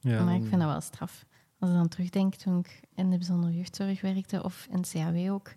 Ja. 0.01 0.25
Maar 0.25 0.35
ik 0.35 0.45
vind 0.45 0.61
dat 0.61 0.71
wel 0.71 0.81
straf. 0.81 1.25
Als 1.59 1.71
je 1.71 1.77
dan 1.77 1.89
terugdenkt 1.89 2.39
toen 2.39 2.59
ik 2.59 2.81
in 2.95 3.11
de 3.11 3.17
bijzondere 3.17 3.55
jeugdzorg 3.55 4.01
werkte 4.01 4.43
of 4.45 4.69
in 4.71 4.85
CAW 4.93 5.33
ook, 5.33 5.55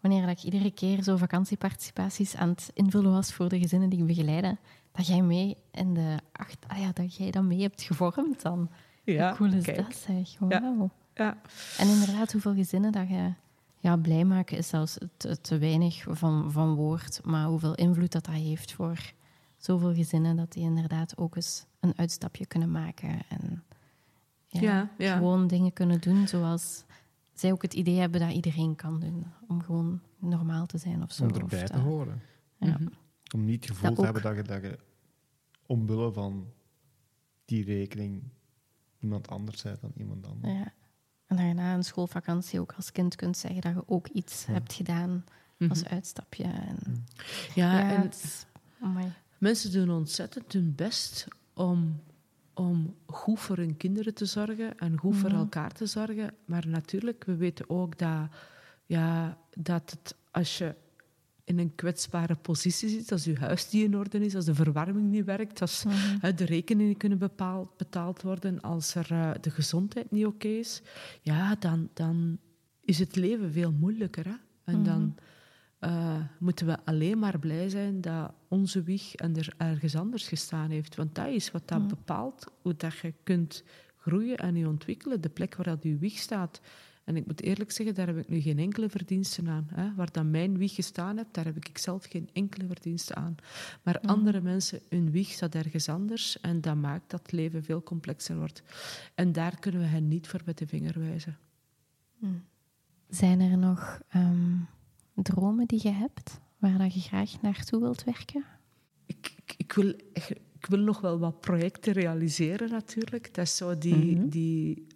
wanneer 0.00 0.28
ik 0.28 0.42
iedere 0.42 0.70
keer 0.70 1.02
zo 1.02 1.16
vakantieparticipaties 1.16 2.36
aan 2.36 2.48
het 2.48 2.70
invullen 2.74 3.12
was 3.12 3.32
voor 3.32 3.48
de 3.48 3.58
gezinnen 3.58 3.88
die 3.88 3.98
ik 3.98 4.06
begeleide, 4.06 4.56
dat 4.92 5.06
jij 5.06 5.22
mee 5.22 5.56
in 5.70 5.94
de 5.94 6.16
acht, 6.32 6.64
ah 6.66 6.78
ja, 6.78 6.92
dat 6.92 7.16
jij 7.16 7.30
dat 7.30 7.42
mee 7.42 7.60
hebt 7.60 7.82
gevormd 7.82 8.42
dan. 8.42 8.70
Ja, 9.04 9.28
Hoe 9.28 9.36
cool 9.36 9.52
is 9.52 9.64
kijk. 9.64 9.76
dat 9.76 9.96
zeg? 9.96 10.38
Wow. 10.38 10.52
Ja. 10.52 10.90
ja. 11.14 11.36
En 11.78 11.88
inderdaad, 11.88 12.32
hoeveel 12.32 12.54
gezinnen 12.54 12.92
dat 12.92 13.08
je 13.08 13.32
ja, 13.78 13.96
blij 13.96 14.24
maken 14.24 14.56
is 14.56 14.68
zelfs 14.68 14.98
te, 15.16 15.40
te, 15.40 15.58
weinig 15.58 16.04
van, 16.08 16.52
van 16.52 16.74
woord, 16.74 17.20
maar 17.24 17.46
hoeveel 17.46 17.74
invloed 17.74 18.12
dat 18.12 18.24
dat 18.24 18.34
heeft 18.34 18.72
voor 18.72 19.12
zoveel 19.56 19.94
gezinnen, 19.94 20.36
dat 20.36 20.52
die 20.52 20.62
inderdaad 20.62 21.16
ook 21.16 21.36
eens 21.36 21.66
een 21.80 21.92
uitstapje 21.96 22.46
kunnen 22.46 22.70
maken 22.70 23.22
en 23.28 23.62
ja, 24.46 24.90
ja, 24.98 25.16
gewoon 25.16 25.46
dingen 25.46 25.72
kunnen 25.72 26.00
doen 26.00 26.28
zoals 26.28 26.84
zij 27.34 27.52
ook 27.52 27.62
het 27.62 27.74
idee 27.74 27.98
hebben 27.98 28.20
dat 28.20 28.32
iedereen 28.32 28.76
kan 28.76 29.00
doen, 29.00 29.26
om 29.48 29.62
gewoon 29.62 30.00
normaal 30.18 30.66
te 30.66 30.78
zijn 30.78 31.02
of 31.02 31.12
zo. 31.12 31.24
Om 31.24 31.34
erbij 31.34 31.64
te, 31.64 31.78
horen. 31.78 32.20
Ja. 32.56 32.78
Mhm. 32.78 32.88
Om 33.34 33.44
niet 33.44 33.64
het 33.64 33.76
gevoel 33.76 33.94
te 33.94 34.04
hebben 34.04 34.22
dat 34.22 34.36
je, 34.36 34.42
dat 34.42 34.62
je 34.62 34.78
omwille 35.66 36.12
van 36.12 36.52
die 37.44 37.64
rekening 37.64 38.22
iemand 38.98 39.28
anders 39.28 39.62
bent 39.62 39.80
dan 39.80 39.92
iemand 39.96 40.26
anders. 40.26 40.52
Ja. 40.52 40.72
En 41.28 41.36
dat 41.36 41.46
je 41.46 41.52
na 41.52 41.74
een 41.74 41.84
schoolvakantie 41.84 42.60
ook 42.60 42.72
als 42.72 42.92
kind 42.92 43.16
kunt 43.16 43.36
zeggen 43.36 43.60
dat 43.60 43.72
je 43.72 43.82
ook 43.86 44.08
iets 44.08 44.46
hebt 44.46 44.72
gedaan 44.72 45.24
als 45.68 45.82
mhm. 45.82 45.92
uitstapje. 45.94 46.44
En, 46.44 47.06
ja, 47.54 47.78
ja, 47.78 48.10
en 48.80 49.14
mensen 49.38 49.72
doen 49.72 49.90
ontzettend 49.90 50.52
hun 50.52 50.74
best 50.74 51.26
om, 51.54 52.00
om 52.54 52.94
goed 53.06 53.40
voor 53.40 53.56
hun 53.56 53.76
kinderen 53.76 54.14
te 54.14 54.24
zorgen 54.24 54.78
en 54.78 54.98
goed 54.98 55.16
voor 55.16 55.30
mhm. 55.30 55.38
elkaar 55.38 55.72
te 55.72 55.86
zorgen. 55.86 56.34
Maar 56.44 56.68
natuurlijk, 56.68 57.24
we 57.24 57.36
weten 57.36 57.70
ook 57.70 57.98
dat, 57.98 58.28
ja, 58.86 59.38
dat 59.54 59.90
het, 59.90 60.14
als 60.30 60.58
je 60.58 60.74
in 61.48 61.58
een 61.58 61.74
kwetsbare 61.74 62.34
positie 62.34 62.88
zit, 62.88 63.12
als 63.12 63.24
je 63.24 63.38
huis 63.38 63.70
niet 63.70 63.84
in 63.84 63.96
orde 63.96 64.18
is, 64.18 64.34
als 64.34 64.44
de 64.44 64.54
verwarming 64.54 65.10
niet 65.10 65.24
werkt, 65.24 65.60
als 65.60 65.84
mm 65.84 66.36
de 66.36 66.44
rekeningen 66.44 66.96
kunnen 66.96 67.18
bepaald, 67.18 67.76
betaald 67.76 68.22
worden, 68.22 68.60
als 68.60 68.94
er, 68.94 69.12
uh, 69.12 69.30
de 69.40 69.50
gezondheid 69.50 70.10
niet 70.10 70.26
oké 70.26 70.34
okay 70.34 70.58
is, 70.58 70.82
ja, 71.22 71.54
dan, 71.54 71.88
dan 71.94 72.38
is 72.80 72.98
het 72.98 73.16
leven 73.16 73.52
veel 73.52 73.72
moeilijker. 73.72 74.24
Hè? 74.24 74.34
En 74.64 74.82
dan 74.82 75.14
uh, 75.80 76.16
moeten 76.38 76.66
we 76.66 76.84
alleen 76.84 77.18
maar 77.18 77.38
blij 77.38 77.68
zijn 77.68 78.00
dat 78.00 78.32
onze 78.48 78.82
wieg 78.82 79.14
en 79.14 79.36
er 79.36 79.54
ergens 79.56 79.96
anders 79.96 80.28
gestaan 80.28 80.70
heeft. 80.70 80.96
Want 80.96 81.14
dat 81.14 81.28
is 81.28 81.50
wat 81.50 81.68
dat 81.68 81.88
bepaalt 81.88 82.46
hoe 82.62 82.76
dat 82.76 82.96
je 82.96 83.14
kunt 83.22 83.64
groeien 83.96 84.36
en 84.36 84.56
je 84.56 84.68
ontwikkelen. 84.68 85.20
De 85.20 85.28
plek 85.28 85.56
waar 85.56 85.66
dat 85.66 85.82
je 85.82 85.98
wieg 85.98 86.18
staat 86.18 86.60
en 87.08 87.16
ik 87.16 87.26
moet 87.26 87.42
eerlijk 87.42 87.70
zeggen, 87.70 87.94
daar 87.94 88.06
heb 88.06 88.18
ik 88.18 88.28
nu 88.28 88.40
geen 88.40 88.58
enkele 88.58 88.88
verdiensten 88.88 89.48
aan. 89.48 89.68
Hè. 89.74 89.94
Waar 89.94 90.12
dan 90.12 90.30
mijn 90.30 90.58
wieg 90.58 90.74
gestaan 90.74 91.16
hebt, 91.16 91.34
daar 91.34 91.44
heb 91.44 91.56
ik 91.56 91.78
zelf 91.78 92.04
geen 92.04 92.28
enkele 92.32 92.66
verdiensten 92.66 93.16
aan. 93.16 93.34
Maar 93.82 93.98
mm. 94.02 94.08
andere 94.08 94.40
mensen, 94.40 94.80
hun 94.88 95.10
wieg 95.10 95.28
staat 95.28 95.54
ergens 95.54 95.88
anders 95.88 96.40
en 96.40 96.60
dat 96.60 96.76
maakt 96.76 97.10
dat 97.10 97.20
het 97.22 97.32
leven 97.32 97.62
veel 97.62 97.82
complexer 97.82 98.36
wordt. 98.36 98.62
En 99.14 99.32
daar 99.32 99.58
kunnen 99.58 99.80
we 99.80 99.86
hen 99.86 100.08
niet 100.08 100.28
voor 100.28 100.40
met 100.44 100.58
de 100.58 100.66
vinger 100.66 100.98
wijzen. 100.98 101.38
Mm. 102.18 102.44
Zijn 103.08 103.40
er 103.40 103.58
nog 103.58 104.00
um, 104.14 104.66
dromen 105.14 105.66
die 105.66 105.80
je 105.82 105.92
hebt, 105.92 106.40
waar 106.58 106.78
dat 106.78 106.94
je 106.94 107.00
graag 107.00 107.40
naartoe 107.42 107.80
wilt 107.80 108.04
werken? 108.04 108.44
Ik, 109.06 109.34
ik, 109.36 109.54
ik 109.56 109.72
wil, 109.72 109.88
ik 110.58 110.66
wil 110.68 110.80
nog 110.80 111.00
wel 111.00 111.18
wat 111.18 111.40
projecten 111.40 111.92
realiseren 111.92 112.70
natuurlijk. 112.70 113.34
Dat 113.34 113.44
is 113.44 113.56
zo 113.56 113.78
die... 113.78 113.94
Mm 113.94 114.16
-hmm. 114.16 114.28
die 114.28 114.86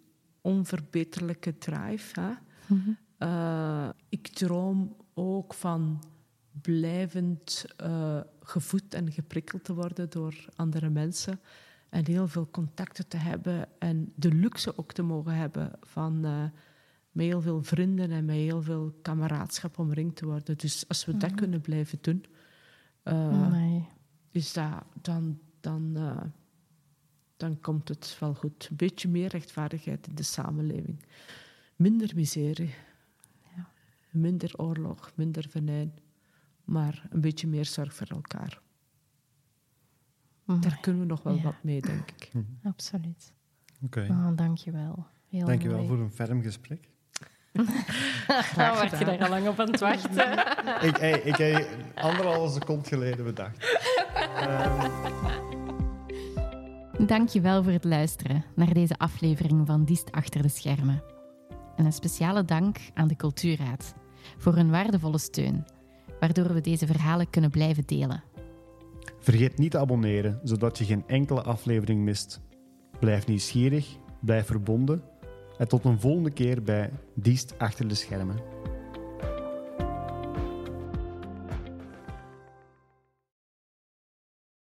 onverbeterlijke 0.42 1.58
drive. 1.58 2.20
Hè? 2.20 2.32
Mhm. 2.66 2.90
Uh, 3.18 3.88
ik 4.08 4.28
droom 4.28 4.96
ook 5.14 5.54
van 5.54 6.02
blijvend 6.62 7.64
uh, 7.82 8.20
gevoed 8.40 8.94
en 8.94 9.12
geprikkeld 9.12 9.64
te 9.64 9.74
worden 9.74 10.10
door 10.10 10.44
andere 10.56 10.88
mensen. 10.88 11.40
En 11.88 12.06
heel 12.06 12.28
veel 12.28 12.50
contacten 12.50 13.08
te 13.08 13.16
hebben 13.16 13.68
en 13.78 14.12
de 14.16 14.34
luxe 14.34 14.78
ook 14.78 14.92
te 14.92 15.02
mogen 15.02 15.34
hebben 15.34 15.70
van 15.80 16.26
uh, 16.26 16.44
met 17.10 17.26
heel 17.26 17.40
veel 17.40 17.62
vrienden 17.62 18.10
en 18.10 18.24
met 18.24 18.36
heel 18.36 18.62
veel 18.62 18.98
kameraadschap 19.02 19.78
omringd 19.78 20.16
te 20.16 20.26
worden. 20.26 20.58
Dus 20.58 20.88
als 20.88 21.04
we 21.04 21.16
dat 21.16 21.30
mhm. 21.30 21.38
kunnen 21.38 21.60
blijven 21.60 21.98
doen, 22.00 22.24
is 24.30 24.52
dat, 24.52 24.84
dan, 25.00 25.38
dan, 25.60 25.96
dan 27.42 27.60
komt 27.60 27.88
het 27.88 28.16
wel 28.20 28.34
goed. 28.34 28.66
Een 28.70 28.76
beetje 28.76 29.08
meer 29.08 29.28
rechtvaardigheid 29.28 30.06
in 30.06 30.14
de 30.14 30.22
samenleving. 30.22 31.04
Minder 31.76 32.12
miserie. 32.14 32.74
Ja. 33.56 33.68
Minder 34.10 34.52
oorlog, 34.56 35.10
minder 35.14 35.46
venijn. 35.48 35.94
Maar 36.64 37.06
een 37.10 37.20
beetje 37.20 37.46
meer 37.46 37.64
zorg 37.64 37.94
voor 37.94 38.06
elkaar. 38.06 38.60
Daar 40.44 40.78
kunnen 40.80 41.00
we 41.00 41.06
nog 41.06 41.22
wel 41.22 41.40
wat 41.40 41.62
mee, 41.62 41.80
denk 41.80 42.10
ik. 42.10 42.28
Hm. 42.32 42.42
Absoluut. 42.62 43.32
Oké. 43.82 44.00
Okay. 44.00 44.16
Oh, 44.16 44.36
dank 44.36 44.58
je 44.58 44.70
wel. 44.70 45.06
Heel 45.28 45.46
dank 45.46 45.62
je 45.62 45.68
wel 45.68 45.86
voor 45.86 45.98
een 45.98 46.12
ferm 46.12 46.42
gesprek. 46.42 46.88
Graag 48.52 48.80
werd 48.80 48.98
je 48.98 49.04
daar 49.04 49.22
al 49.22 49.28
lang 49.28 49.48
op 49.48 49.60
aan 49.60 49.70
het 49.70 49.80
wachten. 49.80 50.32
ik, 50.88 50.96
hey, 50.96 51.20
ik 51.20 51.36
heb 51.36 51.68
anderhalve 51.94 52.52
seconde 52.52 52.88
geleden 52.88 53.24
bedacht. 53.24 53.56
Um... 54.42 55.50
Dank 57.06 57.28
je 57.28 57.40
wel 57.40 57.62
voor 57.62 57.72
het 57.72 57.84
luisteren 57.84 58.44
naar 58.54 58.74
deze 58.74 58.98
aflevering 58.98 59.66
van 59.66 59.84
Diest 59.84 60.12
Achter 60.12 60.42
de 60.42 60.48
Schermen. 60.48 61.02
En 61.76 61.84
een 61.84 61.92
speciale 61.92 62.44
dank 62.44 62.76
aan 62.94 63.08
de 63.08 63.16
Cultuurraad 63.16 63.94
voor 64.38 64.54
hun 64.54 64.70
waardevolle 64.70 65.18
steun, 65.18 65.64
waardoor 66.20 66.54
we 66.54 66.60
deze 66.60 66.86
verhalen 66.86 67.30
kunnen 67.30 67.50
blijven 67.50 67.86
delen. 67.86 68.22
Vergeet 69.18 69.58
niet 69.58 69.70
te 69.70 69.78
abonneren, 69.78 70.40
zodat 70.42 70.78
je 70.78 70.84
geen 70.84 71.04
enkele 71.06 71.42
aflevering 71.42 72.00
mist. 72.00 72.40
Blijf 73.00 73.26
nieuwsgierig, 73.26 73.96
blijf 74.20 74.46
verbonden 74.46 75.02
en 75.58 75.68
tot 75.68 75.84
een 75.84 76.00
volgende 76.00 76.30
keer 76.30 76.62
bij 76.62 76.90
Diest 77.14 77.54
Achter 77.58 77.88
de 77.88 77.94
Schermen. 77.94 78.36